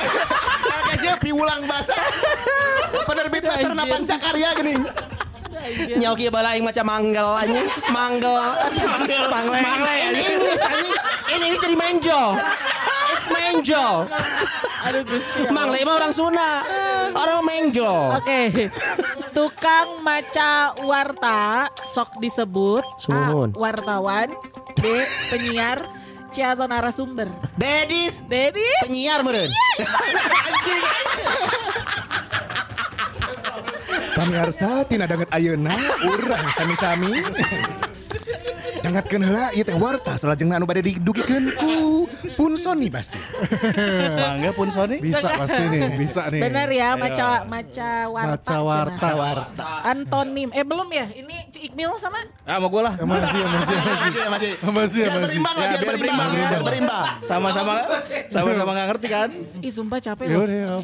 Kasih 0.91 1.17
piulang 1.19 1.65
bahasa. 1.65 1.97
Penerbit 3.09 3.43
Sarana 3.45 3.85
Pancakarya 3.85 4.49
gini. 4.55 4.75
Nyau 5.97 6.13
kieu 6.17 6.29
bala 6.29 6.53
aing 6.55 6.65
macam 6.65 6.85
manggal 6.85 7.41
anjing. 7.41 7.67
Manggal. 7.89 8.41
Mangle. 8.77 9.27
Mangle. 9.33 9.93
Ini 10.13 10.21
anjing. 10.61 10.93
Ini 11.35 11.45
ini 11.49 11.57
jadi 11.57 11.77
menjol. 11.77 12.29
It's 13.15 13.27
menjol. 13.33 13.97
Aduh 14.85 15.03
Gusti. 15.09 15.41
Allah. 15.49 15.53
Mangle 15.57 15.79
mah 15.85 15.95
orang 15.97 16.13
Sunda. 16.13 16.53
Orang 17.17 17.43
menjol. 17.49 18.21
Oke. 18.21 18.69
Tukang 19.33 20.05
maca 20.05 20.77
warta 20.85 21.67
sok 21.91 22.21
disebut 22.23 22.85
A. 23.11 23.33
Wartawan 23.57 24.31
B. 24.79 24.85
Penyiar 25.33 25.81
C. 26.35 26.43
Atau 26.43 26.67
narasumber 26.67 27.31
Dedis 27.55 28.19
Dedi 28.27 28.67
penyiar 28.83 29.23
Sami 34.25 34.41
Arsa 34.41 34.89
tina 34.89 35.05
danget 35.05 35.29
ayeuna 35.37 35.77
urang 36.09 36.49
sami-sami. 36.57 37.13
Dangatkeun 38.95 39.27
heula 39.27 39.51
ieu 39.51 39.67
teh 39.67 39.75
warta 39.75 40.15
salajengna 40.15 40.55
anu 40.55 40.71
bade 40.71 40.79
didugikeun 40.87 41.51
ku 41.59 42.07
Punson 42.39 42.79
nih 42.79 42.95
pasti. 42.95 43.19
Mangga 44.23 44.55
pun 44.55 44.71
Sony. 44.71 45.03
Bisa 45.03 45.35
pasti 45.35 45.67
nih, 45.67 45.99
bisa 45.99 46.31
nih. 46.31 46.39
Benar 46.47 46.71
ya 46.71 46.95
maca 46.95 47.43
maca 47.43 47.91
warta 48.07 48.55
Maca 48.55 49.11
warta. 49.19 49.67
Antonim 49.83 50.55
Eh 50.55 50.63
belum 50.63 50.87
ya 50.95 51.11
Ini 51.11 51.51
Ci 51.51 51.59
Ikmil 51.67 51.91
sama 51.99 52.23
Ah, 52.47 52.63
mau 52.63 52.71
gue 52.71 52.87
lah. 52.87 52.95
Masih, 53.03 53.43
masih, 53.43 53.43
masih. 53.43 53.77
Masih 53.83 54.23
masih. 54.31 54.51
Masih, 54.63 55.03
Biar 55.03 55.11
masih. 55.11 55.23
berimbang 55.27 55.55
lah, 55.59 55.67
Ya, 55.67 55.75
biar 55.75 55.97
berimbang. 55.99 56.29
Biar 56.31 56.63
berimbang. 56.63 57.05
Sama-sama 57.27 57.75
sama-sama 58.31 58.71
nggak 58.79 58.89
ngerti 58.95 59.07
kan? 59.11 59.29
Ih 59.59 59.73
sumpah 59.75 59.99
capek 59.99 60.27
Yuk, 60.31 60.47
yuk. 60.47 60.83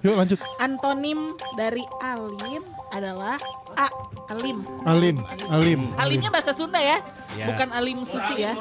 Yuk 0.00 0.14
lanjut. 0.16 0.38
Antonim 0.56 1.28
dari 1.60 1.84
alim 2.00 2.64
adalah 2.88 3.36
A. 3.76 3.88
Alim 4.32 4.64
Alim, 4.88 5.16
alim. 5.52 5.80
Alimnya 6.00 6.32
bahasa 6.32 6.56
Sunda 6.56 6.80
ya 6.80 6.98
Bukan 7.44 7.68
alim 7.76 8.02
suci 8.08 8.40
ya 8.40 8.56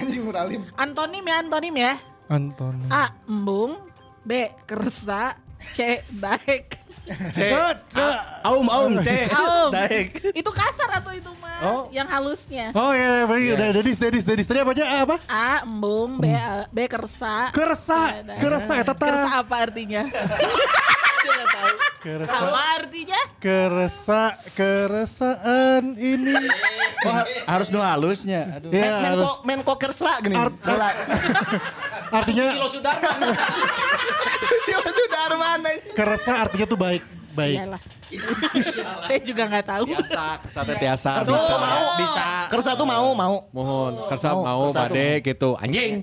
Anjing 0.00 0.24
muralim. 0.24 0.64
Antonim 0.80 1.24
ya 1.26 1.36
antonim 1.44 1.74
ya 1.76 1.92
Anton. 2.30 2.86
A. 2.88 3.10
Embung 3.26 3.82
B. 4.22 4.54
Kersa 4.64 5.34
C. 5.74 6.00
Daek 6.08 6.79
C. 7.36 7.38
Aum 8.42 8.66
aum 8.66 8.92
C. 9.00 9.26
Aum. 9.28 9.70
Daek. 9.70 10.22
Itu 10.40 10.50
kasar 10.50 10.90
atau 10.96 11.12
itu 11.12 11.30
mah 11.36 11.48
Oh. 11.60 11.92
Yang 11.92 12.08
halusnya 12.08 12.72
Oh 12.72 12.96
iya, 12.96 13.28
iya, 13.28 13.52
udah 13.52 13.68
Dedis, 13.76 14.00
Dedis, 14.00 14.24
Dedis. 14.24 14.48
Tadi 14.48 14.64
apa 14.64 14.72
aja? 14.72 14.84
A, 14.86 14.96
apa? 15.04 15.16
A. 15.28 15.60
Embung 15.60 16.16
B. 16.16 16.32
B. 16.72 16.78
Kersa 16.88 17.52
keresa 17.52 18.16
eta 18.80 18.94
Kersa 18.96 19.28
tah. 19.28 19.44
apa 19.44 19.54
artinya? 19.60 20.08
Keresa, 22.00 22.32
Apa 22.32 22.80
artinya? 22.80 23.20
keresa, 23.36 24.22
keresaan 24.56 26.00
ini. 26.00 26.32
Oh, 27.04 27.12
ha- 27.12 27.28
harus 27.44 27.68
nu 27.68 27.76
halusnya. 27.76 28.56
Aduh. 28.56 28.72
Ya 28.72 29.04
harus. 29.04 29.28
Menko 29.44 29.44
Menko 29.44 29.74
Kersra 29.76 30.16
gini. 30.24 30.32
Art- 30.32 30.56
Bola. 30.56 30.96
Artinya 32.10 32.44
Silo 32.52 32.68
Sudarman. 32.68 33.32
keresa 35.98 36.46
artinya 36.46 36.66
tuh 36.66 36.78
baik, 36.78 37.02
baik. 37.34 37.58
Iyalah. 37.60 37.80
Saya 39.06 39.18
juga 39.22 39.42
nggak 39.46 39.66
tahu. 39.66 39.84
Biasa, 39.94 40.42
kesate 40.42 40.74
tiasa 40.82 41.10
Kersa 41.22 41.30
bisa. 41.30 41.56
mau. 41.62 41.84
Bisa. 41.94 42.26
Kersa 42.50 42.70
tuh 42.74 42.86
mau, 42.86 43.08
mau. 43.14 43.34
Mohon, 43.54 43.92
kersa 44.10 44.28
Mau, 44.34 44.42
mau 44.42 44.60
kersa 44.66 44.90
tuh 44.90 44.94
bade 44.94 45.08
gitu. 45.22 45.50
Anjing. 45.58 46.02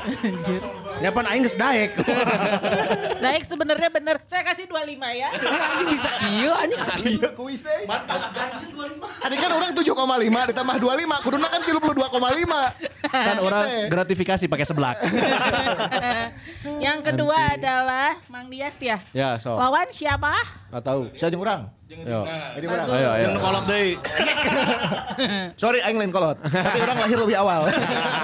Nyapan 1.00 1.24
aing 1.32 1.42
geus 1.44 1.56
daek. 1.56 1.90
Naik 3.20 3.44
sebenarnya 3.44 3.88
bener. 3.92 4.16
Saya 4.24 4.42
kasih 4.42 4.64
25 4.66 4.96
ya. 5.20 5.28
Anjing 5.70 5.88
bisa 5.92 6.10
kieu 6.20 6.52
anjing 6.56 6.80
asli. 6.80 7.14
kuis 7.36 7.60
teh. 7.60 7.84
Tadi 9.20 9.34
kan 9.36 9.50
orang 9.52 9.70
7,5 9.76 10.50
ditambah 10.50 10.76
25, 10.80 11.24
kuduna 11.24 11.46
kan 11.52 11.60
32,5. 11.60 13.12
Kan 13.12 13.36
orang 13.40 13.66
gratifikasi 13.92 14.44
pakai 14.48 14.66
seblak. 14.66 14.96
Yang 16.80 16.98
kedua 17.12 17.56
adalah 17.56 18.16
Mang 18.32 18.48
Dias 18.48 18.76
ya. 18.80 19.04
Ya, 19.12 19.36
so. 19.36 19.56
Lawan 19.56 19.88
siapa? 19.92 20.32
Enggak 20.72 20.84
tahu. 20.84 21.00
Saya 21.16 21.28
jeung 21.32 21.44
urang. 21.44 21.79
Jadi 21.90 22.64
urang. 22.70 22.86
Ayo, 22.86 23.08
ayo. 23.18 23.22
Jangan 23.26 23.38
kolot 23.42 23.64
deui. 23.66 23.90
Sorry 25.62 25.82
aing 25.82 25.98
lain 25.98 26.14
kolot. 26.14 26.38
Tapi 26.38 26.78
orang 26.86 26.98
lahir 27.02 27.18
lebih 27.18 27.36
awal. 27.42 27.60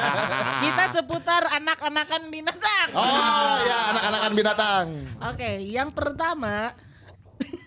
Kita 0.63 0.85
seputar 0.95 1.51
anak-anakan 1.51 2.23
binatang. 2.31 2.89
Oh 2.95 3.59
ya 3.67 3.79
anak-anakan 3.91 4.33
binatang. 4.39 4.85
Oke, 5.19 5.51
yang 5.67 5.91
pertama 5.91 6.79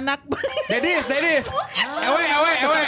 anak 0.00 0.24
Dedis, 0.72 1.04
Dedis. 1.04 1.44
Ewe, 1.84 2.22
ewe, 2.24 2.52
ewe. 2.64 2.82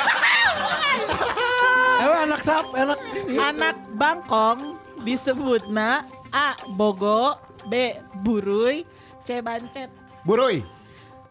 Ewe 2.01 2.17
anak 2.25 2.41
sap, 2.41 2.73
anak. 2.73 2.99
anak 3.37 3.77
bangkong 4.01 4.81
disebutna 5.05 6.09
A. 6.33 6.57
Bogo, 6.73 7.37
B. 7.69 8.01
Buruy, 8.25 8.89
C. 9.29 9.45
Bancet. 9.45 10.00
Buruy. 10.23 10.61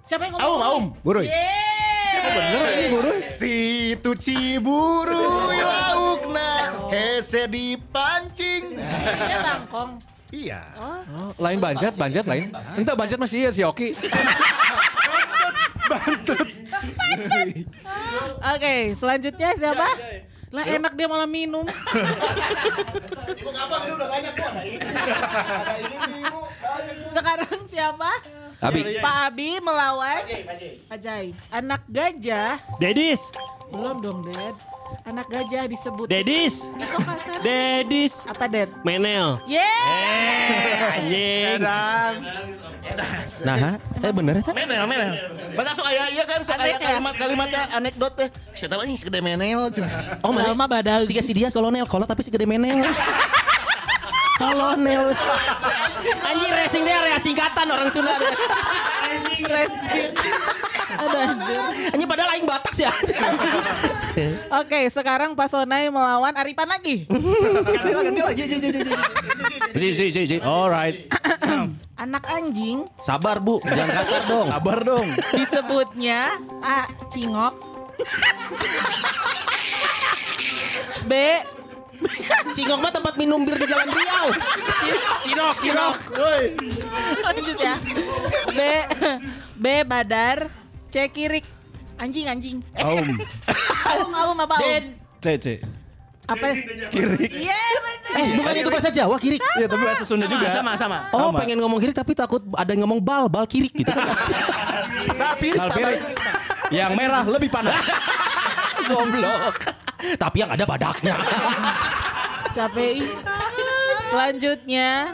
Siapa 0.01 0.25
yang 0.25 0.33
Aum, 0.35 0.41
ngomong? 0.41 0.61
aum, 0.65 0.83
buruy. 1.05 1.27
Yeay. 1.29 2.33
Bener 2.33 2.61
ini 2.73 2.85
buruy. 2.89 3.19
Si 3.29 3.55
tu 4.01 4.17
ciburuy 4.17 5.59
laukna 5.69 6.73
hese 6.89 7.45
dipancing. 7.45 8.73
Dia 8.75 9.37
bangkong. 9.39 10.01
Iya. 10.29 10.61
Oh, 10.77 11.33
lain 11.37 11.57
banjat, 11.57 11.93
banjat 11.95 12.25
lain. 12.25 12.49
Entah 12.75 12.93
banjat 12.93 13.17
masih 13.17 13.45
iya 13.45 13.49
si 13.49 13.61
Oki. 13.61 13.93
Oke, 18.45 18.75
selanjutnya 18.93 19.49
siapa? 19.57 19.87
Lah 20.49 20.65
enak 20.65 20.93
dia 20.93 21.05
malah 21.05 21.29
minum. 21.29 21.65
Ibu 23.29 23.49
kapan 23.53 23.79
ini 23.79 23.91
udah 23.93 24.07
banyak 24.09 24.33
kok. 24.33 24.49
Ada 24.49 24.61
ini. 24.65 24.77
Ada 24.81 25.73
ini 25.77 25.95
ibu. 26.25 26.41
Sekarang 27.09 27.59
siapa? 27.65 28.11
Abi. 28.59 28.99
Pak 28.99 29.15
Abi 29.31 29.49
melawan 29.63 30.19
Ajay. 30.91 31.31
Anak 31.47 31.81
gajah. 31.87 32.59
Dedis, 32.75 33.31
Belum 33.71 33.95
dong, 34.03 34.19
Ded. 34.27 34.55
Anak 35.05 35.29
gajah 35.29 35.69
disebut. 35.69 36.09
Dedis, 36.09 36.67
Itu 36.73 36.97
kasar. 36.99 37.39
Dedis, 37.39 38.25
Apa, 38.27 38.49
Ded? 38.51 38.67
Menel. 38.83 39.39
Yeay. 39.47 40.97
Anjing. 40.99 41.61
Nah, 43.45 43.77
eh 43.79 44.11
bener 44.11 44.41
eta? 44.41 44.51
Menel, 44.51 44.83
menel. 44.89 45.13
Batas 45.53 45.77
sok 45.77 45.87
aya 45.87 46.09
iya 46.09 46.23
kan 46.25 46.41
sok 46.41 46.57
aya 46.57 46.75
ya? 46.75 46.77
kalimat-kalimatnya 46.81 47.61
anekdot 47.77 48.13
teh. 48.17 48.29
Saya 48.57 48.75
tahu 48.75 48.81
ini 48.89 48.97
segede 48.97 49.21
menel. 49.21 49.69
cenah. 49.71 50.19
Oh, 50.25 50.33
mana? 50.33 50.51
Alma 50.51 50.65
badag. 50.65 51.05
Si 51.05 51.13
si 51.15 51.31
Dias 51.31 51.53
kolonel, 51.53 51.85
kolot 51.85 52.09
tapi 52.09 52.25
si 52.25 52.33
gede 52.33 52.49
menel. 52.49 52.83
kolonel. 54.39 55.11
Anjing 56.23 56.51
racing 56.55 56.83
dia 56.87 56.95
area 57.03 57.19
singkatan 57.19 57.67
orang 57.67 57.91
Sunda. 57.91 58.15
Aduh, 60.99 61.19
anjir. 61.19 61.59
Anjing 61.91 62.09
padahal 62.09 62.29
aing 62.33 62.47
Batak 62.47 62.73
sih. 62.73 62.87
Oke, 64.49 64.87
sekarang 64.89 65.35
Pak 65.35 65.51
Sonai 65.51 65.91
melawan 65.91 66.33
Aripan 66.39 66.71
lagi. 66.71 67.03
Ganti 67.05 68.21
lagi, 68.23 68.43
ganti 68.47 68.67
lagi. 68.71 68.95
Si 69.75 69.87
si 69.93 70.05
si 70.09 70.21
si. 70.25 70.37
Alright. 70.39 71.11
Anak 71.99 72.31
anjing 72.31 72.87
Sabar, 72.95 73.43
Bu. 73.43 73.59
Jangan 73.67 73.91
kasar 73.91 74.21
dong. 74.23 74.47
Sabar 74.47 74.79
dong. 74.87 75.07
disebutnya 75.35 76.39
A. 76.63 76.87
Cingok 77.11 77.53
B. 81.03 81.13
Cingok 82.55 82.79
mah 82.81 82.91
tempat 82.91 83.13
minum 83.19 83.43
bir 83.43 83.59
di 83.59 83.67
Jalan 83.67 83.89
Riau. 83.91 84.27
Sinok, 85.23 85.55
sinok. 85.61 85.95
Lanjut 87.23 87.57
ya. 87.59 87.75
B. 88.51 88.59
B. 89.59 89.65
Badar 89.83 90.49
C. 90.89 91.05
Kirik 91.11 91.45
Anjing, 91.99 92.25
anjing. 92.31 92.57
Aum. 92.79 93.07
aum, 93.91 94.09
aum 94.15 94.37
apa 94.39 94.55
aum? 94.55 94.83
CC. 95.19 95.59
Apa? 96.31 96.55
Kirik. 96.95 97.27
Iya, 97.27 97.63
bener. 97.83 98.13
Eh, 98.15 98.27
bukan 98.39 98.53
itu 98.55 98.69
bahasa 98.71 98.87
Jawa, 98.87 99.15
kirik. 99.19 99.43
Iya, 99.59 99.67
tapi 99.67 99.83
bahasa 99.83 100.03
Sunda 100.07 100.23
juga. 100.23 100.47
Sama, 100.47 100.79
sama. 100.79 101.11
Oh, 101.11 101.35
Sama. 101.35 101.43
pengen 101.43 101.59
ngomong 101.59 101.83
kirik 101.83 101.97
tapi 101.99 102.15
takut 102.15 102.39
ada 102.55 102.71
yang 102.71 102.87
ngomong 102.87 103.03
bal, 103.03 103.27
bal 103.27 103.43
kirik 103.43 103.75
gitu. 103.75 103.91
Bal 103.91 105.69
pirik. 105.75 105.99
Yang 106.71 106.91
merah 106.95 107.23
lebih 107.27 107.51
panas. 107.51 107.75
Goblok. 108.89 109.78
Tapi 109.99 110.37
yang 110.39 110.51
ada 110.51 110.63
badaknya. 110.63 111.15
Capek. 112.55 113.03
Selanjutnya. 114.09 115.13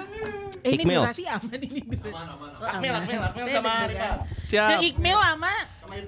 Eh, 0.65 0.73
ini 0.73 0.81
Ikmil. 0.81 1.05
durasi 1.05 1.29
aman 1.29 1.59
ini. 1.61 1.77
Aman, 1.85 2.25
aman, 2.25 2.49
Akmil, 2.57 2.93
Akmil, 2.97 3.21
Akmil 3.21 3.45
sama 3.53 3.85
Ripan. 3.85 4.17
Siap. 4.49 4.65
Cek 4.65 4.81
Ikmil. 4.81 5.13
Sama 5.13 5.51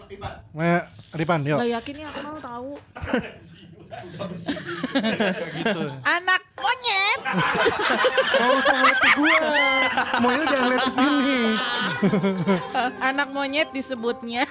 Ipan. 0.09 0.33
Eh, 0.57 0.81
Ripan, 1.13 1.39
yuk. 1.45 1.57
Gak 1.61 1.69
yakin 1.77 1.95
ya 2.01 2.07
aku 2.09 2.19
mau 2.25 2.37
tahu. 2.41 2.71
Anak 6.09 6.41
monyet. 6.57 7.19
Gak 7.21 8.49
usah 8.57 8.75
ngeliat 8.81 8.97
ke 8.97 9.09
gua. 9.13 9.69
Semuanya 10.09 10.45
jangan 10.49 10.67
lihat 10.73 10.81
ke 10.81 10.91
sini. 10.91 11.41
Anak 12.97 13.29
monyet 13.37 13.69
disebutnya. 13.69 14.43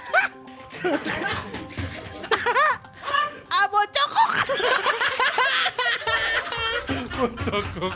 Abo 7.16 7.26
cokok. 7.42 7.92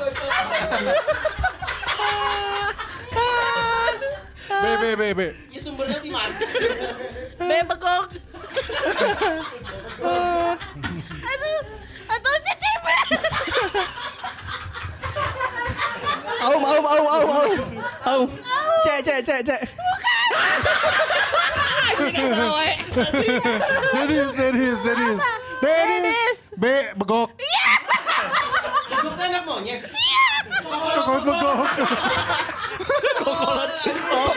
B, 4.50 4.64
B, 4.80 4.84
B, 4.96 5.02
B. 5.14 5.20
Ya 5.52 5.60
sumbernya 5.62 5.98
di 6.02 6.10
mana? 6.10 6.34
Bebegok. 7.38 8.16
Aduh. 11.20 11.60
Atau 12.10 12.34
cicipe. 12.42 12.96
Aum, 16.40 16.62
aum, 16.64 16.84
aum, 16.88 17.06
aum, 17.06 17.28
aum. 17.30 17.50
Aum. 18.08 18.28
Cek, 18.82 18.98
cek, 19.04 19.20
cek, 19.22 19.40
cek. 19.44 19.62
Serius, 23.92 24.30
serius, 24.34 24.78
serius. 24.82 25.20
Dennis. 25.60 25.99
Bukan 27.10 27.34
anak 29.18 29.42
monyet. 29.42 29.82
Kokot 30.94 31.22
begok. 31.26 31.66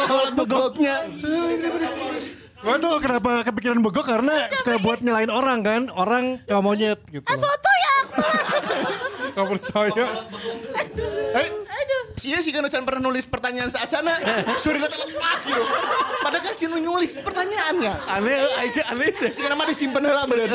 Kolot 0.09 0.33
begoknya. 0.33 0.95
Gua 2.63 2.75
tuh 2.79 2.95
kenapa 2.97 3.45
kepikiran 3.45 3.77
begok 3.83 4.05
karena 4.09 4.49
suka 4.57 4.81
buat 4.81 5.05
nyelain 5.05 5.29
orang 5.29 5.61
kan. 5.61 5.81
Orang 5.93 6.41
gak 6.49 6.63
monyet 6.65 6.97
gitu. 7.13 7.27
Soto 7.29 7.71
ya. 7.77 7.95
Gak 9.37 9.47
percaya. 9.53 10.05
Eh, 11.37 11.47
Sia 12.23 12.39
sih 12.39 12.55
kan 12.55 12.63
Ucan 12.63 12.87
pernah 12.87 13.03
nulis 13.03 13.27
pertanyaan 13.27 13.67
saat 13.67 13.91
sana. 13.91 14.15
Teh 14.23 14.79
lepas 14.79 15.39
gitu. 15.43 15.59
Padahal 16.23 16.39
kan 16.39 16.55
si 16.55 16.71
Nu 16.71 16.79
nulis 16.79 17.19
pertanyaannya. 17.19 17.91
Aneh, 18.15 18.39
aing 18.63 18.79
aneh 18.95 19.11
sih. 19.11 19.27
Si 19.35 19.43
nama 19.43 19.67
disimpan 19.67 19.99
heula 20.07 20.23
bener. 20.23 20.47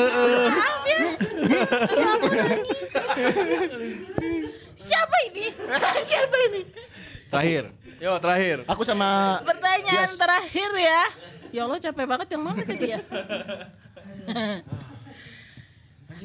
Siapa 4.81 5.15
ini? 5.29 5.45
Siapa 6.01 6.35
ini? 6.49 6.61
Terakhir. 7.29 7.63
Yo, 8.01 8.17
terakhir. 8.17 8.57
Aku 8.65 8.81
sama 8.81 9.37
Pertanyaan 9.45 10.09
terakhir 10.17 10.73
ya. 10.73 11.01
Ya 11.53 11.69
Allah 11.69 11.77
capek 11.77 12.05
banget 12.09 12.27
yang 12.33 12.49
mana 12.49 12.65
tadi 12.65 12.97
ya? 12.97 12.99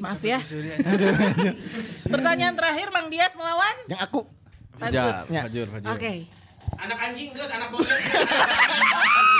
Maaf 0.01 0.25
ya. 0.25 0.41
Pertanyaan 2.09 2.57
terakhir 2.57 2.89
Bang 2.89 3.13
Dias 3.13 3.37
melawan 3.37 3.77
yang 3.93 4.01
aku. 4.01 4.25
Fajar, 4.79 5.25
Ya. 5.31 5.43
Fajur, 5.47 5.67
Fajur. 5.71 5.91
Oke. 5.95 6.15
Anak 6.75 6.99
anjing 6.99 7.29
terus 7.31 7.51
anak 7.53 7.69
monyet. 7.71 8.01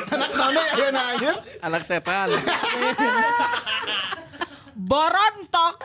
Anak 0.15 0.31
mana 0.37 0.63
ya 0.79 0.89
nanya? 0.95 1.33
Anak 1.65 1.83
setan. 1.83 2.29
Borontok. 4.75 5.77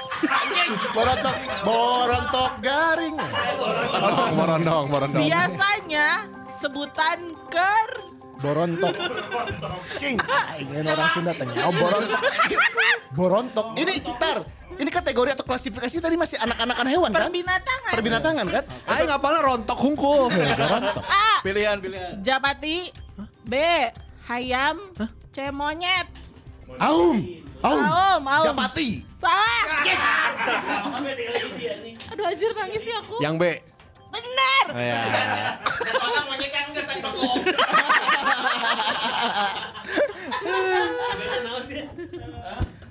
Borontok, 0.94 1.36
borontok 1.64 2.54
garing. 2.60 3.18
Borondong, 3.18 4.32
borondong, 4.36 4.86
borondong. 4.92 5.24
Biasanya 5.26 6.08
sebutan 6.60 7.20
ker 7.48 7.90
Borontok. 8.40 8.96
Cing, 10.00 10.16
ini 10.64 10.88
orang 10.88 11.12
Sunda 11.12 11.32
tanya. 11.36 11.68
Oh, 11.68 11.74
borontok. 11.76 12.22
Borontok. 13.12 13.68
Ini 13.76 14.00
ntar, 14.16 14.48
ini 14.80 14.90
kategori 14.90 15.36
atau 15.36 15.44
klasifikasi 15.44 15.96
tadi 16.00 16.16
masih 16.16 16.40
anak-anakan 16.40 16.88
hewan 16.88 17.12
kan? 17.12 17.28
perbinatangan. 17.28 17.92
Perbinatangan 17.92 18.46
kan? 18.48 18.64
Aing 18.88 19.08
ngapalnya 19.12 19.42
rontok 19.44 19.80
hungkul. 19.84 20.32
Borontok. 20.32 21.04
A. 21.04 21.44
Pilihan, 21.44 21.76
pilihan. 21.84 22.12
Japati. 22.24 22.96
B. 23.44 23.54
Hayam. 24.32 24.88
C. 25.36 25.52
Monyet. 25.52 26.08
Aum. 26.80 27.20
Aum. 27.60 27.84
Aum, 27.84 28.22
aum. 28.24 28.46
Japati. 28.48 29.04
Salah. 29.20 29.84
Aduh 32.16 32.24
anjir 32.24 32.56
nangis 32.56 32.88
sih 32.88 32.96
aku. 32.96 33.20
Yang 33.20 33.36
B. 33.36 33.44
Benar. 34.10 34.66
Oh, 34.74 34.82
ya. 34.82 35.00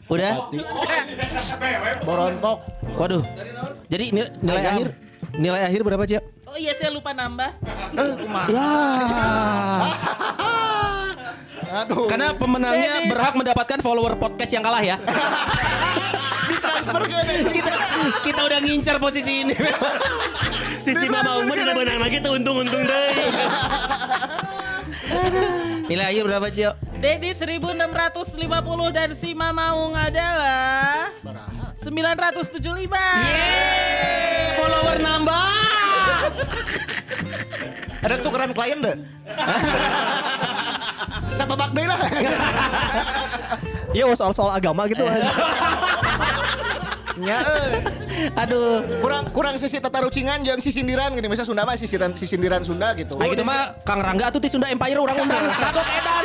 Udah? 0.09 0.33
Borontok. 2.01 2.59
Waduh. 2.97 3.23
Jadi 3.93 4.05
nilai, 4.13 4.31
nilai 4.41 4.63
Ayam. 4.65 4.73
akhir 4.73 4.89
nilai 5.37 5.63
akhir 5.69 5.81
berapa, 5.85 6.05
Cia? 6.09 6.21
Oh 6.49 6.57
iya 6.57 6.73
saya 6.73 6.91
lupa 6.91 7.13
nambah. 7.13 7.51
Ya. 8.49 8.71
Aduh. 11.69 12.09
Karena 12.09 12.33
pemenangnya 12.33 13.05
berhak 13.13 13.35
mendapatkan 13.37 13.79
follower 13.85 14.17
podcast 14.17 14.51
yang 14.57 14.65
kalah 14.65 14.81
ya. 14.81 14.97
Transfer 16.79 17.11
ke 17.11 17.19
kita 17.59 17.75
kita 18.23 18.41
udah 18.47 18.59
ngincar 18.63 19.03
posisi 19.03 19.43
ini. 19.43 19.51
Si 20.79 20.95
Sima 20.95 21.27
mau 21.27 21.43
mah 21.43 21.59
udah 21.59 21.75
menang 21.75 21.99
lagi 21.99 22.23
tuh 22.23 22.39
untung-untung 22.39 22.87
deh. 22.87 23.11
Nilai 25.91 26.15
akhir 26.15 26.23
berapa, 26.31 26.47
Cio? 26.55 26.79
Dedi 27.03 27.35
1650 27.35 28.47
dan 28.95 29.11
Sima 29.19 29.51
Maung 29.51 29.99
adalah 29.99 31.11
975. 31.83 32.63
Yeay, 32.95 34.55
follower 34.55 35.03
nambah. 35.03 35.51
Ada 38.07 38.23
tukeran 38.23 38.55
klien 38.55 38.79
deh. 38.79 38.95
Siapa 41.43 41.59
bak 41.59 41.75
deui 41.75 41.91
lah. 41.91 41.99
Iya 43.91 44.15
soal-soal 44.15 44.55
agama 44.55 44.87
gitu. 44.87 45.03
Nya 47.19 47.39
euy. 47.43 47.73
Aduh. 48.39 49.03
Kurang 49.03 49.25
kurang 49.35 49.55
sisi 49.59 49.83
tata 49.83 49.99
rucingan 50.03 50.43
jeung 50.47 50.63
sisindiran 50.63 51.13
gini 51.13 51.27
misalnya 51.27 51.51
Sunda 51.51 51.63
mah 51.67 51.75
sisindiran 51.75 52.15
sisindiran 52.15 52.63
Sunda 52.63 52.95
gitu. 52.95 53.19
Nah 53.19 53.27
gitu 53.27 53.43
mah 53.43 53.75
Kang 53.83 54.01
Rangga 54.01 54.31
tuh 54.31 54.41
di 54.43 54.49
Sunda 54.49 54.71
Empire 54.71 54.99
orang 54.99 55.19
undang. 55.27 55.45
Kagok 55.63 55.89
edan. 55.89 56.25